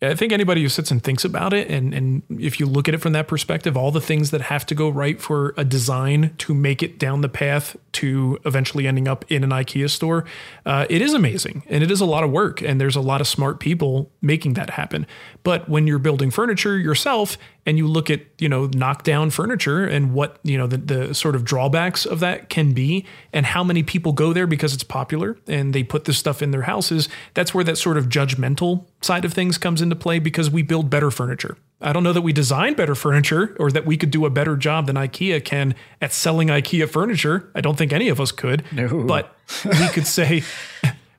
I 0.00 0.14
think 0.14 0.32
anybody 0.32 0.62
who 0.62 0.68
sits 0.68 0.92
and 0.92 1.02
thinks 1.02 1.24
about 1.24 1.52
it, 1.52 1.68
and, 1.68 1.92
and 1.92 2.22
if 2.30 2.60
you 2.60 2.66
look 2.66 2.86
at 2.86 2.94
it 2.94 2.98
from 2.98 3.14
that 3.14 3.26
perspective, 3.26 3.76
all 3.76 3.90
the 3.90 4.00
things 4.00 4.30
that 4.30 4.42
have 4.42 4.64
to 4.66 4.74
go 4.76 4.88
right 4.88 5.20
for 5.20 5.54
a 5.56 5.64
design 5.64 6.34
to 6.38 6.54
make 6.54 6.84
it 6.84 7.00
down 7.00 7.20
the 7.20 7.28
path 7.28 7.76
to 7.92 8.38
eventually 8.44 8.86
ending 8.86 9.08
up 9.08 9.24
in 9.28 9.42
an 9.42 9.50
IKEA 9.50 9.90
store, 9.90 10.24
uh, 10.64 10.86
it 10.88 11.02
is 11.02 11.14
amazing 11.14 11.64
and 11.68 11.82
it 11.82 11.90
is 11.90 12.00
a 12.00 12.06
lot 12.06 12.22
of 12.22 12.30
work. 12.30 12.62
And 12.62 12.80
there's 12.80 12.94
a 12.94 13.00
lot 13.00 13.20
of 13.20 13.26
smart 13.26 13.58
people 13.58 14.12
making 14.22 14.54
that 14.54 14.70
happen. 14.70 15.04
But 15.42 15.68
when 15.68 15.88
you're 15.88 15.98
building 15.98 16.30
furniture 16.30 16.78
yourself 16.78 17.36
and 17.68 17.76
you 17.76 17.86
look 17.86 18.08
at 18.08 18.22
you 18.38 18.48
know 18.48 18.66
knockdown 18.72 19.28
furniture 19.28 19.84
and 19.84 20.14
what 20.14 20.38
you 20.42 20.56
know 20.56 20.66
the, 20.66 20.78
the 20.78 21.14
sort 21.14 21.36
of 21.36 21.44
drawbacks 21.44 22.06
of 22.06 22.20
that 22.20 22.48
can 22.48 22.72
be 22.72 23.04
and 23.32 23.44
how 23.44 23.62
many 23.62 23.82
people 23.82 24.12
go 24.12 24.32
there 24.32 24.46
because 24.46 24.72
it's 24.72 24.82
popular 24.82 25.36
and 25.46 25.74
they 25.74 25.82
put 25.82 26.06
this 26.06 26.16
stuff 26.16 26.40
in 26.40 26.50
their 26.50 26.62
houses 26.62 27.10
that's 27.34 27.54
where 27.54 27.62
that 27.62 27.76
sort 27.76 27.98
of 27.98 28.08
judgmental 28.08 28.86
side 29.00 29.24
of 29.24 29.32
things 29.32 29.58
comes 29.58 29.80
into 29.80 29.96
play 29.96 30.18
because 30.18 30.50
we 30.50 30.62
build 30.62 30.90
better 30.90 31.10
furniture 31.10 31.56
I 31.80 31.92
don't 31.92 32.02
know 32.02 32.12
that 32.12 32.22
we 32.22 32.32
design 32.32 32.74
better 32.74 32.94
furniture 32.94 33.56
or 33.60 33.70
that 33.70 33.86
we 33.86 33.96
could 33.96 34.10
do 34.10 34.26
a 34.26 34.30
better 34.30 34.56
job 34.56 34.86
than 34.86 34.96
IKEA 34.96 35.44
can 35.44 35.74
at 36.00 36.12
selling 36.12 36.48
IKEA 36.48 36.88
furniture. 36.88 37.50
I 37.54 37.60
don't 37.60 37.78
think 37.78 37.92
any 37.92 38.08
of 38.08 38.20
us 38.20 38.32
could. 38.32 38.64
No. 38.72 39.04
But 39.04 39.34
we 39.64 39.88
could 39.88 40.06
say 40.06 40.42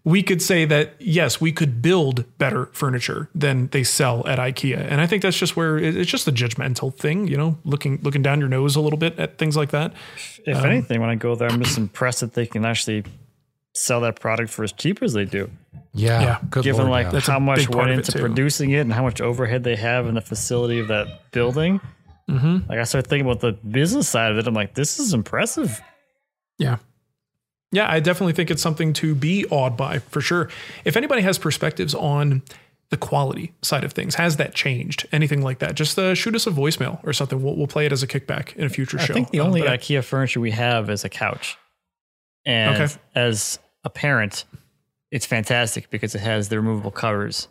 we 0.03 0.21
could 0.21 0.41
say 0.41 0.65
that 0.65 0.95
yes, 0.99 1.39
we 1.39 1.53
could 1.53 1.81
build 1.81 2.25
better 2.37 2.65
furniture 2.73 3.29
than 3.33 3.67
they 3.67 3.83
sell 3.83 4.27
at 4.27 4.37
IKEA. 4.37 4.79
And 4.79 4.99
I 4.99 5.07
think 5.07 5.23
that's 5.23 5.37
just 5.37 5.55
where 5.55 5.77
it's 5.77 6.09
just 6.09 6.27
a 6.27 6.31
judgmental 6.31 6.93
thing, 6.93 7.27
you 7.27 7.37
know, 7.37 7.57
looking 7.63 7.99
looking 8.01 8.21
down 8.21 8.39
your 8.39 8.49
nose 8.49 8.75
a 8.75 8.81
little 8.81 8.99
bit 8.99 9.17
at 9.17 9.37
things 9.37 9.55
like 9.55 9.71
that. 9.71 9.93
If 10.45 10.57
um, 10.57 10.65
anything, 10.65 10.99
when 10.99 11.09
I 11.09 11.15
go 11.15 11.35
there, 11.35 11.49
I'm 11.49 11.63
just 11.63 11.77
impressed 11.77 12.19
that 12.19 12.33
they 12.33 12.45
can 12.45 12.65
actually 12.65 13.05
sell 13.79 14.01
that 14.01 14.19
product 14.19 14.49
for 14.51 14.63
as 14.63 14.71
cheap 14.71 15.01
as 15.01 15.13
they 15.13 15.25
do. 15.25 15.49
Yeah, 15.93 16.21
yeah. 16.21 16.61
given 16.61 16.87
Lord, 16.87 16.91
like 16.91 17.13
yeah. 17.13 17.19
how 17.21 17.39
much 17.39 17.69
went 17.69 17.91
into 17.91 18.19
producing 18.19 18.71
it 18.71 18.81
and 18.81 18.93
how 18.93 19.03
much 19.03 19.21
overhead 19.21 19.63
they 19.63 19.75
have 19.75 20.07
in 20.07 20.15
the 20.15 20.21
facility 20.21 20.79
of 20.79 20.89
that 20.89 21.31
building. 21.31 21.81
Mm-hmm. 22.29 22.69
Like 22.69 22.79
I 22.79 22.83
started 22.83 23.09
thinking 23.09 23.25
about 23.25 23.39
the 23.39 23.53
business 23.53 24.07
side 24.07 24.31
of 24.31 24.37
it. 24.37 24.47
I'm 24.47 24.53
like, 24.53 24.75
this 24.75 24.99
is 24.99 25.13
impressive. 25.13 25.81
Yeah. 26.57 26.77
Yeah, 27.71 27.89
I 27.89 27.99
definitely 27.99 28.33
think 28.33 28.51
it's 28.51 28.61
something 28.61 28.93
to 28.93 29.15
be 29.15 29.45
awed 29.47 29.77
by 29.77 29.99
for 29.99 30.21
sure. 30.21 30.49
If 30.85 30.97
anybody 30.97 31.21
has 31.21 31.37
perspectives 31.37 31.95
on 31.95 32.43
the 32.89 32.97
quality 32.97 33.53
side 33.61 33.83
of 33.83 33.93
things? 33.93 34.15
Has 34.15 34.37
that 34.37 34.55
changed? 34.55 35.07
Anything 35.11 35.41
like 35.41 35.59
that? 35.59 35.75
Just 35.75 35.97
uh, 35.97 36.15
shoot 36.15 36.33
us 36.35 36.47
a 36.47 36.51
voicemail 36.51 36.99
or 37.05 37.13
something. 37.13 37.41
We'll, 37.41 37.55
we'll 37.55 37.67
play 37.67 37.85
it 37.85 37.91
as 37.91 38.01
a 38.01 38.07
kickback 38.07 38.55
in 38.55 38.65
a 38.65 38.69
future 38.69 38.97
show. 38.97 39.13
I 39.13 39.15
think 39.15 39.29
the 39.29 39.39
Um, 39.41 39.47
only 39.47 39.61
but 39.61 39.79
IKEA 39.79 40.03
furniture 40.03 40.39
we 40.39 40.51
have 40.51 40.89
is 40.89 41.05
a 41.05 41.09
couch. 41.09 41.57
And 42.45 42.81
Okay. 42.81 42.93
as 43.15 43.59
a 43.83 43.89
parent, 43.89 44.45
it's 45.11 45.25
fantastic 45.25 45.89
because 45.89 46.15
it 46.15 46.21
has 46.21 46.49
the 46.49 46.57
removable 46.57 46.91
covers. 46.91 47.47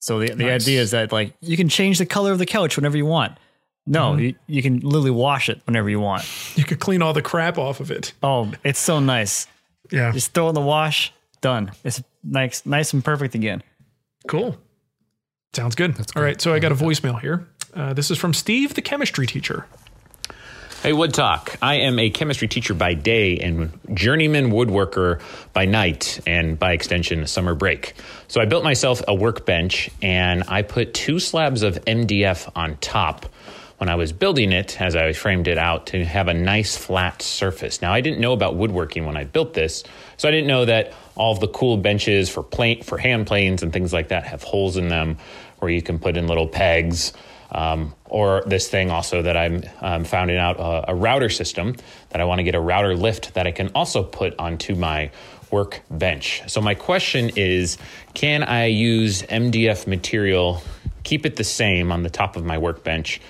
So 0.00 0.18
the, 0.18 0.28
the 0.34 0.44
Nice. 0.46 0.62
idea 0.62 0.80
is 0.80 0.90
that 0.92 1.12
like 1.12 1.34
you 1.40 1.56
can 1.56 1.68
change 1.68 1.98
the 1.98 2.06
color 2.06 2.32
of 2.32 2.38
the 2.38 2.46
couch 2.46 2.76
whenever 2.76 2.96
you 2.96 3.06
want. 3.06 3.38
No, 3.86 4.12
Mm-hmm. 4.12 4.20
you, 4.20 4.34
you 4.46 4.62
can 4.62 4.78
literally 4.80 5.10
wash 5.10 5.48
it 5.48 5.60
whenever 5.64 5.88
you 5.90 5.98
want. 6.00 6.24
you 6.56 6.64
could 6.64 6.78
clean 6.80 7.02
all 7.02 7.12
the 7.12 7.22
crap 7.22 7.58
off 7.58 7.80
of 7.80 7.90
it. 7.90 8.12
Oh, 8.22 8.50
it's 8.64 8.78
so 8.78 9.00
nice. 9.00 9.46
Yeah. 9.90 10.12
Just 10.12 10.32
throw 10.34 10.46
it 10.46 10.50
in 10.50 10.54
the 10.54 10.60
wash, 10.60 11.12
done. 11.40 11.72
It's 11.84 12.02
nice, 12.22 12.64
nice 12.64 12.92
and 12.92 13.04
perfect 13.04 13.34
again. 13.34 13.62
Cool. 14.28 14.56
Sounds 15.52 15.74
good. 15.74 15.94
That's 15.96 16.12
All 16.16 16.22
right. 16.22 16.40
So 16.40 16.54
I 16.54 16.58
got 16.60 16.72
a 16.72 16.76
voicemail 16.76 17.20
here. 17.20 17.48
Uh, 17.74 17.92
this 17.92 18.10
is 18.10 18.18
from 18.18 18.32
Steve, 18.34 18.74
the 18.74 18.82
chemistry 18.82 19.26
teacher. 19.26 19.66
Hey, 20.82 20.92
Wood 20.92 21.14
Talk. 21.14 21.58
I 21.62 21.76
am 21.76 22.00
a 22.00 22.10
chemistry 22.10 22.48
teacher 22.48 22.74
by 22.74 22.94
day 22.94 23.38
and 23.38 23.78
journeyman 23.94 24.50
woodworker 24.50 25.20
by 25.52 25.64
night, 25.64 26.18
and 26.26 26.58
by 26.58 26.72
extension, 26.72 27.24
summer 27.28 27.54
break. 27.54 27.94
So 28.26 28.40
I 28.40 28.46
built 28.46 28.64
myself 28.64 29.00
a 29.06 29.14
workbench 29.14 29.90
and 30.02 30.42
I 30.48 30.62
put 30.62 30.92
two 30.92 31.20
slabs 31.20 31.62
of 31.62 31.76
MDF 31.84 32.50
on 32.56 32.78
top 32.78 33.26
when 33.78 33.88
I 33.88 33.94
was 33.94 34.12
building 34.12 34.50
it, 34.50 34.80
as 34.80 34.96
I 34.96 35.12
framed 35.12 35.46
it 35.46 35.56
out, 35.56 35.86
to 35.88 36.04
have 36.04 36.26
a 36.26 36.34
nice 36.34 36.76
flat 36.76 37.22
surface. 37.22 37.80
Now, 37.80 37.92
I 37.92 38.00
didn't 38.00 38.20
know 38.20 38.32
about 38.32 38.56
woodworking 38.56 39.06
when 39.06 39.16
I 39.16 39.22
built 39.22 39.54
this, 39.54 39.84
so 40.16 40.28
I 40.28 40.32
didn't 40.32 40.48
know 40.48 40.64
that 40.64 40.94
all 41.14 41.30
of 41.30 41.38
the 41.38 41.46
cool 41.46 41.76
benches 41.76 42.28
for 42.28 42.42
plane, 42.42 42.82
for 42.82 42.98
hand 42.98 43.28
planes 43.28 43.62
and 43.62 43.72
things 43.72 43.92
like 43.92 44.08
that 44.08 44.24
have 44.24 44.42
holes 44.42 44.76
in 44.76 44.88
them 44.88 45.18
where 45.60 45.70
you 45.70 45.80
can 45.80 46.00
put 46.00 46.16
in 46.16 46.26
little 46.26 46.48
pegs. 46.48 47.12
Um, 47.54 47.94
or 48.06 48.42
this 48.46 48.68
thing 48.68 48.90
also 48.90 49.22
that 49.22 49.36
I'm 49.36 49.62
um, 49.82 50.04
finding 50.04 50.38
out 50.38 50.58
uh, 50.58 50.86
a 50.88 50.94
router 50.94 51.28
system 51.28 51.76
that 52.08 52.20
I 52.20 52.24
want 52.24 52.38
to 52.38 52.44
get 52.44 52.54
a 52.54 52.60
router 52.60 52.96
lift 52.96 53.34
that 53.34 53.46
I 53.46 53.52
can 53.52 53.70
also 53.74 54.02
put 54.02 54.34
onto 54.38 54.74
my 54.74 55.10
workbench. 55.50 56.42
So 56.46 56.62
my 56.62 56.74
question 56.74 57.30
is, 57.36 57.76
can 58.14 58.42
I 58.42 58.66
use 58.66 59.22
MDF 59.22 59.86
material, 59.86 60.62
keep 61.04 61.26
it 61.26 61.36
the 61.36 61.44
same 61.44 61.92
on 61.92 62.02
the 62.02 62.10
top 62.10 62.36
of 62.36 62.44
my 62.44 62.56
workbench, 62.56 63.20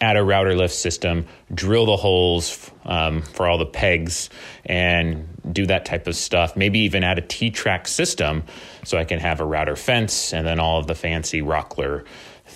add 0.00 0.16
a 0.16 0.22
router 0.22 0.54
lift 0.54 0.74
system, 0.74 1.26
drill 1.52 1.86
the 1.86 1.96
holes 1.96 2.70
um, 2.84 3.22
for 3.22 3.46
all 3.48 3.58
the 3.58 3.66
pegs, 3.66 4.30
and 4.64 5.28
do 5.50 5.66
that 5.66 5.84
type 5.84 6.06
of 6.06 6.16
stuff. 6.16 6.56
Maybe 6.56 6.80
even 6.80 7.04
add 7.04 7.18
a 7.18 7.22
T-track 7.22 7.88
system 7.88 8.44
so 8.84 8.98
I 8.98 9.04
can 9.04 9.18
have 9.18 9.40
a 9.40 9.44
router 9.44 9.76
fence 9.76 10.32
and 10.32 10.46
then 10.46 10.60
all 10.60 10.78
of 10.78 10.86
the 10.86 10.94
fancy 10.94 11.42
Rockler 11.42 12.04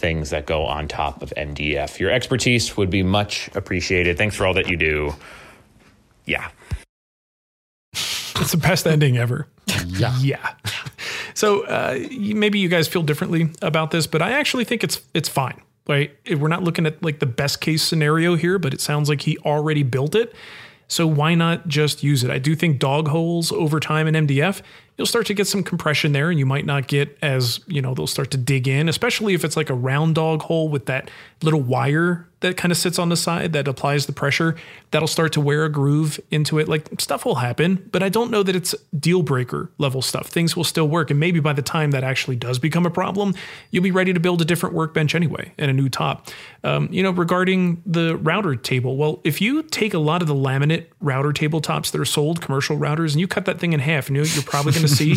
things 0.02 0.30
that 0.30 0.44
go 0.44 0.66
on 0.66 0.88
top 0.88 1.22
of 1.22 1.32
MDF. 1.36 1.98
Your 1.98 2.10
expertise 2.10 2.76
would 2.76 2.90
be 2.90 3.02
much 3.02 3.48
appreciated. 3.54 4.18
Thanks 4.18 4.36
for 4.36 4.44
all 4.44 4.52
that 4.54 4.68
you 4.68 4.76
do. 4.76 5.14
Yeah. 6.26 6.50
It's 7.94 8.50
the 8.50 8.56
best 8.58 8.86
ending 8.86 9.16
ever. 9.16 9.46
Yeah. 9.86 10.18
Yeah. 10.20 10.54
So 11.34 11.64
uh, 11.64 11.98
maybe 12.10 12.58
you 12.58 12.68
guys 12.68 12.88
feel 12.88 13.02
differently 13.02 13.48
about 13.62 13.90
this, 13.90 14.06
but 14.06 14.20
I 14.20 14.32
actually 14.32 14.64
think 14.64 14.84
it's 14.84 15.00
it's 15.14 15.28
fine. 15.28 15.60
Right? 15.88 16.16
If 16.24 16.38
We're 16.38 16.48
not 16.48 16.62
looking 16.62 16.86
at 16.86 17.02
like 17.02 17.20
the 17.20 17.26
best 17.26 17.60
case 17.60 17.82
scenario 17.82 18.34
here, 18.36 18.58
but 18.58 18.74
it 18.74 18.80
sounds 18.80 19.08
like 19.08 19.22
he 19.22 19.38
already 19.38 19.82
built 19.82 20.14
it. 20.14 20.34
So 20.88 21.06
why 21.06 21.34
not 21.34 21.68
just 21.68 22.02
use 22.02 22.22
it? 22.22 22.30
I 22.30 22.38
do 22.38 22.54
think 22.54 22.78
dog 22.78 23.08
holes 23.08 23.50
over 23.50 23.80
time 23.80 24.06
in 24.06 24.26
MDF, 24.26 24.60
you'll 24.96 25.07
start 25.07 25.26
to 25.26 25.35
get 25.35 25.46
some 25.46 25.62
compression 25.62 26.12
there 26.12 26.31
and 26.31 26.38
you 26.38 26.46
might 26.46 26.66
not 26.66 26.87
get 26.87 27.16
as, 27.22 27.61
you 27.66 27.81
know, 27.81 27.94
they'll 27.94 28.07
start 28.07 28.31
to 28.33 28.37
dig 28.37 28.68
in, 28.68 28.88
especially 28.88 29.35
if 29.35 29.44
it's 29.44 29.57
like 29.57 29.70
a 29.70 29.74
round 29.74 30.14
dog 30.14 30.42
hole 30.42 30.68
with 30.68 30.87
that 30.87 31.11
little 31.42 31.62
wire 31.62 32.28
that 32.42 32.57
kind 32.57 32.70
of 32.70 32.78
sits 32.78 32.98
on 32.98 33.09
the 33.09 33.16
side 33.16 33.52
that 33.55 33.66
applies 33.66 34.07
the 34.07 34.12
pressure. 34.12 34.55
That'll 34.90 35.09
start 35.09 35.33
to 35.33 35.40
wear 35.40 35.64
a 35.64 35.68
groove 35.70 36.20
into 36.31 36.59
it. 36.59 36.68
Like 36.68 36.88
stuff 37.00 37.24
will 37.24 37.37
happen, 37.37 37.88
but 37.90 38.02
I 38.02 38.09
don't 38.11 38.31
know 38.31 38.42
that 38.42 38.55
it's 38.55 38.74
deal 38.98 39.22
breaker 39.22 39.70
level 39.78 40.02
stuff. 40.02 40.26
Things 40.28 40.55
will 40.57 40.64
still 40.64 40.87
work. 40.88 41.11
And 41.11 41.18
maybe 41.18 41.40
by 41.40 41.55
the 41.55 41.62
time 41.62 41.90
that 41.92 42.05
actually 42.05 42.37
does 42.37 42.59
become 42.59 42.85
a 42.87 42.90
problem, 42.90 43.35
you'll 43.70 43.83
be 43.83 43.90
ready 43.90 44.12
to 44.12 44.20
build 44.20 44.42
a 44.42 44.44
different 44.44 44.74
workbench 44.74 45.14
anyway 45.14 45.52
and 45.59 45.70
a 45.70 45.74
new 45.74 45.88
top. 45.88 46.28
Um, 46.62 46.88
you 46.92 47.02
know, 47.02 47.11
regarding 47.11 47.83
the 47.87 48.16
router 48.18 48.55
table, 48.55 48.96
well, 48.96 49.20
if 49.24 49.40
you 49.40 49.62
take 49.62 49.94
a 49.94 49.98
lot 49.98 50.20
of 50.22 50.28
the 50.28 50.35
laminate 50.35 50.87
router 51.00 51.31
tabletops 51.31 51.90
that 51.92 52.00
are 52.00 52.05
sold, 52.05 52.40
commercial 52.40 52.76
routers, 52.76 53.12
and 53.12 53.20
you 53.20 53.26
cut 53.26 53.46
that 53.46 53.59
thing 53.59 53.72
in 53.72 53.81
half, 53.81 54.11
you 54.11 54.16
know, 54.16 54.22
you're 54.22 54.42
probably 54.42 54.72
going 54.72 54.87
to 54.87 54.88
see, 54.88 55.14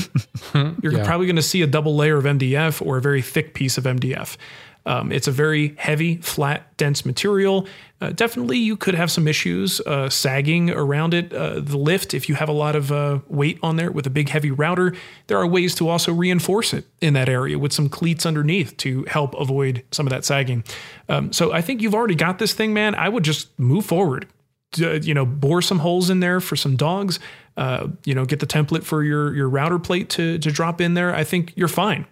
you're 0.82 0.94
Yeah. 0.94 1.06
probably 1.06 1.28
going 1.28 1.36
to 1.36 1.42
see 1.42 1.62
a 1.62 1.68
double 1.68 1.96
layer 1.96 2.18
of 2.18 2.24
MDF 2.26 2.86
or 2.86 2.98
a 2.98 3.02
very 3.02 3.22
thick 3.22 3.54
piece 3.54 3.78
of 3.78 3.84
MDF. 3.84 4.38
Um, 4.86 5.12
it's 5.12 5.28
a 5.28 5.32
very 5.32 5.76
heavy, 5.78 6.18
flat, 6.18 6.78
dense 6.78 7.06
material. 7.06 7.68
Uh, 8.02 8.12
definitely, 8.12 8.58
you 8.58 8.78
could 8.78 8.94
have 8.94 9.10
some 9.10 9.28
issues 9.28 9.82
uh, 9.82 10.10
sagging 10.10 10.70
around 10.70 11.14
it. 11.14 11.34
Uh, 11.34 11.60
the 11.60 11.78
lift, 11.78 12.14
if 12.14 12.30
you 12.30 12.36
have 12.36 12.50
a 12.50 12.54
lot 12.54 12.76
of 12.76 12.92
uh, 12.92 13.20
weight 13.28 13.58
on 13.64 13.78
there 13.78 13.92
with 13.92 14.06
a 14.06 14.10
big, 14.10 14.30
heavy 14.30 14.52
router, 14.52 14.94
there 15.28 15.38
are 15.38 15.48
ways 15.48 15.74
to 15.76 15.90
also 15.90 16.14
reinforce 16.14 16.74
it 16.74 16.86
in 17.02 17.14
that 17.14 17.30
area 17.30 17.58
with 17.58 17.74
some 17.74 17.90
cleats 17.90 18.26
underneath 18.26 18.78
to 18.78 19.04
help 19.06 19.34
avoid 19.36 19.84
some 19.92 20.06
of 20.06 20.12
that 20.12 20.24
sagging. 20.24 20.64
Um, 21.10 21.34
so 21.34 21.52
I 21.52 21.62
think 21.62 21.82
you've 21.82 21.96
already 21.96 22.16
got 22.16 22.38
this 22.38 22.54
thing, 22.54 22.74
man. 22.74 22.94
I 22.96 23.10
would 23.10 23.24
just 23.24 23.58
move 23.58 23.86
forward. 23.86 24.28
D- 24.72 25.00
you 25.04 25.14
know, 25.14 25.26
bore 25.26 25.62
some 25.62 25.80
holes 25.80 26.10
in 26.10 26.20
there 26.20 26.40
for 26.40 26.56
some 26.56 26.76
dogs. 26.76 27.20
Uh, 27.58 27.88
you 28.04 28.14
know, 28.14 28.26
get 28.26 28.40
the 28.40 28.48
template 28.48 28.84
for 28.84 29.04
your 29.04 29.34
your 29.34 29.48
router 29.48 29.80
plate 29.80 30.10
to 30.10 30.38
to 30.40 30.52
drop 30.52 30.82
in 30.82 30.94
there. 30.94 31.16
I 31.16 31.24
think 31.24 31.54
you're 31.56 31.70
fine. 31.70 32.06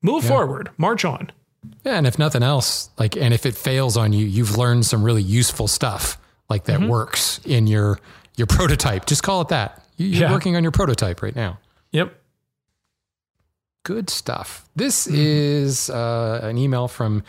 Move 0.00 0.24
forward, 0.24 0.70
march 0.78 1.04
on. 1.04 1.32
Yeah, 1.84 1.96
and 1.98 2.06
if 2.06 2.18
nothing 2.18 2.42
else, 2.42 2.88
like, 2.98 3.16
and 3.16 3.34
if 3.34 3.44
it 3.46 3.54
fails 3.54 3.96
on 3.96 4.12
you, 4.14 4.24
you've 4.24 4.56
learned 4.56 4.86
some 4.86 5.02
really 5.02 5.22
useful 5.22 5.68
stuff 5.68 6.16
like 6.48 6.64
that 6.64 6.80
works 6.80 7.40
in 7.44 7.66
your 7.66 7.98
your 8.36 8.46
prototype. 8.46 9.06
Just 9.06 9.22
call 9.22 9.42
it 9.42 9.48
that. 9.48 9.82
You- 9.96 10.06
You're 10.08 10.22
Yeah. 10.28 10.32
working 10.32 10.56
on 10.56 10.62
your 10.64 10.72
prototype 10.72 11.22
right 11.22 11.36
now. 11.36 11.58
Yep. 11.92 12.14
Good 13.84 14.08
stuff. 14.10 14.66
This 14.74 15.06
is 15.06 15.90
uh, 15.90 16.40
an 16.42 16.56
email 16.58 16.88
from 16.88 17.22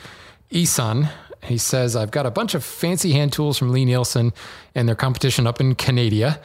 Isan. 0.50 1.10
He 1.44 1.58
says, 1.58 1.96
I've 1.96 2.12
got 2.12 2.26
a 2.26 2.32
bunch 2.32 2.56
of 2.56 2.64
fancy 2.64 3.12
hand 3.12 3.32
tools 3.32 3.58
from 3.58 3.72
Lie-Nielsen 3.72 4.34
and 4.74 4.88
their 4.88 4.96
competition 4.96 5.46
up 5.48 5.62
in 5.62 5.76
Canada. 5.76 6.40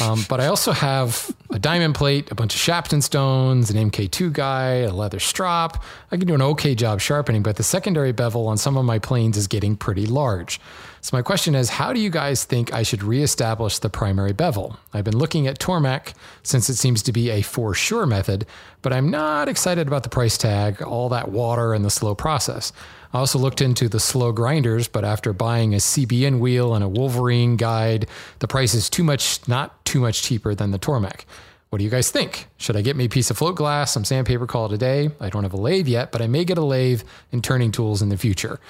Um, 0.00 0.24
but 0.28 0.40
I 0.40 0.46
also 0.46 0.72
have 0.72 1.34
a 1.50 1.58
diamond 1.58 1.94
plate, 1.94 2.30
a 2.30 2.34
bunch 2.34 2.54
of 2.54 2.60
Shapton 2.60 3.02
stones, 3.02 3.70
an 3.70 3.90
MK2 3.90 4.32
guide, 4.32 4.84
a 4.84 4.92
leather 4.92 5.20
strop. 5.20 5.82
I 6.10 6.16
can 6.16 6.26
do 6.26 6.34
an 6.34 6.42
okay 6.42 6.74
job 6.74 7.00
sharpening, 7.00 7.42
but 7.42 7.56
the 7.56 7.62
secondary 7.62 8.12
bevel 8.12 8.46
on 8.46 8.56
some 8.58 8.76
of 8.76 8.84
my 8.84 8.98
planes 8.98 9.36
is 9.36 9.46
getting 9.46 9.76
pretty 9.76 10.06
large. 10.06 10.60
So 11.00 11.16
my 11.16 11.22
question 11.22 11.56
is, 11.56 11.68
how 11.68 11.92
do 11.92 11.98
you 11.98 12.10
guys 12.10 12.44
think 12.44 12.72
I 12.72 12.84
should 12.84 13.02
reestablish 13.02 13.80
the 13.80 13.90
primary 13.90 14.32
bevel? 14.32 14.78
I've 14.94 15.02
been 15.02 15.18
looking 15.18 15.48
at 15.48 15.58
Tormek 15.58 16.14
since 16.44 16.70
it 16.70 16.76
seems 16.76 17.02
to 17.02 17.12
be 17.12 17.28
a 17.30 17.42
for 17.42 17.74
sure 17.74 18.06
method, 18.06 18.46
but 18.82 18.92
I'm 18.92 19.10
not 19.10 19.48
excited 19.48 19.88
about 19.88 20.04
the 20.04 20.08
price 20.08 20.38
tag, 20.38 20.80
all 20.80 21.08
that 21.08 21.30
water, 21.32 21.74
and 21.74 21.84
the 21.84 21.90
slow 21.90 22.14
process. 22.14 22.72
I 23.12 23.18
also 23.18 23.38
looked 23.38 23.60
into 23.60 23.88
the 23.88 24.00
slow 24.00 24.32
grinders, 24.32 24.88
but 24.88 25.04
after 25.04 25.32
buying 25.32 25.74
a 25.74 25.78
CBN 25.78 26.38
wheel 26.38 26.74
and 26.74 26.82
a 26.82 26.88
Wolverine 26.88 27.56
guide, 27.56 28.06
the 28.38 28.48
price 28.48 28.74
is 28.74 28.88
too 28.88 29.04
much, 29.04 29.46
not 29.46 29.84
too 29.84 30.00
much 30.00 30.22
cheaper 30.22 30.54
than 30.54 30.70
the 30.70 30.78
Tormek. 30.78 31.24
What 31.68 31.78
do 31.78 31.84
you 31.84 31.90
guys 31.90 32.10
think? 32.10 32.48
Should 32.58 32.76
I 32.76 32.82
get 32.82 32.96
me 32.96 33.06
a 33.06 33.08
piece 33.08 33.30
of 33.30 33.38
float 33.38 33.56
glass, 33.56 33.92
some 33.92 34.04
sandpaper, 34.04 34.46
call 34.46 34.66
it 34.66 34.72
a 34.72 34.78
day? 34.78 35.10
I 35.20 35.30
don't 35.30 35.42
have 35.42 35.54
a 35.54 35.56
lathe 35.56 35.88
yet, 35.88 36.12
but 36.12 36.20
I 36.20 36.26
may 36.26 36.44
get 36.44 36.58
a 36.58 36.64
lathe 36.64 37.02
and 37.32 37.42
turning 37.42 37.72
tools 37.72 38.02
in 38.02 38.10
the 38.10 38.18
future. 38.18 38.60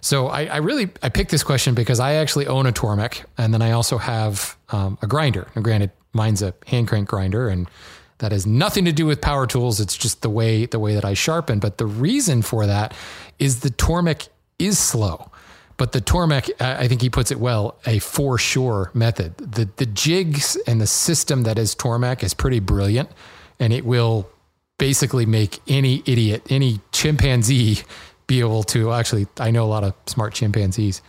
So 0.00 0.28
I, 0.28 0.44
I 0.44 0.56
really 0.58 0.90
I 1.02 1.08
picked 1.08 1.32
this 1.32 1.42
question 1.42 1.74
because 1.74 1.98
I 1.98 2.14
actually 2.14 2.46
own 2.46 2.66
a 2.66 2.72
Tormek, 2.72 3.24
and 3.36 3.52
then 3.52 3.62
I 3.62 3.72
also 3.72 3.98
have 3.98 4.56
um, 4.70 4.96
a 5.02 5.08
grinder. 5.08 5.48
Now, 5.56 5.62
granted, 5.62 5.90
mine's 6.12 6.40
a 6.40 6.54
hand 6.66 6.86
crank 6.86 7.08
grinder, 7.08 7.48
and 7.48 7.68
that 8.22 8.30
has 8.30 8.46
nothing 8.46 8.84
to 8.84 8.92
do 8.92 9.04
with 9.04 9.20
power 9.20 9.48
tools. 9.48 9.80
It's 9.80 9.96
just 9.96 10.22
the 10.22 10.30
way 10.30 10.64
the 10.64 10.78
way 10.78 10.94
that 10.94 11.04
I 11.04 11.12
sharpen. 11.12 11.58
But 11.58 11.78
the 11.78 11.86
reason 11.86 12.40
for 12.40 12.66
that 12.66 12.94
is 13.40 13.60
the 13.60 13.70
Tormek 13.70 14.28
is 14.60 14.78
slow. 14.78 15.30
But 15.76 15.90
the 15.90 16.00
Tormek, 16.00 16.48
I 16.60 16.86
think 16.86 17.02
he 17.02 17.10
puts 17.10 17.32
it 17.32 17.40
well, 17.40 17.76
a 17.84 17.98
for 17.98 18.38
sure 18.38 18.92
method. 18.94 19.36
The 19.38 19.68
the 19.76 19.86
jigs 19.86 20.56
and 20.68 20.80
the 20.80 20.86
system 20.86 21.42
that 21.42 21.58
is 21.58 21.74
Tormek 21.74 22.22
is 22.22 22.32
pretty 22.32 22.60
brilliant, 22.60 23.10
and 23.58 23.72
it 23.72 23.84
will 23.84 24.28
basically 24.78 25.26
make 25.26 25.60
any 25.66 26.04
idiot, 26.06 26.46
any 26.48 26.80
chimpanzee 26.92 27.80
be 28.28 28.38
able 28.38 28.62
to 28.62 28.92
actually 28.92 29.26
I 29.40 29.50
know 29.50 29.64
a 29.64 29.72
lot 29.76 29.82
of 29.82 29.94
smart 30.06 30.32
chimpanzees. 30.32 31.02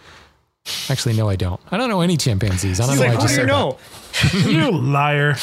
Actually, 0.89 1.16
no, 1.16 1.28
I 1.30 1.36
don't. 1.36 1.59
I 1.72 1.78
don't 1.78 1.89
know 1.89 1.99
any 2.01 2.16
chimpanzees. 2.16 2.80
I 2.80 2.88
don't 2.88 2.95
know. 2.95 3.01
why 3.05 3.11
I 3.14 3.16
just 3.16 3.36
said 3.36 3.49
that. 3.49 3.78
you 4.49 4.72
liar. 4.72 5.36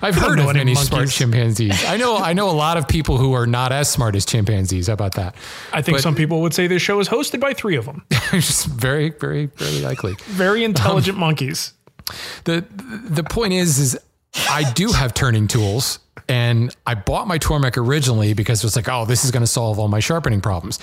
I've 0.00 0.14
don't 0.14 0.24
heard 0.30 0.38
of 0.38 0.46
any 0.48 0.58
many 0.60 0.74
smart 0.74 1.10
chimpanzees. 1.10 1.84
I 1.84 1.98
know. 1.98 2.16
I 2.16 2.32
know 2.32 2.48
a 2.48 2.52
lot 2.52 2.78
of 2.78 2.88
people 2.88 3.18
who 3.18 3.34
are 3.34 3.46
not 3.46 3.70
as 3.70 3.90
smart 3.90 4.14
as 4.16 4.24
chimpanzees. 4.24 4.86
How 4.86 4.94
about 4.94 5.14
that? 5.16 5.34
I 5.74 5.82
think 5.82 5.98
But- 5.98 6.02
some 6.02 6.14
people 6.14 6.40
would 6.40 6.54
say 6.54 6.68
this 6.68 6.80
show 6.80 6.98
is 7.00 7.08
hosted 7.08 7.38
by 7.40 7.52
three 7.52 7.76
of 7.76 7.84
them. 7.84 8.04
just 8.30 8.66
very, 8.66 9.10
very, 9.10 9.46
very 9.56 9.80
likely. 9.80 10.14
Very 10.24 10.64
Um, 10.64 10.70
intelligent 10.70 11.18
monkeys. 11.18 11.74
the 12.44 12.64
The 12.70 13.24
point 13.24 13.52
is, 13.52 13.78
is 13.78 13.98
I 14.48 14.70
do 14.72 14.92
have 14.92 15.12
turning 15.12 15.48
tools. 15.48 15.98
And 16.28 16.74
I 16.86 16.94
bought 16.94 17.28
my 17.28 17.38
Tormek 17.38 17.76
originally 17.76 18.34
because 18.34 18.62
it 18.62 18.66
was 18.66 18.76
like, 18.76 18.88
oh, 18.88 19.04
this 19.04 19.24
is 19.24 19.30
going 19.30 19.42
to 19.42 19.46
solve 19.46 19.78
all 19.78 19.88
my 19.88 20.00
sharpening 20.00 20.40
problems. 20.40 20.78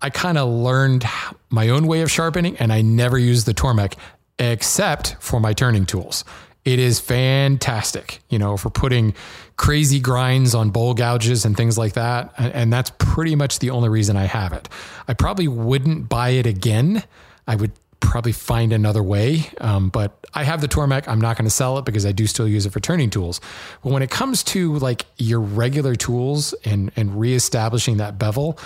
I 0.00 0.10
kind 0.10 0.38
of 0.38 0.48
learned 0.48 1.04
my 1.50 1.68
own 1.68 1.86
way 1.86 2.00
of 2.00 2.10
sharpening 2.10 2.56
and 2.56 2.72
I 2.72 2.82
never 2.82 3.18
used 3.18 3.46
the 3.46 3.54
Tormek 3.54 3.94
except 4.38 5.16
for 5.20 5.40
my 5.40 5.52
turning 5.52 5.86
tools. 5.86 6.24
It 6.64 6.78
is 6.78 6.98
fantastic, 6.98 8.20
you 8.28 8.38
know, 8.38 8.56
for 8.56 8.70
putting 8.70 9.14
crazy 9.56 10.00
grinds 10.00 10.54
on 10.54 10.70
bowl 10.70 10.94
gouges 10.94 11.44
and 11.44 11.56
things 11.56 11.78
like 11.78 11.92
that. 11.92 12.34
And, 12.36 12.52
and 12.52 12.72
that's 12.72 12.90
pretty 12.98 13.36
much 13.36 13.60
the 13.60 13.70
only 13.70 13.88
reason 13.88 14.16
I 14.16 14.24
have 14.24 14.52
it. 14.52 14.68
I 15.06 15.14
probably 15.14 15.46
wouldn't 15.46 16.08
buy 16.08 16.30
it 16.30 16.46
again. 16.46 17.04
I 17.46 17.54
would 17.54 17.72
probably 18.00 18.32
find 18.32 18.72
another 18.72 19.02
way. 19.02 19.50
Um, 19.60 19.88
but 19.88 20.26
I 20.34 20.44
have 20.44 20.60
the 20.60 20.68
Tormek. 20.68 21.08
I'm 21.08 21.20
not 21.20 21.36
going 21.36 21.44
to 21.44 21.50
sell 21.50 21.78
it 21.78 21.84
because 21.84 22.06
I 22.06 22.12
do 22.12 22.26
still 22.26 22.48
use 22.48 22.66
it 22.66 22.70
for 22.70 22.80
turning 22.80 23.10
tools. 23.10 23.40
But 23.82 23.92
when 23.92 24.02
it 24.02 24.10
comes 24.10 24.42
to 24.44 24.76
like 24.78 25.06
your 25.16 25.40
regular 25.40 25.94
tools 25.94 26.54
and 26.64 26.92
and 26.96 27.18
reestablishing 27.18 27.98
that 27.98 28.18
bevel, 28.18 28.58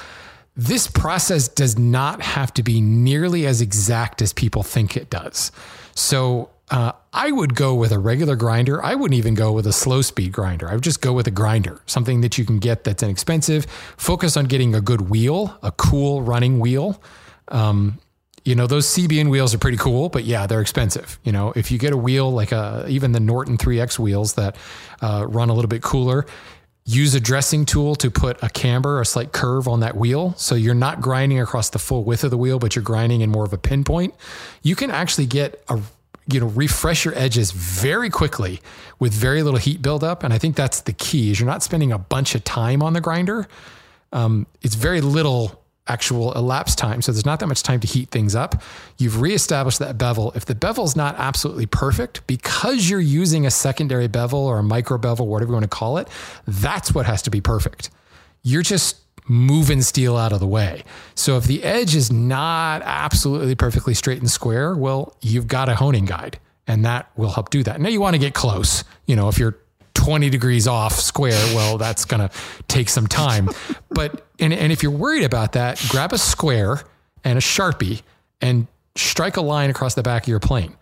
this 0.57 0.87
process 0.87 1.49
does 1.49 1.78
not 1.78 2.20
have 2.20 2.53
to 2.55 2.62
be 2.62 2.81
nearly 2.81 3.47
as 3.47 3.61
exact 3.61 4.20
as 4.20 4.33
people 4.33 4.62
think 4.62 4.97
it 4.97 5.11
does. 5.11 5.53
So 5.95 6.51
uh, 6.70 6.93
I 7.12 7.33
would 7.33 7.55
go 7.55 7.74
with 7.74 7.93
a 7.93 7.99
regular 7.99 8.37
grinder. 8.37 8.83
I 8.85 8.95
wouldn't 8.95 9.18
even 9.18 9.35
go 9.35 9.53
with 9.53 9.66
a 9.66 9.72
slow 9.72 10.03
speed 10.03 10.33
grinder. 10.33 10.68
I 10.68 10.74
would 10.74 10.85
just 10.85 11.01
go 11.01 11.12
with 11.12 11.26
a 11.26 11.33
grinder, 11.33 11.81
something 11.87 12.20
that 12.20 12.39
you 12.39 12.45
can 12.45 12.59
get 12.59 12.85
that's 12.85 13.03
inexpensive. 13.03 13.66
Focus 13.97 14.37
on 14.37 14.47
getting 14.47 14.74
a 14.74 14.81
good 14.81 15.11
wheel, 15.11 15.59
a 15.62 15.72
cool 15.72 16.22
running 16.22 16.61
wheel. 16.61 17.03
Um, 17.49 17.99
you 18.51 18.57
know 18.57 18.67
those 18.67 18.89
CBN 18.89 19.31
wheels 19.31 19.55
are 19.55 19.59
pretty 19.59 19.77
cool, 19.77 20.09
but 20.09 20.25
yeah, 20.25 20.49
they're 20.49 20.61
expensive. 20.61 21.21
You 21.23 21.31
know, 21.31 21.53
if 21.55 21.71
you 21.71 21.79
get 21.79 21.93
a 21.93 21.97
wheel 21.97 22.33
like 22.33 22.51
a 22.51 22.85
even 22.89 23.13
the 23.13 23.21
Norton 23.21 23.57
3X 23.57 23.97
wheels 23.97 24.35
that 24.35 24.57
uh, 25.01 25.25
run 25.29 25.51
a 25.51 25.55
little 25.55 25.69
bit 25.69 25.83
cooler, 25.83 26.27
use 26.85 27.15
a 27.15 27.21
dressing 27.21 27.65
tool 27.65 27.95
to 27.95 28.11
put 28.11 28.43
a 28.43 28.49
camber, 28.49 29.01
a 29.01 29.07
slight 29.07 29.31
curve 29.31 29.69
on 29.69 29.81
that 29.81 29.97
wheel, 29.97 30.35
so 30.37 30.57
you're 30.57 30.75
not 30.75 31.01
grinding 31.01 31.41
across 31.41 31.71
the 31.71 31.79
full 31.79 32.03
width 32.03 32.25
of 32.25 32.33
the 32.33 32.37
wheel, 32.37 32.59
but 32.59 32.75
you're 32.75 32.83
grinding 32.83 33.21
in 33.21 33.31
more 33.31 33.45
of 33.45 33.53
a 33.53 33.59
pinpoint. 33.59 34.15
You 34.63 34.75
can 34.75 34.91
actually 34.91 35.27
get 35.27 35.63
a 35.69 35.81
you 36.27 36.41
know 36.41 36.47
refresh 36.47 37.05
your 37.05 37.17
edges 37.17 37.53
very 37.53 38.11
quickly 38.11 38.61
with 38.99 39.13
very 39.13 39.45
little 39.45 39.61
heat 39.61 39.81
buildup, 39.81 40.25
and 40.25 40.35
I 40.35 40.39
think 40.39 40.57
that's 40.57 40.81
the 40.81 40.93
key. 40.93 41.31
Is 41.31 41.39
you're 41.39 41.47
not 41.47 41.63
spending 41.63 41.93
a 41.93 41.99
bunch 41.99 42.35
of 42.35 42.43
time 42.43 42.83
on 42.83 42.95
the 42.95 43.01
grinder. 43.01 43.47
Um, 44.13 44.49
it's 44.61 44.75
very 44.75 45.01
little 45.01 45.60
actual 45.87 46.33
elapsed 46.35 46.78
time. 46.78 47.03
So 47.03 47.12
there's 47.12 47.26
not 47.26 47.41
that 47.41 47.47
much 47.47 47.62
time 47.62 47.81
to 47.81 47.87
heat 47.87 48.11
things 48.11 48.35
up. 48.35 48.62
You've 48.99 49.20
reestablished 49.20 49.78
that 49.81 49.99
bevel. 49.99 50.33
If 50.35 50.45
the 50.45 50.55
bevel's 50.55 50.95
not 50.95 51.16
absolutely 51.18 51.66
perfect, 51.66 52.26
because 52.26 52.89
you're 52.89 53.01
using 53.01 53.47
a 53.47 53.51
secondary 53.51 54.07
bevel 54.07 54.41
or 54.41 54.59
a 54.59 54.62
micro 54.62 54.99
bevel, 54.99 55.26
whatever 55.26 55.51
you 55.51 55.55
want 55.55 55.64
to 55.64 55.68
call 55.68 55.99
it, 55.99 56.09
that's 56.47 56.95
what 56.95 57.07
has 57.07 57.22
to 57.22 57.31
be 57.31 57.41
perfect. 57.41 57.91
You're 58.43 58.62
just 58.62 58.99
moving 59.28 59.83
steel 59.83 60.16
out 60.16 60.33
of 60.33 60.41
the 60.41 60.47
way. 60.47 60.83
So 61.14 61.37
if 61.37 61.45
the 61.45 61.62
edge 61.62 61.95
is 61.95 62.11
not 62.11 62.83
absolutely 62.85 63.55
perfectly 63.55 63.95
straight 63.95 64.18
and 64.18 64.31
square, 64.31 64.74
well, 64.74 65.16
you've 65.20 65.47
got 65.47 65.68
a 65.68 65.74
honing 65.74 66.05
guide 66.05 66.39
and 66.66 66.85
that 66.85 67.11
will 67.16 67.31
help 67.31 67.51
do 67.51 67.62
that. 67.64 67.81
Now 67.81 67.89
you 67.89 68.01
want 68.01 68.14
to 68.14 68.18
get 68.18 68.35
close. 68.35 68.85
You 69.07 69.16
know, 69.16 69.28
if 69.28 69.39
you're 69.39 69.57
20 69.95 70.30
degrees 70.30 70.66
off 70.66 70.99
square, 70.99 71.55
well, 71.55 71.78
that's 71.78 72.05
going 72.05 72.26
to 72.26 72.34
take 72.68 72.88
some 72.88 73.07
time. 73.07 73.49
but, 73.91 74.26
and, 74.38 74.53
and 74.53 74.72
if 74.72 74.82
you're 74.82 74.93
worried 74.93 75.24
about 75.24 75.53
that, 75.53 75.84
grab 75.88 76.12
a 76.12 76.18
square 76.18 76.82
and 77.24 77.38
a 77.38 77.41
Sharpie 77.41 78.03
and 78.41 78.66
strike 78.97 79.36
a 79.36 79.41
line 79.41 79.70
across 79.70 79.95
the 79.95 80.03
back 80.03 80.22
of 80.24 80.28
your 80.28 80.41
plane 80.41 80.76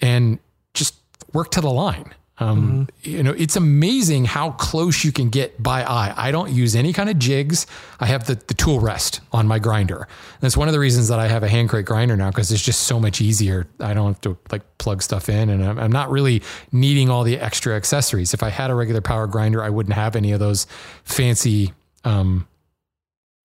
and 0.00 0.38
just 0.72 0.96
work 1.32 1.50
to 1.52 1.60
the 1.60 1.70
line. 1.70 2.14
Um, 2.38 2.88
mm-hmm. 2.88 3.10
You 3.10 3.22
know, 3.22 3.32
it's 3.32 3.54
amazing 3.54 4.24
how 4.24 4.50
close 4.52 5.04
you 5.04 5.12
can 5.12 5.28
get 5.28 5.62
by 5.62 5.84
eye. 5.84 6.12
I 6.16 6.32
don't 6.32 6.50
use 6.50 6.74
any 6.74 6.92
kind 6.92 7.08
of 7.08 7.18
jigs. 7.18 7.66
I 8.00 8.06
have 8.06 8.26
the, 8.26 8.34
the 8.34 8.54
tool 8.54 8.80
rest 8.80 9.20
on 9.32 9.46
my 9.46 9.60
grinder. 9.60 9.98
And 10.02 10.40
that's 10.40 10.56
one 10.56 10.66
of 10.66 10.72
the 10.72 10.80
reasons 10.80 11.08
that 11.08 11.20
I 11.20 11.28
have 11.28 11.44
a 11.44 11.48
hand 11.48 11.68
crate 11.68 11.86
grinder 11.86 12.16
now 12.16 12.30
because 12.30 12.50
it's 12.50 12.62
just 12.62 12.82
so 12.82 12.98
much 12.98 13.20
easier. 13.20 13.68
I 13.78 13.94
don't 13.94 14.08
have 14.08 14.20
to 14.22 14.36
like 14.50 14.62
plug 14.78 15.02
stuff 15.02 15.28
in 15.28 15.48
and 15.48 15.64
I'm, 15.64 15.78
I'm 15.78 15.92
not 15.92 16.10
really 16.10 16.42
needing 16.72 17.08
all 17.08 17.22
the 17.22 17.38
extra 17.38 17.76
accessories. 17.76 18.34
If 18.34 18.42
I 18.42 18.48
had 18.48 18.70
a 18.70 18.74
regular 18.74 19.00
power 19.00 19.28
grinder, 19.28 19.62
I 19.62 19.70
wouldn't 19.70 19.94
have 19.94 20.16
any 20.16 20.32
of 20.32 20.40
those 20.40 20.66
fancy 21.04 21.72
um, 22.02 22.48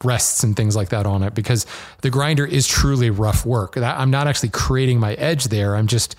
rests 0.04 0.44
and 0.44 0.56
things 0.56 0.76
like 0.76 0.90
that 0.90 1.06
on 1.06 1.22
it 1.22 1.36
because 1.36 1.66
the 2.02 2.10
grinder 2.10 2.46
is 2.46 2.66
truly 2.68 3.12
rough 3.12 3.46
work. 3.46 3.78
I'm 3.78 4.10
not 4.10 4.28
actually 4.28 4.50
creating 4.50 5.00
my 5.00 5.14
edge 5.16 5.46
there. 5.46 5.76
I'm 5.76 5.88
just 5.88 6.16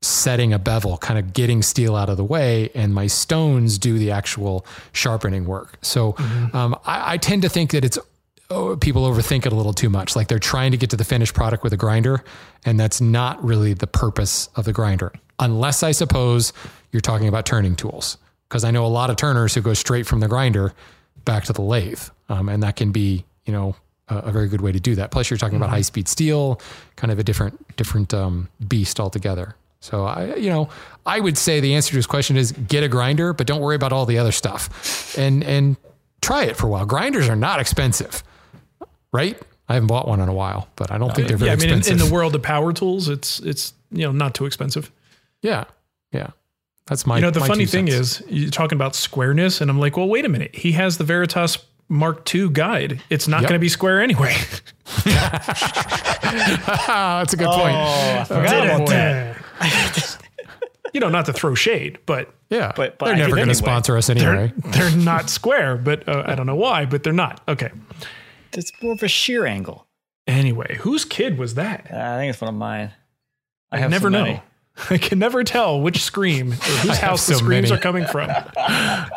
setting 0.00 0.52
a 0.52 0.58
bevel, 0.58 0.96
kind 0.98 1.18
of 1.18 1.32
getting 1.32 1.62
steel 1.62 1.96
out 1.96 2.08
of 2.08 2.16
the 2.16 2.24
way, 2.24 2.70
and 2.74 2.94
my 2.94 3.06
stones 3.06 3.78
do 3.78 3.98
the 3.98 4.10
actual 4.10 4.64
sharpening 4.92 5.44
work. 5.44 5.78
So 5.82 6.12
mm-hmm. 6.12 6.56
um, 6.56 6.78
I, 6.84 7.14
I, 7.14 7.16
tend 7.16 7.42
to 7.42 7.48
think 7.48 7.72
that 7.72 7.84
it's 7.84 7.98
oh, 8.50 8.76
people 8.76 9.02
overthink 9.10 9.44
it 9.44 9.52
a 9.52 9.56
little 9.56 9.72
too 9.72 9.90
much. 9.90 10.14
Like 10.14 10.28
they're 10.28 10.38
trying 10.38 10.70
to 10.70 10.76
get 10.76 10.90
to 10.90 10.96
the 10.96 11.04
finished 11.04 11.34
product 11.34 11.64
with 11.64 11.72
a 11.72 11.76
grinder, 11.76 12.22
and 12.64 12.78
that's 12.78 13.00
not 13.00 13.42
really 13.44 13.74
the 13.74 13.86
purpose 13.86 14.48
of 14.54 14.64
the 14.64 14.72
grinder, 14.72 15.12
unless 15.38 15.82
I 15.82 15.90
suppose 15.90 16.52
you're 16.92 17.00
talking 17.00 17.28
about 17.28 17.44
turning 17.44 17.74
tools. 17.74 18.18
Because 18.48 18.64
I 18.64 18.70
know 18.70 18.86
a 18.86 18.88
lot 18.88 19.10
of 19.10 19.16
turners 19.16 19.54
who 19.54 19.60
go 19.60 19.74
straight 19.74 20.06
from 20.06 20.20
the 20.20 20.28
grinder 20.28 20.72
back 21.24 21.44
to 21.44 21.52
the 21.52 21.60
lathe, 21.60 22.00
um, 22.28 22.48
and 22.48 22.62
that 22.62 22.76
can 22.76 22.92
be 22.92 23.24
you 23.44 23.52
know 23.52 23.74
a, 24.08 24.30
very 24.30 24.48
good 24.48 24.60
way 24.60 24.72
to 24.72 24.80
do 24.80 24.94
that. 24.94 25.10
Plus, 25.10 25.28
you're 25.28 25.36
talking 25.38 25.56
mm-hmm. 25.56 25.64
about 25.64 25.74
high 25.74 25.82
speed 25.82 26.08
steel, 26.08 26.60
kind 26.96 27.10
of 27.10 27.18
a 27.18 27.24
different 27.24 27.76
different 27.76 28.14
um, 28.14 28.48
beast 28.66 29.00
altogether. 29.00 29.56
So 29.80 30.04
I, 30.04 30.34
you 30.36 30.50
know, 30.50 30.68
I 31.06 31.20
would 31.20 31.38
say 31.38 31.60
the 31.60 31.74
answer 31.74 31.90
to 31.90 31.96
this 31.96 32.06
question 32.06 32.36
is 32.36 32.52
get 32.52 32.82
a 32.82 32.88
grinder, 32.88 33.32
but 33.32 33.46
don't 33.46 33.60
worry 33.60 33.76
about 33.76 33.92
all 33.92 34.06
the 34.06 34.18
other 34.18 34.32
stuff, 34.32 35.16
and 35.16 35.44
and 35.44 35.76
try 36.20 36.44
it 36.44 36.56
for 36.56 36.66
a 36.66 36.70
while. 36.70 36.84
Grinders 36.84 37.28
are 37.28 37.36
not 37.36 37.60
expensive, 37.60 38.22
right? 39.12 39.40
I 39.68 39.74
haven't 39.74 39.86
bought 39.86 40.08
one 40.08 40.20
in 40.20 40.28
a 40.28 40.34
while, 40.34 40.68
but 40.76 40.90
I 40.90 40.98
don't 40.98 41.14
think 41.14 41.26
uh, 41.26 41.28
they're 41.28 41.36
very 41.36 41.50
yeah, 41.50 41.52
I 41.52 41.56
mean, 41.56 41.68
expensive. 41.68 41.92
In, 41.92 42.00
in 42.00 42.06
the 42.06 42.12
world 42.12 42.34
of 42.34 42.42
power 42.42 42.72
tools, 42.72 43.08
it's 43.08 43.38
it's 43.40 43.72
you 43.90 44.02
know 44.02 44.12
not 44.12 44.34
too 44.34 44.46
expensive. 44.46 44.90
Yeah, 45.42 45.64
yeah. 46.12 46.30
That's 46.86 47.06
my. 47.06 47.16
You 47.16 47.22
know, 47.22 47.30
the 47.30 47.40
funny 47.40 47.66
thing 47.66 47.90
cents. 47.90 48.20
is, 48.20 48.22
you're 48.28 48.50
talking 48.50 48.76
about 48.76 48.94
squareness, 48.94 49.60
and 49.60 49.70
I'm 49.70 49.78
like, 49.78 49.96
well, 49.96 50.08
wait 50.08 50.24
a 50.24 50.28
minute. 50.28 50.54
He 50.54 50.72
has 50.72 50.96
the 50.96 51.04
Veritas 51.04 51.58
Mark 51.88 52.34
II 52.34 52.48
guide. 52.48 53.02
It's 53.10 53.28
not 53.28 53.42
yep. 53.42 53.50
going 53.50 53.58
to 53.58 53.62
be 53.62 53.68
square 53.68 54.00
anyway. 54.00 54.34
That's 55.04 55.62
a 57.32 57.36
good 57.36 57.48
point. 57.48 57.76
Oh, 57.76 58.18
I 58.20 58.24
forgot 58.26 58.66
about 58.66 58.88
that. 58.88 59.36
you 60.92 61.00
know, 61.00 61.08
not 61.08 61.26
to 61.26 61.32
throw 61.32 61.54
shade, 61.54 61.98
but 62.06 62.32
yeah, 62.50 62.72
but, 62.74 62.98
but 62.98 63.06
they're 63.06 63.16
never 63.16 63.36
going 63.36 63.48
to 63.48 63.52
anyway. 63.52 63.54
sponsor 63.54 63.96
us 63.96 64.10
anyway. 64.10 64.52
They're, 64.56 64.72
they're 64.90 64.96
not 64.96 65.30
square, 65.30 65.76
but 65.76 66.08
uh, 66.08 66.24
I 66.26 66.34
don't 66.34 66.46
know 66.46 66.56
why, 66.56 66.86
but 66.86 67.02
they're 67.02 67.12
not. 67.12 67.42
Okay, 67.48 67.70
it's 68.52 68.72
more 68.82 68.92
of 68.92 69.02
a 69.02 69.08
sheer 69.08 69.46
angle. 69.46 69.86
Anyway, 70.26 70.76
whose 70.80 71.04
kid 71.04 71.38
was 71.38 71.54
that? 71.54 71.88
Uh, 71.90 71.96
I 71.96 72.18
think 72.18 72.30
it's 72.30 72.40
one 72.40 72.50
of 72.50 72.54
mine. 72.54 72.92
I, 73.72 73.82
I 73.82 73.88
never 73.88 74.10
so 74.10 74.24
know. 74.24 74.42
I 74.90 74.98
can 74.98 75.18
never 75.18 75.42
tell 75.44 75.80
which 75.80 76.02
scream 76.02 76.52
or 76.52 76.56
whose 76.56 76.98
house 76.98 77.22
so 77.22 77.32
the 77.32 77.38
screams 77.38 77.70
many. 77.70 77.78
are 77.78 77.82
coming 77.82 78.06
from. 78.06 78.30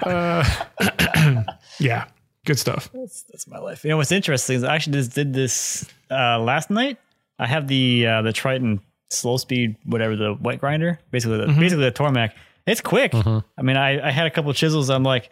Uh, 0.04 1.44
yeah, 1.80 2.06
good 2.46 2.58
stuff. 2.58 2.90
That's, 2.94 3.24
that's, 3.24 3.48
my 3.48 3.60
life. 3.60 3.84
You 3.84 3.92
know 3.92 3.98
what's 3.98 4.12
interesting 4.12 4.58
is 4.58 4.64
I 4.64 4.76
actually 4.76 4.94
just 4.94 5.14
did 5.14 5.34
this 5.34 5.88
uh, 6.10 6.40
last 6.40 6.70
night. 6.70 6.98
I 7.38 7.48
have 7.48 7.68
the 7.68 8.08
uh, 8.08 8.22
the 8.24 8.34
Triton 8.34 8.82
slow 9.12 9.38
speed, 9.38 9.76
whatever 9.86 10.16
the 10.16 10.34
wet 10.42 10.60
grinder, 10.60 11.00
basically 11.12 11.38
the, 11.38 11.46
mm-hmm. 11.46 11.60
basically 11.60 11.86
the 11.86 11.92
Tormek. 11.92 12.32
It's 12.68 12.82
quick. 12.82 13.12
Mm-hmm. 13.12 13.40
I 13.58 13.62
mean, 13.62 13.78
I, 13.78 14.08
I 14.08 14.12
had 14.12 14.28
a 14.28 14.32
couple 14.32 14.54
chisels. 14.54 14.90
I'm 14.90 15.04
like, 15.04 15.30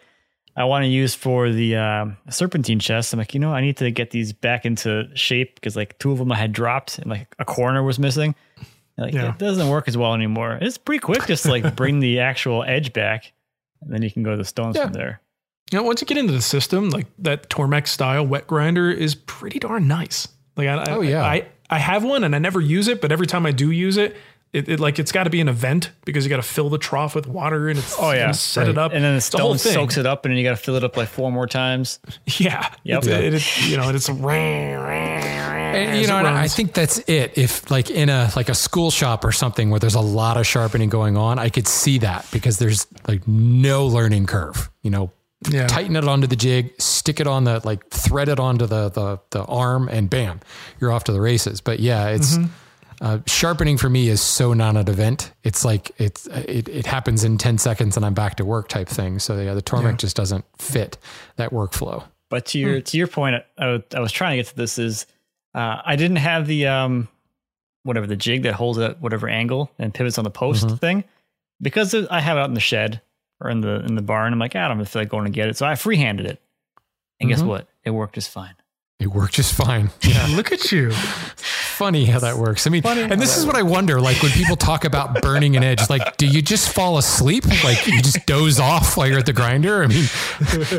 I 0.56 0.64
want 0.64 0.82
to 0.82 0.88
use 0.88 1.14
for 1.14 1.50
the 1.50 1.76
uh, 1.76 2.06
serpentine 2.28 2.80
chest. 2.80 3.12
I'm 3.12 3.18
like, 3.18 3.34
you 3.34 3.40
know, 3.40 3.52
I 3.52 3.60
need 3.60 3.76
to 3.78 3.90
get 3.90 4.10
these 4.10 4.32
back 4.32 4.66
into 4.66 5.08
shape 5.14 5.54
because 5.54 5.76
like 5.76 5.98
two 5.98 6.12
of 6.12 6.18
them 6.18 6.32
I 6.32 6.36
had 6.36 6.52
dropped 6.52 6.98
and 6.98 7.08
like 7.08 7.34
a 7.38 7.44
corner 7.44 7.82
was 7.82 7.98
missing. 7.98 8.34
Like 8.98 9.14
yeah. 9.14 9.30
it 9.30 9.38
doesn't 9.38 9.68
work 9.68 9.88
as 9.88 9.96
well 9.96 10.12
anymore. 10.12 10.58
It's 10.60 10.76
pretty 10.76 11.00
quick 11.00 11.26
just 11.26 11.44
to 11.44 11.50
like 11.50 11.76
bring 11.76 12.00
the 12.00 12.20
actual 12.20 12.64
edge 12.64 12.92
back, 12.92 13.32
and 13.80 13.92
then 13.92 14.02
you 14.02 14.10
can 14.10 14.22
go 14.22 14.32
to 14.32 14.36
the 14.36 14.44
stones 14.44 14.76
yeah. 14.76 14.84
from 14.84 14.92
there. 14.92 15.20
You 15.72 15.78
know, 15.78 15.84
once 15.84 16.00
you 16.00 16.06
get 16.06 16.18
into 16.18 16.32
the 16.32 16.42
system, 16.42 16.90
like 16.90 17.06
that 17.20 17.48
Tormek 17.48 17.86
style 17.86 18.26
wet 18.26 18.46
grinder 18.46 18.90
is 18.90 19.14
pretty 19.14 19.60
darn 19.60 19.88
nice. 19.88 20.28
Like, 20.56 20.68
I, 20.68 20.92
oh 20.92 21.00
yeah, 21.00 21.24
I, 21.24 21.46
I 21.70 21.78
have 21.78 22.04
one 22.04 22.24
and 22.24 22.34
I 22.34 22.38
never 22.38 22.60
use 22.60 22.88
it, 22.88 23.00
but 23.00 23.12
every 23.12 23.26
time 23.26 23.46
I 23.46 23.52
do 23.52 23.70
use 23.70 23.96
it, 23.96 24.16
it, 24.52 24.68
it 24.68 24.80
like 24.80 24.98
it's 24.98 25.12
got 25.12 25.24
to 25.24 25.30
be 25.30 25.40
an 25.40 25.48
event 25.48 25.92
because 26.04 26.24
you 26.24 26.30
got 26.30 26.36
to 26.36 26.42
fill 26.42 26.68
the 26.68 26.78
trough 26.78 27.14
with 27.14 27.28
water 27.28 27.68
and 27.68 27.78
it's 27.78 27.94
oh 28.00 28.10
yeah 28.10 28.32
set 28.32 28.62
right. 28.62 28.70
it 28.70 28.78
up 28.78 28.92
and 28.92 29.04
then 29.04 29.14
the 29.14 29.20
stone 29.20 29.52
the 29.52 29.58
soaks 29.60 29.96
it 29.96 30.06
up 30.06 30.24
and 30.24 30.32
then 30.32 30.38
you 30.38 30.42
got 30.42 30.50
to 30.50 30.56
fill 30.56 30.74
it 30.74 30.82
up 30.82 30.96
like 30.96 31.08
four 31.08 31.30
more 31.30 31.46
times. 31.46 32.00
Yeah, 32.38 32.72
yep. 32.84 33.04
It, 33.04 33.34
it, 33.34 33.68
you 33.68 33.76
know, 33.76 33.84
and 33.84 33.96
it's 33.96 34.08
and, 35.74 36.00
you 36.00 36.06
know, 36.06 36.16
I 36.16 36.48
think 36.48 36.74
that's 36.74 36.98
it. 37.00 37.36
If 37.36 37.70
like 37.70 37.90
in 37.90 38.08
a 38.08 38.30
like 38.34 38.48
a 38.48 38.54
school 38.54 38.90
shop 38.90 39.24
or 39.24 39.32
something 39.32 39.70
where 39.70 39.78
there's 39.78 39.94
a 39.94 40.00
lot 40.00 40.36
of 40.36 40.46
sharpening 40.46 40.88
going 40.88 41.16
on, 41.16 41.38
I 41.38 41.48
could 41.48 41.68
see 41.68 41.98
that 41.98 42.26
because 42.32 42.58
there's 42.58 42.86
like 43.06 43.26
no 43.28 43.86
learning 43.86 44.26
curve. 44.26 44.70
You 44.82 44.90
know, 44.90 45.12
yeah. 45.48 45.66
tighten 45.66 45.96
it 45.96 46.04
onto 46.06 46.26
the 46.26 46.36
jig, 46.36 46.72
stick 46.80 47.20
it 47.20 47.26
on 47.26 47.44
the 47.44 47.60
like 47.64 47.88
thread 47.90 48.28
it 48.28 48.38
onto 48.40 48.66
the 48.66 48.88
the 48.90 49.20
the 49.30 49.44
arm, 49.44 49.88
and 49.88 50.10
bam, 50.10 50.40
you're 50.80 50.92
off 50.92 51.04
to 51.04 51.12
the 51.12 51.20
races. 51.20 51.60
But 51.60 51.80
yeah, 51.80 52.08
it's. 52.08 52.36
Mm-hmm. 52.36 52.52
Uh, 53.02 53.18
sharpening 53.26 53.78
for 53.78 53.88
me 53.88 54.08
is 54.10 54.20
so 54.20 54.52
non 54.52 54.76
an 54.76 54.86
event. 54.86 55.32
It's 55.42 55.64
like 55.64 55.90
it's 55.96 56.26
it, 56.26 56.68
it 56.68 56.84
happens 56.84 57.24
in 57.24 57.38
10 57.38 57.56
seconds 57.56 57.96
and 57.96 58.04
I'm 58.04 58.12
back 58.12 58.34
to 58.36 58.44
work 58.44 58.68
type 58.68 58.88
thing. 58.90 59.18
So 59.20 59.40
yeah, 59.40 59.54
the 59.54 59.62
Tormek 59.62 59.92
Yeah. 59.92 59.96
just 59.96 60.16
doesn't 60.16 60.44
fit 60.58 60.98
that 61.36 61.50
workflow. 61.50 62.04
But 62.28 62.44
to 62.48 62.58
your 62.58 62.82
to 62.82 62.98
your 62.98 63.06
point, 63.06 63.42
I, 63.56 63.66
was- 63.68 63.82
I 63.96 64.00
was 64.00 64.12
trying 64.12 64.32
to 64.32 64.36
get 64.36 64.46
to 64.48 64.54
this 64.56 64.78
is 64.78 65.06
uh, 65.54 65.80
I 65.82 65.96
didn't 65.96 66.18
have 66.18 66.46
the 66.46 66.66
um 66.66 67.08
whatever 67.84 68.06
the 68.06 68.16
jig 68.16 68.42
that 68.42 68.52
holds 68.52 68.76
it 68.76 68.82
at 68.82 69.00
whatever 69.00 69.30
angle 69.30 69.70
and 69.78 69.94
pivots 69.94 70.18
on 70.18 70.24
the 70.24 70.30
post 70.30 70.66
Mhm. 70.66 70.78
thing 70.78 71.04
because 71.62 71.94
I 71.94 72.20
have 72.20 72.36
it 72.36 72.40
out 72.40 72.50
in 72.50 72.54
the 72.54 72.60
shed 72.60 73.00
or 73.40 73.50
in 73.50 73.60
the 73.60 73.84
in 73.84 73.94
the 73.94 74.02
barn. 74.02 74.32
I'm 74.32 74.38
like 74.38 74.52
"Ah, 74.54 74.64
I 74.64 74.68
don't 74.68 74.84
feel 74.84 75.02
like 75.02 75.08
going 75.08 75.24
to 75.24 75.30
get 75.30 75.48
it, 75.48 75.56
so 75.56 75.66
I 75.66 75.74
freehanded 75.74 76.26
it, 76.26 76.40
and 77.20 77.28
guess 77.28 77.42
Mhm. 77.42 77.46
what? 77.46 77.68
It 77.84 77.90
worked 77.90 78.14
just 78.16 78.30
fine. 78.30 78.54
It 78.98 79.08
worked 79.08 79.34
just 79.34 79.54
fine. 79.54 79.90
Yeah. 80.02 80.26
Look 80.30 80.52
at 80.52 80.70
you. 80.72 80.92
Funny 81.80 82.04
how 82.04 82.18
that 82.18 82.36
works. 82.36 82.66
I 82.66 82.70
mean, 82.70 82.82
funny 82.82 83.00
and 83.04 83.18
this 83.18 83.38
is 83.38 83.46
what 83.46 83.56
I 83.56 83.62
wonder 83.62 84.02
like 84.02 84.22
when 84.22 84.30
people 84.32 84.54
talk 84.54 84.84
about 84.84 85.22
burning 85.22 85.56
an 85.56 85.64
edge, 85.64 85.88
like, 85.88 86.18
do 86.18 86.26
you 86.26 86.42
just 86.42 86.74
fall 86.74 86.98
asleep? 86.98 87.46
Like, 87.64 87.86
you 87.86 88.02
just 88.02 88.26
doze 88.26 88.60
off 88.60 88.98
while 88.98 89.06
you're 89.06 89.18
at 89.18 89.24
the 89.24 89.32
grinder? 89.32 89.82
I 89.82 89.86
mean, 89.86 90.04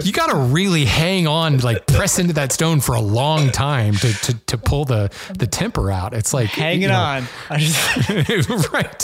you 0.04 0.12
got 0.12 0.28
to 0.28 0.36
really 0.36 0.86
hang 0.86 1.26
on, 1.26 1.58
like, 1.58 1.88
press 1.88 2.20
into 2.20 2.34
that 2.34 2.52
stone 2.52 2.82
for 2.82 2.94
a 2.94 3.02
long 3.02 3.50
time 3.50 3.96
to, 3.96 4.14
to, 4.14 4.34
to 4.46 4.58
pull 4.60 4.86
the, 4.86 5.12
the 5.40 5.48
temper 5.48 5.90
out. 5.90 6.14
It's 6.14 6.36
like 6.36 6.50
Hanging 6.50 6.84
you 6.84 6.88
know, 6.90 7.00
on, 7.00 7.24
I 7.50 7.58
just 7.58 8.50
right. 8.72 9.00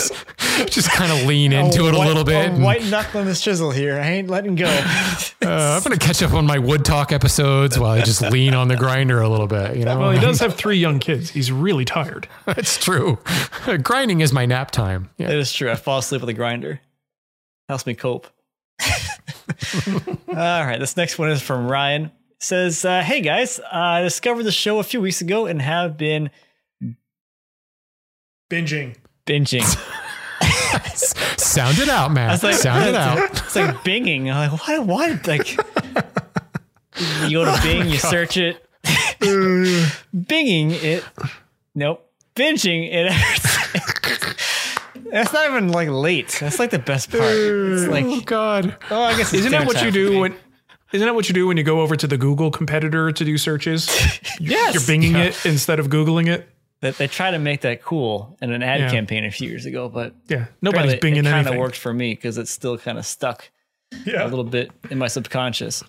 Just 0.70 0.92
kind 0.92 1.12
of 1.12 1.26
lean 1.26 1.52
into 1.52 1.88
it 1.88 1.96
a 1.96 1.98
white- 1.98 2.08
little 2.08 2.24
bit. 2.24 2.36
A 2.36 2.52
and, 2.52 2.64
white 2.64 2.86
knuckling 2.86 3.26
this 3.26 3.42
chisel 3.42 3.72
here. 3.72 4.00
I 4.00 4.08
ain't 4.08 4.30
letting 4.30 4.54
go. 4.54 4.68
uh, 5.44 5.48
I'm 5.48 5.84
going 5.84 5.98
to 5.98 6.06
catch 6.06 6.22
up 6.22 6.34
on 6.34 6.46
my 6.46 6.60
wood 6.60 6.86
talk 6.86 7.12
episodes 7.12 7.80
while 7.80 7.90
I 7.90 8.02
just 8.02 8.22
lean 8.22 8.54
on 8.54 8.68
the 8.68 8.76
grinder 8.76 9.20
a 9.22 9.30
little 9.30 9.48
bit. 9.48 9.78
You 9.78 9.86
know, 9.86 9.98
Well, 9.98 10.12
he 10.12 10.20
does 10.20 10.40
have 10.42 10.54
three 10.54 10.78
young 10.78 11.00
kids. 11.00 11.32
He's 11.32 11.52
really 11.52 11.87
tired. 11.88 12.28
That's 12.46 12.78
true. 12.78 13.18
Grinding 13.84 14.22
is 14.22 14.32
my 14.32 14.46
nap 14.46 14.70
time. 14.72 15.10
Yeah. 15.18 15.30
It 15.30 15.38
is 15.40 15.52
true. 15.52 15.72
I 15.72 15.76
fall 15.76 15.98
asleep 16.00 16.22
with 16.22 16.30
a 16.30 16.34
grinder. 16.34 16.80
Helps 17.70 17.86
me 17.86 17.96
cope. 17.96 18.28
All 20.30 20.36
right. 20.36 20.78
This 20.80 20.96
next 20.96 21.18
one 21.18 21.30
is 21.32 21.42
from 21.42 21.68
Ryan. 21.68 22.06
It 22.06 22.12
says, 22.40 22.86
uh, 22.86 23.02
Hey 23.02 23.22
guys, 23.22 23.60
I 23.72 24.02
discovered 24.04 24.44
the 24.44 24.52
show 24.52 24.80
a 24.80 24.84
few 24.84 25.02
weeks 25.02 25.22
ago 25.22 25.48
and 25.48 25.62
have 25.62 25.98
been 25.98 26.30
Binging. 28.50 28.96
binging. 29.26 29.64
Sound 31.40 31.80
it 31.80 31.90
out, 31.90 32.12
I 32.12 32.14
man. 32.14 32.30
was 32.30 32.44
like, 32.44 32.56
Sound 32.56 32.88
it 32.88 32.96
out. 32.96 33.18
It's 33.32 33.56
like 33.56 33.76
binging. 33.84 34.32
I'm 34.34 34.52
like, 34.52 34.68
what? 34.68 34.86
What? 34.86 35.28
Like, 35.28 35.50
you 37.30 37.38
go 37.40 37.46
to 37.46 37.60
Bing, 37.62 37.90
you 37.90 37.98
search 37.98 38.38
it. 38.38 38.64
Binging 39.20 40.72
it. 40.84 41.04
Nope. 41.78 42.04
Binging 42.36 42.90
it. 42.92 43.12
That's 45.12 45.32
not 45.32 45.48
even 45.50 45.72
like 45.72 45.90
late. 45.90 46.36
That's 46.40 46.58
like 46.58 46.72
the 46.72 46.80
best 46.80 47.12
part. 47.12 47.24
It's 47.24 47.88
like, 47.88 48.06
oh 48.06 48.20
God. 48.22 48.76
oh, 48.90 49.04
I 49.04 49.12
guess 49.16 49.32
it's 49.34 49.42
Isn't 49.42 49.52
that 49.52 49.68
what 49.68 49.84
you 49.84 49.92
do 49.92 50.20
when? 50.20 50.36
Isn't 50.92 51.06
that 51.06 51.14
what 51.14 51.28
you 51.30 51.36
do 51.36 51.46
when 51.48 51.58
you 51.58 51.64
go 51.64 51.82
over 51.82 51.96
to 51.96 52.08
the 52.08 52.18
Google 52.18 52.50
competitor 52.50 53.12
to 53.12 53.26
do 53.26 53.38
searches? 53.38 53.88
Yes. 54.40 54.74
You're 54.76 54.84
binging 54.84 55.16
it 55.16 55.46
instead 55.48 55.80
of 55.80 55.88
Googling 55.88 56.28
it. 56.28 56.48
that 56.82 56.98
they 56.98 57.08
try 57.08 57.32
to 57.32 57.40
make 57.40 57.62
that 57.62 57.82
cool 57.84 58.38
in 58.42 58.52
an 58.52 58.62
ad 58.62 58.82
Yeah. 58.82 58.92
campaign 58.92 59.26
a 59.26 59.32
few 59.32 59.50
years 59.50 59.66
ago, 59.66 59.90
but 59.90 60.14
Yeah, 60.28 60.46
nobody's 60.62 60.94
binging 60.96 61.20
it 61.20 61.24
kind 61.26 61.48
of 61.48 61.56
worked 61.56 61.76
for 61.78 61.92
me 61.94 62.14
because 62.14 62.38
it's 62.38 62.52
still 62.52 62.78
kind 62.78 62.98
of 63.00 63.06
stuck 63.06 63.50
Yeah. 64.06 64.26
a 64.26 64.28
little 64.28 64.44
bit 64.44 64.70
in 64.92 64.98
my 65.00 65.08
subconscious. 65.08 65.84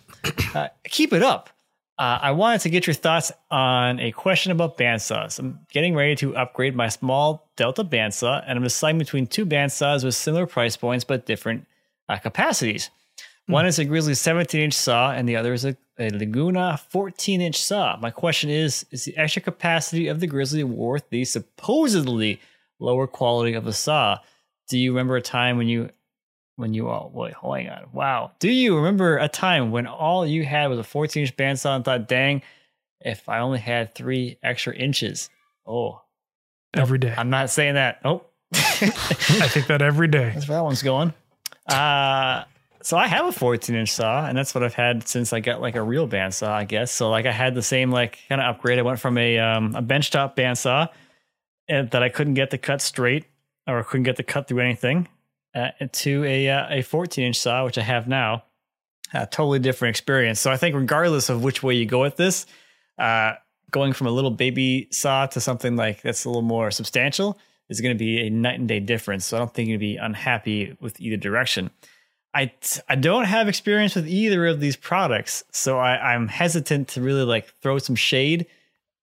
Uh, 0.55 0.69
keep 0.85 1.13
it 1.13 1.23
up. 1.23 1.51
Uh, 1.99 2.17
I 2.23 2.31
wanted 2.31 2.61
to 2.61 2.71
get 2.71 2.87
your 2.87 2.95
thoughts 2.95 3.33
on 3.51 3.99
a 3.99 4.13
question 4.13 4.53
about 4.53 4.79
bandsaws. 4.79 5.41
I'm 5.41 5.59
getting 5.73 5.97
ready 5.97 6.15
to 6.17 6.37
upgrade 6.37 6.77
my 6.77 6.89
small 6.89 7.51
Delta 7.57 7.83
bandsaw, 7.83 8.45
and 8.47 8.57
I'm 8.57 8.63
deciding 8.63 9.01
between 9.01 9.27
two 9.27 9.45
bandsaws 9.45 10.05
with 10.05 10.15
similar 10.15 10.47
price 10.47 10.77
points 10.77 11.05
but 11.05 11.27
different 11.27 11.67
uh, 12.09 12.19
capacities. 12.19 12.91
One 13.47 13.67
is 13.67 13.81
a 13.81 13.85
Grizzly 13.85 14.15
17 14.15 14.61
inch 14.61 14.75
saw, 14.75 15.11
and 15.11 15.29
the 15.29 15.35
other 15.35 15.53
is 15.53 15.65
a, 15.65 15.77
a 15.99 16.11
Laguna 16.11 16.79
14 16.91 17.41
inch 17.41 17.61
saw. 17.61 17.97
My 17.97 18.11
question 18.11 18.49
is 18.49 18.87
Is 18.93 19.05
the 19.05 19.17
extra 19.17 19.43
capacity 19.43 20.07
of 20.07 20.21
the 20.21 20.29
Grizzly 20.29 20.63
worth 20.63 21.11
the 21.11 21.25
supposedly 21.25 22.41
lower 22.79 23.09
quality 23.09 23.55
of 23.55 23.65
the 23.65 23.73
saw? 23.73 24.19
Do 24.69 24.79
you 24.79 24.93
remember 24.93 25.17
a 25.17 25.23
time 25.23 25.57
when 25.57 25.67
you, 25.67 25.91
when 26.59 26.75
you 26.75 26.89
all, 26.89 27.13
wait, 27.15 27.35
hang 27.41 27.69
on, 27.69 27.87
wow. 27.93 28.33
Do 28.41 28.51
you 28.51 28.77
remember 28.77 29.17
a 29.17 29.29
time 29.29 29.71
when 29.71 29.87
all 29.87 30.27
you 30.27 30.45
had 30.45 30.67
was 30.67 30.81
a 30.81 30.83
14 30.83 31.23
inch 31.23 31.37
bandsaw 31.37 31.77
and 31.77 31.85
thought, 31.85 32.09
dang, 32.09 32.43
if 33.01 33.29
I 33.29 33.39
only 33.39 33.61
had 33.61 33.95
three 33.95 34.39
extra 34.43 34.75
inches? 34.75 35.31
Oh, 35.65 36.03
every 36.75 36.99
day. 36.99 37.15
I'm 37.17 37.31
not 37.31 37.51
saying 37.51 37.75
that. 37.75 38.01
Oh, 38.05 38.25
I 38.53 39.49
think 39.49 39.69
that 39.69 39.83
every 39.83 40.09
day. 40.09 40.33
that's 40.35 40.49
where 40.49 40.59
that 40.59 40.65
one's 40.65 40.83
going. 40.83 41.15
Uh, 41.69 42.43
so 42.83 42.97
I 42.97 43.07
have 43.07 43.27
a 43.27 43.33
14 43.33 43.77
inch 43.77 43.93
saw, 43.93 44.27
and 44.27 44.37
that's 44.37 44.53
what 44.53 44.65
I've 44.65 44.75
had 44.75 45.07
since 45.07 45.33
I 45.33 45.39
got 45.39 45.61
like 45.61 45.77
a 45.77 45.83
real 45.83 46.09
bandsaw, 46.09 46.49
I 46.49 46.65
guess. 46.65 46.91
So 46.91 47.09
like 47.09 47.27
I 47.27 47.33
had 47.33 47.55
the 47.55 47.63
same 47.63 47.93
like 47.93 48.19
kind 48.29 48.41
of 48.41 48.53
upgrade. 48.53 48.81
I 48.81 48.83
went 48.83 48.99
from 48.99 49.17
a 49.17 49.39
um, 49.39 49.77
a 49.77 49.83
benchtop 49.83 50.35
bandsaw 50.35 50.89
and 51.69 51.89
that 51.93 52.03
I 52.03 52.09
couldn't 52.09 52.35
get 52.35 52.51
to 52.51 52.59
cut 52.59 52.81
straight 52.81 53.27
or 53.69 53.85
couldn't 53.85 54.05
get 54.05 54.17
to 54.17 54.25
cut 54.25 54.49
through 54.49 54.61
anything 54.61 55.07
uh, 55.59 55.87
to 55.93 56.25
a 56.25 56.49
uh, 56.49 56.67
a 56.79 56.83
14 56.83 57.25
inch 57.25 57.39
saw, 57.39 57.65
which 57.65 57.79
I 57.79 57.83
have 57.83 58.09
now. 58.09 58.45
A 59.15 59.27
totally 59.27 59.59
different 59.59 59.91
experience. 59.91 60.39
So 60.39 60.51
I 60.51 60.59
think 60.59 60.75
regardless 60.75 61.31
of 61.31 61.43
which 61.43 61.63
way 61.63 61.75
you 61.75 61.87
go 61.87 62.03
with 62.03 62.17
this, 62.17 62.45
uh, 62.99 63.35
going 63.71 63.95
from 63.95 64.07
a 64.07 64.11
little 64.11 64.31
baby 64.31 64.89
saw 64.91 65.27
to 65.27 65.41
something 65.41 65.77
like 65.77 66.03
that's 66.03 66.25
a 66.25 66.29
little 66.29 66.43
more 66.43 66.71
substantial 66.71 67.39
is 67.69 67.81
going 67.81 67.95
to 67.95 67.99
be 67.99 68.27
a 68.27 68.31
night 68.31 68.59
and 68.59 68.69
day 68.69 68.81
difference. 68.81 69.27
So 69.27 69.37
I 69.37 69.41
don't 69.41 69.53
think 69.53 69.69
you'd 69.69 69.81
be 69.81 69.97
unhappy 69.97 70.77
with 70.81 71.01
either 71.01 71.17
direction. 71.17 71.71
I 72.35 72.53
I 72.89 72.95
don't 72.97 73.25
have 73.25 73.49
experience 73.49 73.95
with 73.95 74.07
either 74.07 74.47
of 74.47 74.61
these 74.61 74.77
products, 74.77 75.45
so 75.51 75.79
I, 75.79 76.13
I'm 76.13 76.29
hesitant 76.29 76.89
to 76.89 77.01
really 77.01 77.25
like 77.25 77.49
throw 77.63 77.79
some 77.79 77.97
shade 77.97 78.47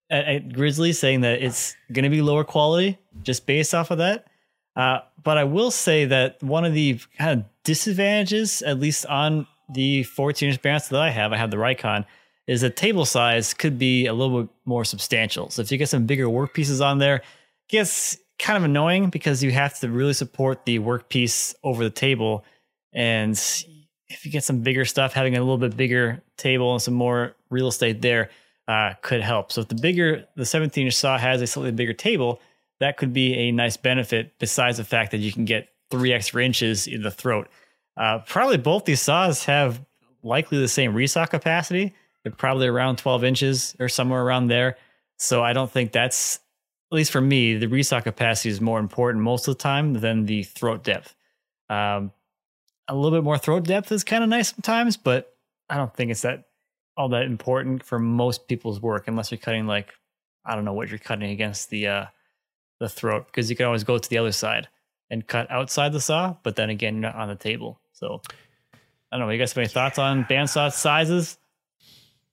at, 0.09 0.25
at 0.25 0.53
Grizzly, 0.53 0.93
saying 0.93 1.21
that 1.21 1.41
it's 1.41 1.75
going 1.91 2.03
to 2.03 2.09
be 2.09 2.21
lower 2.21 2.43
quality 2.43 2.97
just 3.23 3.47
based 3.47 3.73
off 3.73 3.91
of 3.91 3.97
that. 3.97 4.27
Uh, 4.75 4.99
but 5.23 5.37
I 5.37 5.43
will 5.43 5.71
say 5.71 6.05
that 6.05 6.41
one 6.43 6.65
of 6.65 6.73
the 6.73 6.99
kind 7.17 7.39
of 7.39 7.45
disadvantages, 7.63 8.61
at 8.61 8.79
least 8.79 9.05
on 9.05 9.47
the 9.69 10.03
14 10.03 10.49
inch 10.49 10.61
bandsaw 10.61 10.89
that 10.89 11.01
I 11.01 11.09
have, 11.09 11.33
I 11.33 11.37
have 11.37 11.51
the 11.51 11.57
Rikon, 11.57 12.05
is 12.47 12.61
that 12.61 12.75
table 12.75 13.05
size 13.05 13.53
could 13.53 13.79
be 13.79 14.05
a 14.05 14.13
little 14.13 14.43
bit 14.43 14.49
more 14.65 14.85
substantial. 14.85 15.49
So 15.49 15.61
if 15.61 15.71
you 15.71 15.77
get 15.77 15.89
some 15.89 16.05
bigger 16.05 16.25
workpieces 16.25 16.85
on 16.85 16.99
there, 16.99 17.15
it 17.17 17.23
gets 17.69 18.17
kind 18.37 18.57
of 18.57 18.63
annoying 18.63 19.09
because 19.09 19.41
you 19.41 19.51
have 19.51 19.79
to 19.79 19.89
really 19.89 20.13
support 20.13 20.65
the 20.65 20.79
workpiece 20.79 21.55
over 21.63 21.83
the 21.83 21.89
table. 21.89 22.45
And 22.93 23.33
if 24.07 24.25
you 24.25 24.31
get 24.31 24.43
some 24.43 24.59
bigger 24.59 24.85
stuff, 24.85 25.13
having 25.13 25.35
a 25.35 25.39
little 25.39 25.57
bit 25.57 25.75
bigger 25.75 26.21
table 26.37 26.73
and 26.73 26.81
some 26.81 26.93
more 26.93 27.35
real 27.49 27.67
estate 27.67 28.01
there 28.01 28.29
uh, 28.67 28.93
could 29.01 29.21
help. 29.21 29.51
So 29.51 29.61
if 29.61 29.67
the 29.67 29.75
bigger 29.75 30.25
the 30.35 30.45
17 30.45 30.85
inch 30.85 30.95
saw 30.95 31.17
has 31.17 31.41
a 31.41 31.47
slightly 31.47 31.71
bigger 31.71 31.93
table, 31.93 32.41
that 32.79 32.97
could 32.97 33.13
be 33.13 33.33
a 33.33 33.51
nice 33.51 33.77
benefit. 33.77 34.33
Besides 34.39 34.77
the 34.77 34.83
fact 34.83 35.11
that 35.11 35.17
you 35.17 35.31
can 35.31 35.45
get 35.45 35.69
three 35.91 36.13
extra 36.13 36.43
inches 36.43 36.87
in 36.87 37.01
the 37.01 37.11
throat. 37.11 37.47
Uh, 37.97 38.19
probably 38.19 38.57
both 38.57 38.85
these 38.85 39.01
saws 39.01 39.45
have 39.45 39.81
likely 40.23 40.57
the 40.57 40.67
same 40.67 40.93
resaw 40.93 41.29
capacity. 41.29 41.93
They're 42.23 42.31
probably 42.31 42.67
around 42.67 42.97
12 42.97 43.23
inches 43.23 43.75
or 43.79 43.87
somewhere 43.87 44.21
around 44.21 44.47
there. 44.47 44.77
So 45.17 45.43
I 45.43 45.53
don't 45.53 45.71
think 45.71 45.91
that's, 45.91 46.39
at 46.91 46.95
least 46.95 47.11
for 47.11 47.21
me, 47.21 47.57
the 47.57 47.67
resaw 47.67 48.03
capacity 48.03 48.49
is 48.49 48.59
more 48.59 48.79
important 48.79 49.23
most 49.23 49.47
of 49.47 49.57
the 49.57 49.61
time 49.61 49.93
than 49.93 50.25
the 50.25 50.43
throat 50.43 50.83
depth. 50.83 51.15
Um, 51.69 52.11
a 52.87 52.95
little 52.95 53.17
bit 53.17 53.23
more 53.23 53.37
throat 53.37 53.63
depth 53.63 53.91
is 53.91 54.03
kind 54.03 54.23
of 54.23 54.29
nice 54.29 54.49
sometimes, 54.49 54.97
but 54.97 55.33
I 55.69 55.77
don't 55.77 55.93
think 55.95 56.11
it's 56.11 56.21
that 56.21 56.45
all 56.97 57.09
that 57.09 57.23
important 57.23 57.83
for 57.83 57.99
most 57.99 58.47
people's 58.47 58.81
work 58.81 59.07
unless 59.07 59.31
you're 59.31 59.37
cutting 59.37 59.67
like 59.67 59.93
I 60.45 60.55
don't 60.55 60.65
know 60.65 60.73
what 60.73 60.89
you're 60.89 60.99
cutting 60.99 61.31
against 61.31 61.69
the 61.69 61.87
uh 61.87 62.05
the 62.79 62.89
throat 62.89 63.25
because 63.27 63.49
you 63.49 63.55
can 63.55 63.65
always 63.65 63.83
go 63.83 63.97
to 63.97 64.09
the 64.09 64.17
other 64.17 64.31
side 64.31 64.67
and 65.09 65.25
cut 65.25 65.49
outside 65.51 65.93
the 65.93 66.01
saw, 66.01 66.35
but 66.43 66.55
then 66.55 66.69
again 66.69 66.95
you're 66.95 67.01
not 67.03 67.15
on 67.15 67.27
the 67.29 67.35
table. 67.35 67.79
So 67.93 68.21
I 69.11 69.17
don't 69.17 69.27
know. 69.27 69.31
You 69.31 69.39
guys 69.39 69.51
have 69.53 69.59
any 69.59 69.67
thoughts 69.67 69.97
on 69.99 70.25
bandsaw 70.25 70.71
sizes? 70.73 71.37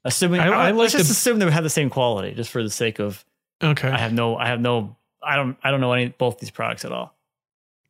Assuming 0.05 0.41
I- 0.41 0.47
I 0.49 0.71
let's 0.73 0.95
like 0.95 1.01
just 1.01 1.09
the- 1.09 1.13
assume 1.13 1.39
they 1.39 1.51
have 1.51 1.63
the 1.63 1.71
same 1.71 1.91
quality, 1.91 2.35
just 2.35 2.51
for 2.51 2.63
the 2.63 2.71
sake 2.71 2.99
of 2.99 3.25
Okay. 3.63 3.89
I 3.89 3.99
have 3.99 4.13
no 4.13 4.37
I 4.37 4.49
have 4.49 4.61
no 4.61 4.97
I 5.23 5.37
don't 5.37 5.57
I 5.63 5.71
don't 5.71 5.81
know 5.81 5.93
any 5.93 6.09
both 6.09 6.39
these 6.41 6.51
products 6.51 6.85
at 6.85 6.91
all. 6.93 7.15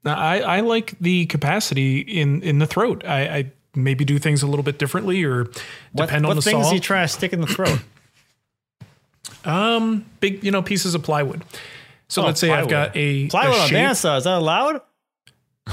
Now, 0.04 0.18
I, 0.18 0.38
I 0.40 0.60
like 0.60 0.98
the 1.00 1.26
capacity 1.26 2.00
in, 2.00 2.42
in 2.42 2.58
the 2.58 2.66
throat. 2.66 3.04
I, 3.06 3.20
I 3.38 3.52
maybe 3.76 4.04
do 4.04 4.18
things 4.18 4.42
a 4.42 4.48
little 4.48 4.64
bit 4.64 4.76
differently 4.76 5.22
or 5.22 5.44
What, 5.92 6.06
depend 6.06 6.24
what 6.24 6.30
on 6.32 6.36
the 6.36 6.42
things 6.42 6.66
saw. 6.66 6.72
you 6.74 6.80
try 6.80 7.02
to 7.02 7.08
stick 7.08 7.32
in 7.32 7.40
the 7.40 7.46
throat? 7.46 7.78
um, 9.44 10.04
big, 10.20 10.42
you 10.44 10.50
know, 10.50 10.62
pieces 10.62 10.94
of 10.94 11.02
plywood. 11.02 11.42
So 12.12 12.20
Oh, 12.20 12.26
let's 12.26 12.40
say 12.40 12.50
I've 12.50 12.68
got 12.68 12.94
a, 12.94 13.26
Plywood 13.28 13.56
a 13.56 13.60
on 13.62 13.68
bandsaw, 13.70 14.18
is 14.18 14.24
that 14.24 14.36
allowed? 14.36 14.82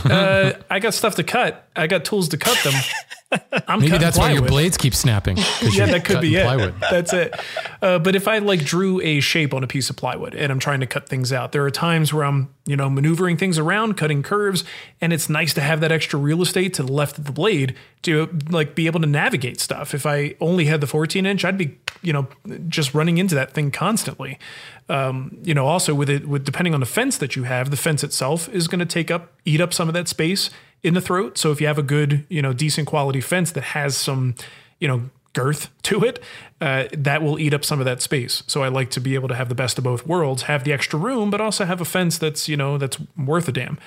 uh, 0.06 0.54
I 0.70 0.80
got 0.80 0.94
stuff 0.94 1.16
to 1.16 1.24
cut. 1.26 1.68
I 1.76 1.86
got 1.88 2.06
tools 2.06 2.30
to 2.30 2.38
cut 2.38 2.58
them. 2.64 2.72
I'm 3.68 3.82
Maybe 3.82 3.98
that's 4.00 4.18
why 4.18 4.32
your 4.32 4.42
blades 4.42 4.76
keep 4.76 4.96
snapping. 4.96 5.38
yeah, 5.62 5.86
that 5.86 6.04
could 6.04 6.22
be 6.22 6.36
it. 6.36 6.44
Plywood. 6.44 6.74
That's 6.90 7.14
it. 7.14 7.40
Uh, 7.80 8.00
but 8.00 8.16
if 8.16 8.28
I 8.28 8.40
like 8.40 8.64
drew 8.64 9.00
a 9.02 9.20
shape 9.20 9.54
on 9.54 9.64
a 9.64 9.68
piece 9.68 9.90
of 9.92 9.96
plywood 9.96 10.34
and 10.34 10.52
I'm 10.52 10.58
trying 10.58 10.80
to 10.80 10.88
cut 10.88 11.08
things 11.08 11.32
out, 11.32 11.52
there 11.52 11.64
are 11.64 11.70
times 11.70 12.12
where 12.12 12.26
I'm, 12.26 12.54
you 12.66 12.76
know, 12.76 12.90
maneuvering 12.90 13.38
things 13.38 13.60
around, 13.60 13.98
cutting 13.98 14.24
curves, 14.24 14.64
and 15.00 15.14
it's 15.14 15.30
nice 15.30 15.54
to 15.54 15.62
have 15.62 15.80
that 15.82 15.92
extra 15.92 16.18
real 16.18 16.42
estate 16.42 16.74
to 16.76 16.84
the 16.84 16.92
left 16.92 17.20
of 17.20 17.26
the 17.26 17.32
blade 17.32 17.76
to 18.02 18.36
like 18.50 18.74
be 18.74 18.88
able 18.88 19.00
to 19.02 19.08
navigate 19.08 19.60
stuff. 19.60 19.94
If 19.94 20.08
I 20.08 20.36
only 20.42 20.66
had 20.66 20.82
the 20.82 20.88
14 20.88 21.26
inch, 21.28 21.46
I'd 21.46 21.58
be, 21.58 21.78
you 22.02 22.14
know, 22.14 22.28
just 22.68 22.96
running 22.96 23.20
into 23.20 23.36
that 23.36 23.52
thing 23.52 23.70
constantly. 23.70 24.40
Um, 24.88 25.38
you 25.44 25.54
know, 25.54 25.68
also 25.68 25.94
with 25.94 26.10
it, 26.10 26.28
with 26.28 26.46
depending 26.46 26.74
on 26.74 26.80
the 26.80 26.88
fence 26.88 27.18
that 27.18 27.36
you 27.36 27.44
have, 27.44 27.70
the 27.70 27.78
fence 27.78 28.04
itself 28.04 28.50
is 28.50 28.68
going 28.68 28.80
to 28.80 28.88
take 28.88 29.12
up, 29.12 29.34
eat 29.46 29.62
up 29.62 29.72
some 29.72 29.88
of 29.88 29.94
that 29.94 30.08
space 30.08 30.50
in 30.84 30.94
the 30.94 31.02
throat. 31.02 31.38
So 31.38 31.52
if 31.52 31.62
you 31.62 31.68
have 31.68 31.78
a 31.78 31.84
good, 31.84 32.26
you 32.30 32.42
know, 32.42 32.54
decent 32.54 32.88
quality 32.88 33.22
fence 33.22 33.52
that 33.52 33.64
has 33.64 33.98
some, 33.98 34.36
you 34.80 34.88
know, 34.88 35.10
girth 35.34 35.70
to 35.84 36.04
it, 36.04 36.22
uh, 36.62 36.86
that 36.92 37.22
will 37.22 37.40
eat 37.40 37.54
up 37.54 37.64
some 37.64 37.80
of 37.80 37.86
that 37.86 38.02
space. 38.02 38.44
So 38.48 38.64
I 38.64 38.68
like 38.70 38.90
to 38.92 39.02
be 39.02 39.16
able 39.16 39.28
to 39.28 39.36
have 39.36 39.50
the 39.50 39.56
best 39.56 39.78
of 39.78 39.84
both 39.84 40.08
worlds, 40.08 40.44
have 40.44 40.64
the 40.64 40.74
extra 40.74 40.98
room, 40.98 41.30
but 41.30 41.40
also 41.42 41.66
have 41.66 41.82
a 41.82 41.86
fence 41.86 42.18
that's, 42.18 42.50
you 42.50 42.58
know, 42.58 42.78
that's 42.78 42.98
worth 43.18 43.48
a 43.48 43.52
damn. 43.52 43.78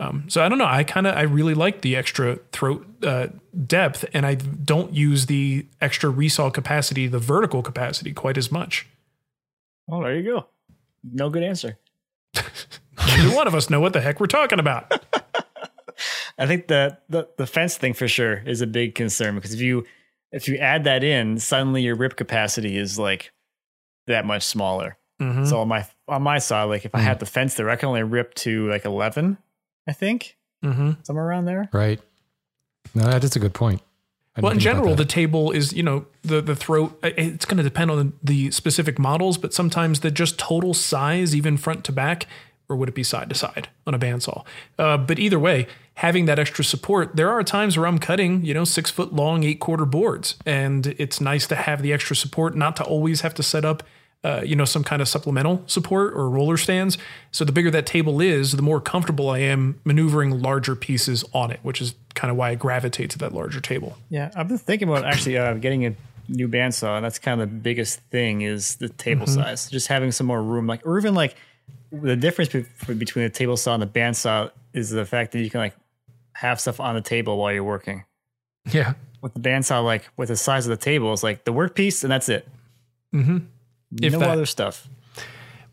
Um, 0.00 0.24
so 0.28 0.44
I 0.44 0.48
don't 0.48 0.58
know. 0.58 0.66
I 0.66 0.84
kind 0.84 1.06
of, 1.06 1.16
I 1.16 1.22
really 1.22 1.54
like 1.54 1.80
the 1.80 1.96
extra 1.96 2.38
throat 2.52 2.86
uh, 3.02 3.28
depth, 3.66 4.04
and 4.14 4.24
I 4.24 4.36
don't 4.36 4.92
use 4.94 5.26
the 5.26 5.66
extra 5.80 6.12
resaw 6.12 6.52
capacity, 6.52 7.08
the 7.08 7.18
vertical 7.18 7.62
capacity, 7.62 8.12
quite 8.12 8.38
as 8.38 8.52
much. 8.52 8.86
Oh, 9.90 10.02
there 10.02 10.14
you 10.14 10.22
go. 10.22 10.46
No 11.02 11.30
good 11.30 11.42
answer. 11.42 11.78
Neither 13.06 13.34
one 13.34 13.48
of 13.48 13.54
us 13.54 13.70
know 13.70 13.80
what 13.80 13.92
the 13.92 14.00
heck 14.00 14.20
we're 14.20 14.26
talking 14.26 14.60
about. 14.60 14.92
I 16.38 16.46
think 16.46 16.68
the, 16.68 16.98
the 17.08 17.28
the 17.36 17.46
fence 17.46 17.76
thing 17.76 17.94
for 17.94 18.06
sure 18.08 18.42
is 18.46 18.60
a 18.60 18.66
big 18.66 18.94
concern 18.94 19.34
because 19.34 19.52
if 19.54 19.60
you 19.60 19.84
if 20.32 20.46
you 20.48 20.56
add 20.58 20.84
that 20.84 21.02
in, 21.02 21.38
suddenly 21.38 21.82
your 21.82 21.96
rip 21.96 22.16
capacity 22.16 22.76
is 22.76 22.98
like 22.98 23.32
that 24.06 24.24
much 24.24 24.44
smaller. 24.44 24.96
Mhm. 25.20 25.48
So 25.48 25.60
on 25.60 25.68
my 25.68 25.84
on 26.06 26.22
my 26.22 26.38
side, 26.38 26.64
like 26.64 26.84
if 26.84 26.94
I 26.94 27.00
had 27.00 27.18
the 27.18 27.26
fence 27.26 27.54
there, 27.54 27.68
I 27.70 27.76
can 27.76 27.88
only 27.88 28.02
rip 28.04 28.34
to 28.34 28.68
like 28.70 28.84
eleven, 28.84 29.38
I 29.86 29.92
think, 29.92 30.36
Mm-hmm. 30.64 30.92
somewhere 31.02 31.24
around 31.26 31.44
there. 31.46 31.68
Right. 31.72 32.00
No, 32.94 33.04
that 33.04 33.22
is 33.24 33.36
a 33.36 33.38
good 33.40 33.54
point. 33.54 33.80
Well, 34.40 34.52
in 34.52 34.60
general, 34.60 34.94
the 34.94 35.04
table 35.04 35.50
is, 35.50 35.72
you 35.72 35.82
know, 35.82 36.06
the 36.22 36.40
the 36.40 36.54
throat. 36.54 36.96
It's 37.02 37.44
going 37.44 37.56
to 37.56 37.62
depend 37.64 37.90
on 37.90 38.12
the 38.22 38.52
specific 38.52 38.96
models, 38.98 39.36
but 39.38 39.52
sometimes 39.52 40.00
the 40.00 40.12
just 40.12 40.38
total 40.38 40.74
size, 40.74 41.34
even 41.34 41.56
front 41.56 41.82
to 41.86 41.92
back, 41.92 42.26
or 42.68 42.76
would 42.76 42.88
it 42.88 42.94
be 42.94 43.02
side 43.02 43.28
to 43.30 43.34
side 43.34 43.68
on 43.86 43.94
a 43.94 43.98
bandsaw? 43.98 44.44
Uh, 44.78 44.96
but 44.96 45.18
either 45.18 45.40
way, 45.40 45.66
having 45.98 46.26
that 46.26 46.38
extra 46.38 46.64
support, 46.64 47.16
there 47.16 47.28
are 47.30 47.42
times 47.42 47.76
where 47.76 47.86
I'm 47.86 47.98
cutting, 47.98 48.44
you 48.44 48.54
know, 48.54 48.64
six 48.64 48.88
foot 48.90 49.12
long, 49.12 49.42
eight 49.42 49.58
quarter 49.58 49.84
boards, 49.84 50.36
and 50.46 50.86
it's 50.98 51.20
nice 51.20 51.46
to 51.48 51.56
have 51.56 51.82
the 51.82 51.92
extra 51.92 52.14
support, 52.14 52.56
not 52.56 52.76
to 52.76 52.84
always 52.84 53.22
have 53.22 53.34
to 53.34 53.42
set 53.42 53.64
up. 53.64 53.82
Uh, 54.24 54.42
you 54.44 54.56
know, 54.56 54.64
some 54.64 54.82
kind 54.82 55.00
of 55.00 55.06
supplemental 55.06 55.62
support 55.68 56.12
or 56.12 56.28
roller 56.28 56.56
stands. 56.56 56.98
So 57.30 57.44
the 57.44 57.52
bigger 57.52 57.70
that 57.70 57.86
table 57.86 58.20
is, 58.20 58.50
the 58.50 58.62
more 58.62 58.80
comfortable 58.80 59.30
I 59.30 59.38
am 59.38 59.80
maneuvering 59.84 60.42
larger 60.42 60.74
pieces 60.74 61.24
on 61.32 61.52
it, 61.52 61.60
which 61.62 61.80
is 61.80 61.94
kind 62.14 62.28
of 62.28 62.36
why 62.36 62.50
I 62.50 62.54
gravitate 62.56 63.10
to 63.10 63.18
that 63.18 63.32
larger 63.32 63.60
table. 63.60 63.96
Yeah, 64.10 64.32
I've 64.34 64.48
been 64.48 64.58
thinking 64.58 64.88
about 64.88 65.04
actually 65.04 65.38
uh, 65.38 65.54
getting 65.54 65.86
a 65.86 65.94
new 66.28 66.48
bandsaw, 66.48 66.96
and 66.96 67.04
that's 67.04 67.20
kind 67.20 67.40
of 67.40 67.48
the 67.48 67.54
biggest 67.54 68.00
thing 68.10 68.40
is 68.42 68.74
the 68.76 68.88
table 68.88 69.24
Mhm. 69.26 69.34
size. 69.34 69.70
Just 69.70 69.86
having 69.86 70.10
some 70.10 70.26
more 70.26 70.42
room, 70.42 70.66
like 70.66 70.84
or 70.84 70.98
even 70.98 71.14
like 71.14 71.36
the 71.92 72.16
difference 72.16 72.50
be- 72.52 72.94
between 72.94 73.24
the 73.24 73.30
table 73.30 73.56
saw 73.56 73.74
and 73.74 73.82
the 73.82 73.86
bandsaw 73.86 74.50
is 74.74 74.90
the 74.90 75.04
fact 75.06 75.30
that 75.32 75.40
you 75.40 75.48
can 75.48 75.60
like 75.60 75.74
have 76.38 76.60
stuff 76.60 76.78
on 76.78 76.94
the 76.94 77.00
table 77.00 77.36
while 77.36 77.52
you're 77.52 77.64
working. 77.64 78.04
Yeah. 78.70 78.94
With 79.20 79.34
the 79.34 79.40
bandsaw, 79.40 79.84
like 79.84 80.08
with 80.16 80.28
the 80.28 80.36
size 80.36 80.66
of 80.66 80.70
the 80.70 80.82
table, 80.82 81.12
it's 81.12 81.24
like 81.24 81.44
the 81.44 81.52
workpiece 81.52 82.04
and 82.04 82.12
that's 82.12 82.28
it. 82.28 82.48
Mm-hmm. 83.12 83.38
If 84.00 84.12
no 84.12 84.20
that. 84.20 84.30
other 84.30 84.46
stuff. 84.46 84.88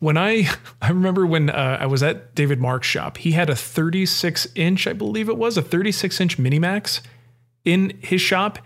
When 0.00 0.16
I 0.16 0.48
I 0.82 0.88
remember 0.88 1.24
when 1.24 1.50
uh, 1.50 1.78
I 1.80 1.86
was 1.86 2.02
at 2.02 2.34
David 2.34 2.60
Marks' 2.60 2.88
shop, 2.88 3.18
he 3.18 3.30
had 3.30 3.48
a 3.48 3.54
36 3.54 4.48
inch, 4.56 4.88
I 4.88 4.92
believe 4.92 5.28
it 5.28 5.36
was 5.36 5.56
a 5.56 5.62
36 5.62 6.20
inch 6.20 6.36
Minimax 6.36 7.00
in 7.64 7.96
his 8.02 8.20
shop. 8.20 8.58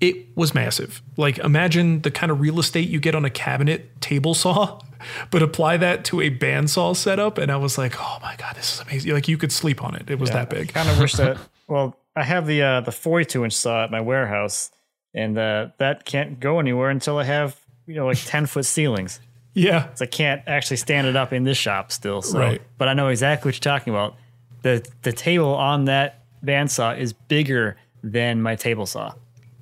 It 0.00 0.26
was 0.36 0.54
massive. 0.54 1.00
Like 1.16 1.38
imagine 1.38 2.02
the 2.02 2.10
kind 2.10 2.30
of 2.30 2.40
real 2.40 2.58
estate 2.60 2.88
you 2.88 3.00
get 3.00 3.14
on 3.14 3.24
a 3.24 3.30
cabinet 3.30 4.00
table 4.00 4.34
saw, 4.34 4.80
but 5.30 5.42
apply 5.42 5.78
that 5.78 6.04
to 6.06 6.20
a 6.20 6.30
bandsaw 6.30 6.94
setup, 6.94 7.38
and 7.38 7.50
I 7.50 7.56
was 7.56 7.78
like, 7.78 7.94
oh 7.98 8.18
my 8.22 8.36
god, 8.36 8.56
this 8.56 8.74
is 8.74 8.80
amazing. 8.80 9.12
Like 9.12 9.28
you 9.28 9.38
could 9.38 9.52
sleep 9.52 9.82
on 9.82 9.94
it. 9.94 10.10
It 10.10 10.18
was 10.18 10.30
that 10.30 10.50
big. 10.50 10.72
kind 10.74 10.88
of 10.88 10.98
wish 10.98 11.14
that. 11.14 11.38
Well, 11.68 11.96
I 12.14 12.22
have 12.22 12.46
the 12.46 12.62
uh, 12.62 12.80
the 12.82 12.92
42 12.92 13.42
inch 13.44 13.52
saw 13.52 13.82
at 13.82 13.90
my 13.90 14.00
warehouse, 14.00 14.70
and 15.14 15.36
uh, 15.36 15.68
that 15.78 16.04
can't 16.04 16.38
go 16.38 16.60
anywhere 16.60 16.90
until 16.90 17.18
I 17.18 17.24
have 17.24 17.58
you 17.88 17.94
know 17.96 18.06
like 18.06 18.18
10 18.24 18.46
foot 18.46 18.64
ceilings. 18.66 19.18
Yeah, 19.54 19.88
so 19.94 20.04
I 20.04 20.08
can't 20.08 20.42
actually 20.46 20.76
stand 20.76 21.06
it 21.08 21.16
up 21.16 21.32
in 21.32 21.42
this 21.42 21.56
shop 21.58 21.90
still. 21.90 22.20
So, 22.22 22.38
Right. 22.38 22.62
but 22.78 22.86
I 22.88 22.92
know 22.92 23.08
exactly 23.08 23.48
what 23.48 23.54
you're 23.56 23.72
talking 23.78 23.92
about. 23.92 24.14
the 24.62 24.86
The 25.02 25.12
table 25.12 25.54
on 25.56 25.86
that 25.86 26.20
bandsaw 26.44 26.96
is 26.98 27.12
bigger 27.14 27.76
than 28.04 28.42
my 28.42 28.54
table 28.54 28.86
saw. 28.86 29.14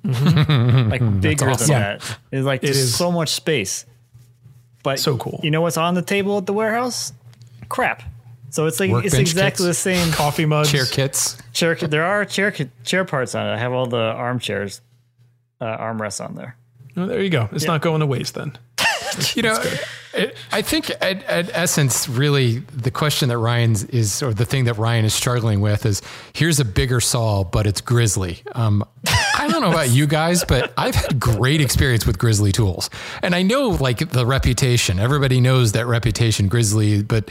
like 0.89 1.21
bigger 1.21 1.49
awesome. 1.49 1.67
than 1.67 1.81
Yeah. 1.81 1.97
that. 1.97 2.17
It's 2.31 2.45
like 2.45 2.63
It 2.63 2.67
there's 2.67 2.95
so 2.95 3.11
much 3.11 3.29
space. 3.29 3.85
But 4.83 4.99
So 4.99 5.17
cool. 5.17 5.39
You 5.43 5.51
know 5.51 5.61
what's 5.61 5.77
on 5.77 5.95
the 5.95 6.01
table 6.01 6.37
at 6.37 6.45
the 6.45 6.53
warehouse? 6.53 7.11
Crap. 7.69 8.03
So 8.51 8.67
it's 8.67 8.79
like 8.79 8.91
it's 9.03 9.13
exactly 9.15 9.65
kits? 9.65 9.67
the 9.67 9.73
same 9.73 10.11
Coffee 10.13 10.45
mugs. 10.45 10.71
chair 10.71 10.85
kits. 10.85 11.37
chair. 11.53 11.75
There 11.75 12.05
are 12.05 12.23
chair 12.25 12.53
chair 12.83 13.03
parts 13.03 13.35
on 13.35 13.47
it. 13.47 13.53
I 13.53 13.57
have 13.57 13.73
all 13.73 13.87
the 13.87 13.97
armchairs, 13.97 14.81
uh, 15.59 15.65
armrests 15.77 16.23
on 16.23 16.35
there. 16.35 16.55
Oh, 16.95 17.05
there 17.07 17.21
you 17.21 17.29
go. 17.29 17.49
It's 17.51 17.65
not 17.65 17.81
going 17.81 17.99
to 17.99 18.05
waste 18.05 18.35
then. 18.35 18.57
You 19.33 19.43
know, 19.43 19.63
it, 20.13 20.35
I 20.51 20.61
think 20.61 20.89
at, 20.89 21.23
at 21.23 21.49
essence, 21.53 22.09
really, 22.09 22.57
the 22.75 22.91
question 22.91 23.29
that 23.29 23.37
Ryan's 23.37 23.85
is, 23.85 24.21
or 24.21 24.33
the 24.33 24.43
thing 24.43 24.65
that 24.65 24.73
Ryan 24.77 25.05
is 25.05 25.13
struggling 25.13 25.61
with 25.61 25.85
is 25.85 26.01
here's 26.33 26.59
a 26.59 26.65
bigger 26.65 26.99
saw, 26.99 27.45
but 27.45 27.65
it's 27.65 27.79
grizzly. 27.79 28.41
Um, 28.55 28.83
I 29.45 29.51
don't 29.51 29.61
know 29.61 29.69
about 29.69 29.89
you 29.89 30.07
guys, 30.07 30.43
but 30.43 30.73
I've 30.75 30.95
had 30.95 31.19
great 31.19 31.61
experience 31.61 32.03
with 32.07 32.17
grizzly 32.17 32.51
tools. 32.51 32.89
And 33.21 33.35
I 33.35 33.43
know 33.43 33.69
like 33.69 34.09
the 34.09 34.25
reputation, 34.25 34.97
everybody 34.99 35.39
knows 35.39 35.73
that 35.73 35.85
reputation, 35.85 36.47
grizzly, 36.47 37.03
but 37.03 37.29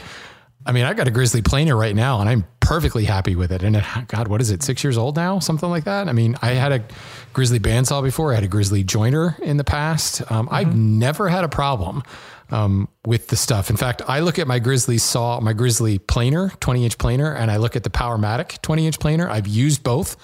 I 0.64 0.70
mean, 0.70 0.84
I 0.84 0.94
got 0.94 1.08
a 1.08 1.10
grizzly 1.10 1.42
planer 1.42 1.76
right 1.76 1.94
now 1.94 2.20
and 2.20 2.28
I'm 2.28 2.46
perfectly 2.60 3.04
happy 3.04 3.34
with 3.34 3.50
it. 3.50 3.64
And 3.64 3.74
it, 3.74 3.84
God, 4.06 4.28
what 4.28 4.40
is 4.40 4.52
it? 4.52 4.62
Six 4.62 4.84
years 4.84 4.96
old 4.96 5.16
now? 5.16 5.40
Something 5.40 5.70
like 5.70 5.84
that. 5.84 6.08
I 6.08 6.12
mean, 6.12 6.36
I 6.40 6.52
had 6.52 6.70
a 6.70 6.84
grizzly 7.32 7.58
bandsaw 7.58 8.00
before. 8.00 8.30
I 8.30 8.36
had 8.36 8.44
a 8.44 8.48
grizzly 8.48 8.84
jointer 8.84 9.36
in 9.40 9.56
the 9.56 9.64
past. 9.64 10.30
Um, 10.30 10.48
I've 10.52 10.74
never 10.74 11.28
had 11.28 11.42
a 11.42 11.48
problem 11.48 12.04
um, 12.50 12.88
with 13.04 13.26
the 13.26 13.36
stuff. 13.36 13.70
In 13.70 13.76
fact, 13.76 14.02
I 14.06 14.20
look 14.20 14.38
at 14.38 14.46
my 14.46 14.60
grizzly 14.60 14.98
saw, 14.98 15.40
my 15.40 15.52
grizzly 15.52 15.98
planer, 15.98 16.50
20 16.60 16.84
inch 16.84 16.96
planer, 16.96 17.34
and 17.34 17.50
I 17.50 17.56
look 17.56 17.74
at 17.74 17.82
the 17.82 17.90
Powermatic 17.90 18.62
20 18.62 18.86
inch 18.86 19.00
planer. 19.00 19.28
I've 19.28 19.48
used 19.48 19.82
both. 19.82 20.16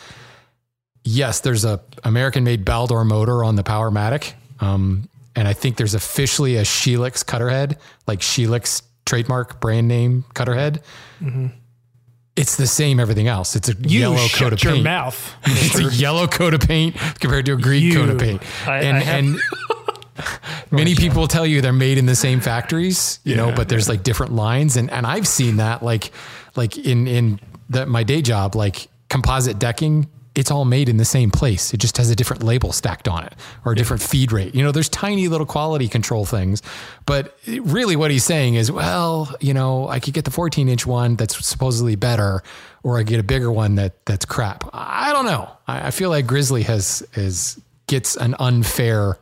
Yes, 1.04 1.40
there's 1.40 1.64
a 1.64 1.80
American 2.04 2.44
made 2.44 2.64
Baldor 2.64 3.06
motor 3.06 3.42
on 3.44 3.56
the 3.56 3.62
Powermatic. 3.62 4.32
Um, 4.60 5.08
and 5.34 5.48
I 5.48 5.52
think 5.54 5.76
there's 5.76 5.94
officially 5.94 6.56
a 6.56 6.62
Shelix 6.62 7.24
cutterhead, 7.24 7.78
like 8.06 8.20
Shelix 8.20 8.82
trademark 9.06 9.60
brand 9.60 9.88
name 9.88 10.24
cutter 10.34 10.54
head. 10.54 10.82
It's 12.36 12.56
the 12.56 12.66
same 12.66 13.00
everything 13.00 13.28
else. 13.28 13.56
It's 13.56 13.68
a 13.68 13.74
You 13.74 14.00
yellow 14.00 14.28
coat 14.28 14.52
of 14.52 14.62
your 14.62 14.72
paint. 14.74 14.84
mouth. 14.84 15.34
It's 15.46 15.78
a 15.78 15.84
yellow 15.94 16.26
coat 16.26 16.54
of 16.54 16.60
paint 16.60 16.96
compared 17.18 17.46
to 17.46 17.52
a 17.52 17.56
green 17.56 17.82
You. 17.82 17.94
coat 17.94 18.08
of 18.10 18.18
paint. 18.18 18.42
I- 18.66 18.78
and 18.82 18.96
I 18.98 19.00
and 19.02 19.40
many 20.70 20.94
people 20.94 21.26
tell 21.26 21.46
you 21.46 21.60
they're 21.60 21.72
made 21.72 21.98
in 21.98 22.06
the 22.06 22.14
same 22.16 22.40
factories, 22.40 23.18
you 23.24 23.36
know, 23.36 23.52
but 23.52 23.68
there's 23.68 23.88
like 23.88 24.02
different 24.02 24.32
lines 24.32 24.76
and 24.76 24.90
and 24.90 25.06
I've 25.06 25.26
seen 25.26 25.56
that 25.56 25.82
like 25.82 26.12
like 26.56 26.76
in 26.78 27.06
in 27.06 27.40
the, 27.68 27.86
my 27.86 28.02
day 28.04 28.22
job 28.22 28.54
like 28.54 28.88
composite 29.08 29.58
decking 29.58 30.08
it's 30.34 30.50
all 30.50 30.64
made 30.64 30.88
in 30.88 30.96
the 30.96 31.04
same 31.04 31.30
place. 31.30 31.74
It 31.74 31.78
just 31.78 31.96
has 31.96 32.08
a 32.08 32.16
different 32.16 32.42
label 32.42 32.72
stacked 32.72 33.08
on 33.08 33.24
it 33.24 33.34
or 33.64 33.72
a 33.72 33.76
different 33.76 34.02
feed 34.02 34.30
rate. 34.30 34.54
You 34.54 34.62
know, 34.62 34.70
there's 34.70 34.88
tiny 34.88 35.28
little 35.28 35.46
quality 35.46 35.88
control 35.88 36.24
things, 36.24 36.62
but 37.04 37.36
really 37.46 37.96
what 37.96 38.10
he's 38.10 38.24
saying 38.24 38.54
is, 38.54 38.70
well, 38.70 39.34
you 39.40 39.52
know, 39.52 39.88
I 39.88 39.98
could 39.98 40.14
get 40.14 40.24
the 40.24 40.30
14 40.30 40.68
inch 40.68 40.86
one 40.86 41.16
that's 41.16 41.44
supposedly 41.44 41.96
better, 41.96 42.42
or 42.82 42.98
I 42.98 43.02
get 43.02 43.18
a 43.18 43.24
bigger 43.24 43.50
one 43.50 43.74
that 43.74 44.04
that's 44.06 44.24
crap. 44.24 44.68
I 44.72 45.12
don't 45.12 45.26
know. 45.26 45.50
I, 45.66 45.88
I 45.88 45.90
feel 45.90 46.10
like 46.10 46.26
Grizzly 46.26 46.62
has 46.62 47.06
is 47.14 47.60
gets 47.88 48.16
an 48.16 48.36
unfair 48.38 49.18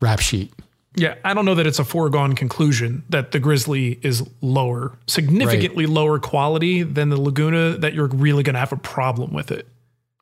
rap 0.00 0.18
sheet. 0.18 0.52
Yeah, 0.96 1.14
I 1.24 1.34
don't 1.34 1.44
know 1.44 1.54
that 1.54 1.68
it's 1.68 1.78
a 1.78 1.84
foregone 1.84 2.34
conclusion 2.34 3.04
that 3.10 3.30
the 3.30 3.38
Grizzly 3.38 4.00
is 4.02 4.28
lower, 4.40 4.98
significantly 5.06 5.86
lower 5.86 6.18
quality 6.18 6.82
than 6.82 7.10
the 7.10 7.20
Laguna, 7.20 7.78
that 7.78 7.94
you're 7.94 8.08
really 8.08 8.42
going 8.42 8.54
to 8.54 8.60
have 8.60 8.72
a 8.72 8.76
problem 8.76 9.32
with 9.32 9.52
it. 9.52 9.68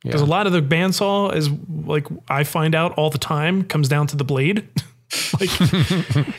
Because 0.04 0.20
a 0.20 0.26
lot 0.26 0.46
of 0.46 0.52
the 0.52 0.62
bandsaw 0.62 1.34
is 1.34 1.50
like 1.84 2.06
I 2.28 2.44
find 2.44 2.74
out 2.74 2.92
all 2.96 3.10
the 3.10 3.18
time 3.18 3.64
comes 3.64 3.88
down 3.88 4.06
to 4.08 4.16
the 4.16 4.24
blade. 4.24 4.68
like, 5.40 5.50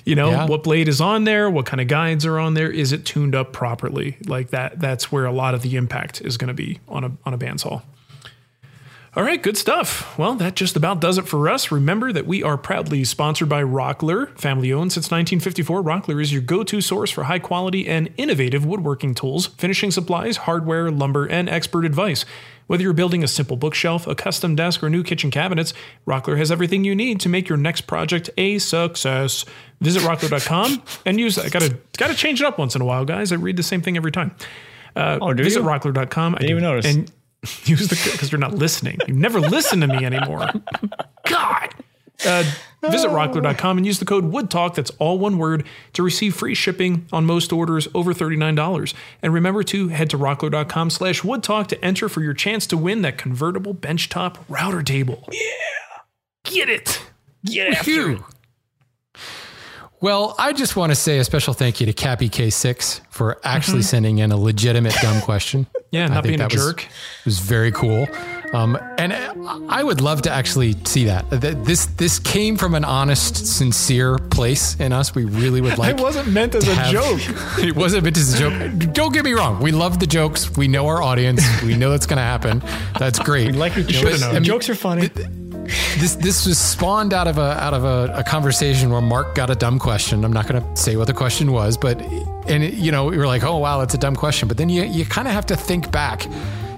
you 0.06 0.16
know, 0.16 0.30
Yeah. 0.32 0.46
what 0.46 0.64
blade 0.64 0.88
is 0.88 1.02
on 1.02 1.24
there, 1.24 1.50
what 1.50 1.66
kind 1.66 1.82
of 1.82 1.88
guides 1.88 2.26
are 2.26 2.40
on 2.40 2.54
there, 2.54 2.72
is 2.72 2.92
it 2.92 3.06
tuned 3.06 3.36
up 3.36 3.52
properly? 3.52 4.18
Like 4.28 4.52
that, 4.52 4.80
that's 4.80 5.12
where 5.12 5.26
a 5.26 5.32
lot 5.32 5.56
of 5.56 5.62
the 5.62 5.76
impact 5.76 6.22
is 6.22 6.38
going 6.38 6.50
to 6.50 6.54
be 6.54 6.80
on 6.88 7.04
a 7.04 7.12
on 7.26 7.34
a 7.34 7.38
bandsaw. 7.38 7.72
All 7.72 7.84
All 9.16 9.24
right, 9.24 9.42
good 9.42 9.58
stuff. 9.58 10.18
Well, 10.20 10.36
that 10.36 10.56
just 10.56 10.76
about 10.76 11.02
does 11.02 11.18
it 11.18 11.28
for 11.28 11.50
us. 11.50 11.72
Remember 11.72 12.14
that 12.14 12.28
we 12.28 12.44
are 12.44 12.58
proudly 12.58 13.04
sponsored 13.04 13.50
by 13.50 13.64
Rockler, 13.64 14.38
family 14.38 14.72
owned 14.72 14.94
since 14.94 15.06
1954. 15.12 15.82
Rockler 15.84 16.22
is 16.22 16.32
your 16.32 16.44
go 16.44 16.64
to 16.64 16.80
source 16.80 17.10
for 17.10 17.24
high 17.24 17.40
quality 17.40 17.88
and 17.88 18.10
innovative 18.18 18.66
woodworking 18.66 19.16
tools, 19.16 19.48
finishing 19.48 19.90
supplies, 19.92 20.38
hardware, 20.38 20.92
lumber, 20.92 21.26
and 21.26 21.50
expert 21.50 21.86
advice. 21.86 22.24
Whether 22.70 22.84
you're 22.84 22.94
building 22.94 23.24
a 23.24 23.28
simple 23.28 23.58
bookshelf, 23.58 24.06
a 24.06 24.14
custom 24.14 24.56
desk, 24.56 24.84
or 24.84 24.92
new 24.92 25.02
kitchen 25.02 25.32
cabinets, 25.32 25.74
Rockler 26.06 26.38
has 26.38 26.52
everything 26.52 26.84
you 26.84 26.94
need 26.94 27.20
to 27.22 27.30
make 27.30 27.50
your 27.50 27.58
next 27.58 27.82
project 27.82 28.30
a 28.38 28.60
success. 28.60 29.44
Visit 29.82 30.04
rockler.com 30.04 30.84
and 31.08 31.20
use 31.20 31.40
I 31.40 31.50
Gotta, 31.50 31.78
gotta 31.98 32.14
change 32.14 32.42
it 32.42 32.46
up 32.46 32.60
once 32.60 32.76
in 32.76 32.82
a 32.82 32.86
while, 32.86 33.06
guys. 33.06 33.32
I 33.32 33.36
read 33.38 33.58
the 33.58 33.64
same 33.64 33.82
thing 33.82 33.98
every 33.98 34.12
time. 34.12 34.36
Uh, 34.96 35.18
Oh, 35.20 35.34
do 35.34 35.44
visit 35.44 35.62
you? 35.62 35.66
rockler.com. 35.66 36.36
I 36.36 36.38
Didn't 36.38 36.52
even 36.52 36.64
notice. 36.64 36.86
And 36.86 37.12
use 37.66 37.88
the 37.88 38.10
because 38.12 38.32
you're 38.32 38.38
not 38.38 38.54
listening. 38.54 39.00
You 39.08 39.16
never 39.16 39.40
listen 39.40 39.80
to 39.82 39.88
me 39.88 40.06
anymore. 40.06 40.48
God. 41.26 41.74
Uh, 42.26 42.44
visit 42.82 43.10
rockler.com 43.10 43.78
and 43.78 43.86
use 43.86 44.00
the 44.00 44.06
code 44.06 44.32
WoodTalk, 44.32 44.76
that's 44.76 44.92
all 45.00 45.18
one 45.20 45.38
word, 45.38 45.66
to 45.94 46.04
receive 46.04 46.36
free 46.36 46.54
shipping 46.56 47.06
on 47.14 47.26
most 47.26 47.52
orders 47.54 47.88
over 47.94 48.14
$39. 48.14 48.94
And 49.22 49.34
remember 49.34 49.64
to 49.64 49.88
head 49.90 50.10
to 50.10 50.18
rockler.com 50.18 50.90
slash 50.90 51.22
woodtalk 51.22 51.68
to 51.68 51.86
enter 51.86 52.10
for 52.10 52.22
your 52.22 52.34
chance 52.34 52.68
to 52.68 52.78
win 52.78 53.02
that 53.04 53.18
convertible 53.18 53.74
benchtop 53.74 54.38
router 54.50 54.84
table. 54.84 55.28
Yeah. 55.32 55.40
Get 56.46 56.70
it. 56.70 57.02
Get 57.46 57.74
after 57.74 58.12
it. 58.12 58.20
Well, 60.02 60.34
I 60.40 60.54
just 60.54 60.78
want 60.78 60.92
to 60.94 60.96
say 60.96 61.18
a 61.20 61.26
special 61.26 61.54
thank 61.54 61.82
you 61.82 61.86
to 61.86 61.94
Cappy 61.94 62.30
K6 62.30 63.02
for 63.10 63.38
actually 63.44 63.82
sending 63.82 64.20
in 64.20 64.32
a 64.32 64.38
legitimate 64.38 64.96
dumb 65.02 65.22
question. 65.22 65.62
Mm-hmm. 65.66 65.76
Yeah, 65.92 66.06
I 66.06 66.08
not 66.10 66.14
think 66.24 66.26
being 66.38 66.42
a 66.42 66.44
that 66.44 66.54
was- 66.54 66.64
jerk. 66.68 66.84
It 66.84 67.26
was 67.26 67.40
very 67.40 67.72
cool. 67.72 68.06
Um, 68.54 68.78
and 68.98 69.14
I 69.70 69.84
would 69.84 70.02
love 70.02 70.24
to 70.24 70.32
actually 70.32 70.76
see 70.86 71.06
that. 71.06 71.30
That 71.30 71.66
This 71.66 71.86
this 71.86 72.18
came 72.20 72.58
from 72.58 72.74
an 72.74 72.84
honest, 72.84 73.46
sincere 73.46 74.18
place 74.18 74.76
in 74.80 74.92
us. 74.92 75.14
We 75.14 75.26
really 75.26 75.62
would 75.62 75.78
like. 75.78 75.98
it 75.98 76.02
wasn't 76.02 76.30
meant 76.30 76.56
as 76.56 76.68
a 76.68 76.74
have- 76.74 76.92
joke. 76.92 77.20
it 77.64 77.76
wasn't 77.76 78.04
meant 78.06 78.18
as 78.18 78.34
a 78.34 78.38
joke. 78.40 78.94
Don't 78.94 79.14
get 79.14 79.24
me 79.24 79.34
wrong. 79.34 79.60
We 79.62 79.72
love 79.72 80.00
the 80.00 80.08
jokes. 80.08 80.56
We 80.58 80.68
know 80.68 80.88
our 80.88 81.02
audience. 81.02 81.42
We 81.62 81.76
know 81.76 81.92
that's 81.92 82.08
going 82.08 82.18
to 82.18 82.24
happen. 82.24 82.64
That's 82.98 83.20
great. 83.20 83.52
We 83.52 83.58
like 83.58 83.76
your 83.76 83.86
But, 83.86 83.94
jokes. 83.94 84.24
I 84.24 84.34
mean, 84.34 84.44
jokes 84.44 84.68
are 84.70 84.76
funny. 84.76 85.10
this 86.00 86.16
this 86.16 86.48
was 86.48 86.58
spawned 86.58 87.14
out 87.14 87.28
of 87.28 87.38
a 87.38 87.52
out 87.64 87.76
of 87.76 87.84
a, 87.84 88.12
a 88.16 88.24
conversation 88.24 88.90
where 88.90 89.02
Mark 89.02 89.36
got 89.36 89.52
a 89.52 89.56
dumb 89.56 89.78
question. 89.78 90.26
I'm 90.26 90.34
not 90.34 90.48
going 90.48 90.60
to 90.64 90.76
say 90.82 90.96
what 90.96 91.06
the 91.06 91.14
question 91.14 91.52
was, 91.52 91.78
but 91.78 92.02
and 92.48 92.64
it, 92.64 92.74
you 92.74 92.92
know 92.92 93.06
we 93.06 93.18
were 93.20 93.28
like, 93.28 93.44
oh 93.44 93.58
wow, 93.58 93.78
that's 93.80 93.94
a 93.94 93.98
dumb 94.00 94.16
question. 94.16 94.48
But 94.48 94.58
then 94.58 94.70
you 94.70 94.84
you 94.84 95.06
kind 95.06 95.28
of 95.28 95.36
have 95.36 95.46
to 95.48 95.56
think 95.56 95.92
back. 95.92 96.26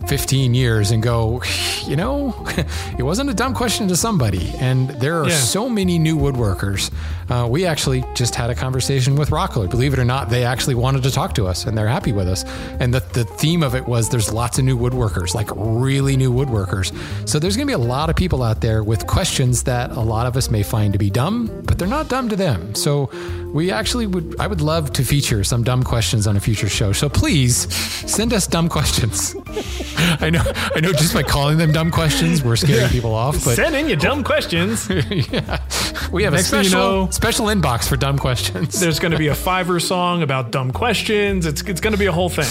15 0.07 0.53
years 0.53 0.91
and 0.91 1.01
go, 1.03 1.41
you 1.85 1.95
know, 1.95 2.35
it 2.97 3.03
wasn't 3.03 3.29
a 3.29 3.33
dumb 3.33 3.53
question 3.53 3.87
to 3.87 3.95
somebody. 3.95 4.53
And 4.59 4.89
there 4.89 5.21
are 5.21 5.29
Yeah. 5.29 5.35
so 5.37 5.69
many 5.69 5.99
new 5.99 6.17
woodworkers. 6.17 6.91
Uh, 7.31 7.47
we 7.47 7.65
actually 7.65 8.03
just 8.13 8.35
had 8.35 8.49
a 8.49 8.55
conversation 8.55 9.15
with 9.15 9.29
Rockler. 9.29 9.69
Believe 9.69 9.93
it 9.93 9.99
or 9.99 10.03
not, 10.03 10.29
they 10.29 10.43
actually 10.43 10.75
wanted 10.75 11.01
to 11.03 11.11
talk 11.11 11.33
to 11.35 11.47
us 11.47 11.65
and 11.65 11.77
they're 11.77 11.87
happy 11.87 12.11
with 12.11 12.27
us. 12.27 12.43
And 12.81 12.93
the, 12.93 12.99
the 13.13 13.23
theme 13.23 13.63
of 13.63 13.73
it 13.73 13.85
was 13.85 14.09
there's 14.09 14.33
lots 14.33 14.59
of 14.59 14.65
new 14.65 14.77
woodworkers, 14.77 15.33
like 15.33 15.49
really 15.55 16.17
new 16.17 16.29
woodworkers. 16.31 16.91
So 17.27 17.39
there's 17.39 17.55
going 17.55 17.67
to 17.67 17.71
be 17.77 17.81
a 17.81 17.87
lot 17.87 18.09
of 18.09 18.17
people 18.17 18.43
out 18.43 18.59
there 18.59 18.83
with 18.83 19.07
questions 19.07 19.63
that 19.63 19.91
a 19.91 20.01
lot 20.01 20.27
of 20.27 20.35
us 20.35 20.51
may 20.51 20.61
find 20.61 20.91
to 20.91 20.99
be 20.99 21.09
dumb, 21.09 21.47
but 21.63 21.79
they're 21.79 21.87
not 21.87 22.09
dumb 22.09 22.27
to 22.27 22.35
them. 22.35 22.75
So 22.75 23.09
we 23.53 23.71
actually 23.71 24.07
would, 24.07 24.35
I 24.37 24.47
would 24.47 24.59
love 24.61 24.91
to 24.93 25.05
feature 25.05 25.45
some 25.45 25.63
dumb 25.63 25.83
questions 25.83 26.27
on 26.27 26.35
a 26.35 26.39
future 26.41 26.67
show. 26.69 26.91
So 26.91 27.07
please 27.07 27.73
send 28.11 28.33
us 28.33 28.45
dumb 28.45 28.67
questions. 28.67 29.35
I 30.19 30.29
know, 30.29 30.43
I 30.75 30.81
know 30.81 30.91
just 30.91 31.13
by 31.13 31.23
calling 31.23 31.57
them 31.57 31.71
dumb 31.71 31.91
questions, 31.91 32.43
we're 32.43 32.57
scaring 32.57 32.89
people 32.89 33.13
off, 33.13 33.35
but 33.45 33.55
Send 33.55 33.73
in 33.75 33.87
your 33.87 33.97
dumb 33.97 34.21
questions. 34.23 34.89
yeah, 35.09 35.61
we 36.11 36.23
have 36.23 36.33
Next 36.33 36.51
a 36.51 36.57
you 36.57 36.63
special, 36.65 36.79
know- 37.05 37.11
special 37.21 37.45
inbox 37.45 37.87
for 37.87 37.97
dumb 37.97 38.17
questions. 38.17 38.79
There's 38.79 38.97
going 38.97 39.11
to 39.11 39.17
be 39.19 39.27
a 39.27 39.35
Fiverr 39.35 39.79
song 39.79 40.23
about 40.23 40.49
dumb 40.49 40.71
questions. 40.71 41.45
It's, 41.45 41.61
it's 41.61 41.79
going 41.79 41.93
to 41.93 41.99
be 41.99 42.07
a 42.07 42.11
whole 42.11 42.29
thing. 42.29 42.49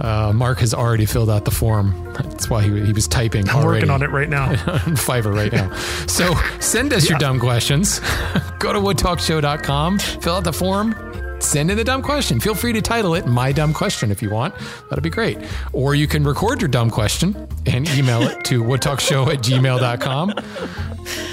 Uh, 0.00 0.32
Mark 0.32 0.60
has 0.60 0.72
already 0.72 1.04
filled 1.04 1.28
out 1.28 1.44
the 1.44 1.50
form. 1.50 1.92
That's 2.14 2.48
why 2.48 2.62
he, 2.62 2.86
he 2.86 2.92
was 2.92 3.08
typing. 3.08 3.48
I'm 3.48 3.56
already 3.56 3.80
working 3.80 3.90
on 3.90 4.04
it 4.04 4.10
right 4.10 4.28
now. 4.28 4.50
on 4.50 4.94
Fiverr 4.94 5.34
right 5.34 5.52
now. 5.52 5.74
So 6.06 6.36
send 6.60 6.92
us 6.92 7.10
your 7.10 7.18
dumb 7.18 7.40
questions. 7.40 7.98
Go 8.60 8.72
to 8.72 8.78
woodtalkshow.com, 8.78 9.98
fill 9.98 10.36
out 10.36 10.44
the 10.44 10.52
form, 10.52 10.94
send 11.40 11.70
in 11.70 11.76
the 11.76 11.84
dumb 11.84 12.02
question. 12.02 12.40
Feel 12.40 12.54
free 12.54 12.72
to 12.72 12.82
title 12.82 13.14
it 13.14 13.26
My 13.26 13.52
Dumb 13.52 13.72
Question 13.72 14.10
if 14.10 14.22
you 14.22 14.30
want. 14.30 14.54
That'd 14.90 15.02
be 15.04 15.10
great. 15.10 15.38
Or 15.72 15.94
you 15.94 16.06
can 16.06 16.24
record 16.24 16.60
your 16.60 16.68
dumb 16.68 16.90
question 16.90 17.48
and 17.66 17.88
email 17.90 18.22
it 18.22 18.44
to 18.46 18.62
woodtalkshow 18.62 19.32
at 19.32 19.38
gmail.com. 19.40 20.34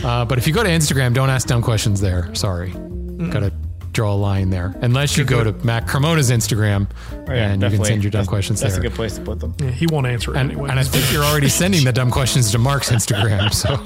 Uh, 0.06 0.26
but 0.26 0.38
if 0.38 0.48
you 0.48 0.54
go 0.54 0.64
to 0.64 0.70
Instagram, 0.70 1.14
don't 1.14 1.30
ask 1.30 1.48
dumb 1.48 1.62
questions 1.62 2.00
there. 2.02 2.34
Sorry. 2.36 2.72
Gotta 2.72 3.52
draw 3.92 4.14
a 4.14 4.16
line 4.16 4.50
there. 4.50 4.76
Unless 4.82 5.16
you 5.18 5.24
go 5.24 5.42
to 5.44 5.54
Matt 5.66 5.88
Cremona's 5.88 6.30
Instagram 6.30 6.88
Oh, 7.14 7.34
yeah, 7.34 7.52
and 7.52 7.62
you 7.64 7.70
can 7.70 7.86
send 7.86 8.04
your 8.04 8.12
dumb 8.12 8.20
That's- 8.20 8.28
questions 8.28 8.60
That's 8.60 8.74
there. 8.74 8.84
That's 8.84 8.88
a 8.88 8.90
good 8.90 8.96
place 8.96 9.16
to 9.16 9.22
put 9.22 9.40
them. 9.40 9.56
Yeah, 9.60 9.72
he 9.72 9.88
won't 9.88 10.06
answer 10.06 10.32
it 10.34 10.38
And, 10.38 10.52
anyway. 10.52 10.70
and 10.70 10.78
I 10.80 10.84
think 10.84 11.12
you're 11.14 11.24
already 11.24 11.48
sending 11.50 11.84
the 11.86 11.94
dumb 11.94 12.12
questions 12.12 12.52
to 12.52 12.58
Mark's 12.60 12.92
Instagram. 12.92 13.54
So 13.54 13.80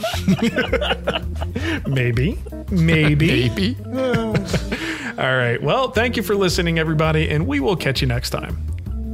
maybe, 1.89 2.39
maybe. 2.71 3.27
maybe. 3.49 3.77
All 5.19 5.35
right. 5.35 5.61
Well, 5.61 5.91
thank 5.91 6.15
you 6.15 6.23
for 6.23 6.33
listening, 6.33 6.79
everybody, 6.79 7.29
and 7.29 7.45
we 7.45 7.59
will 7.59 7.75
catch 7.75 7.99
you 7.99 8.07
next 8.07 8.29
time. 8.29 8.55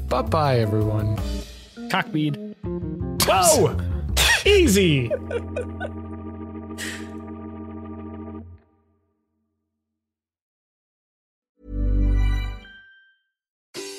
Bye 0.08 0.22
bye, 0.22 0.60
everyone. 0.60 1.18
Cockbead. 1.90 2.54
Whoa! 3.26 3.76
Easy. 4.46 5.10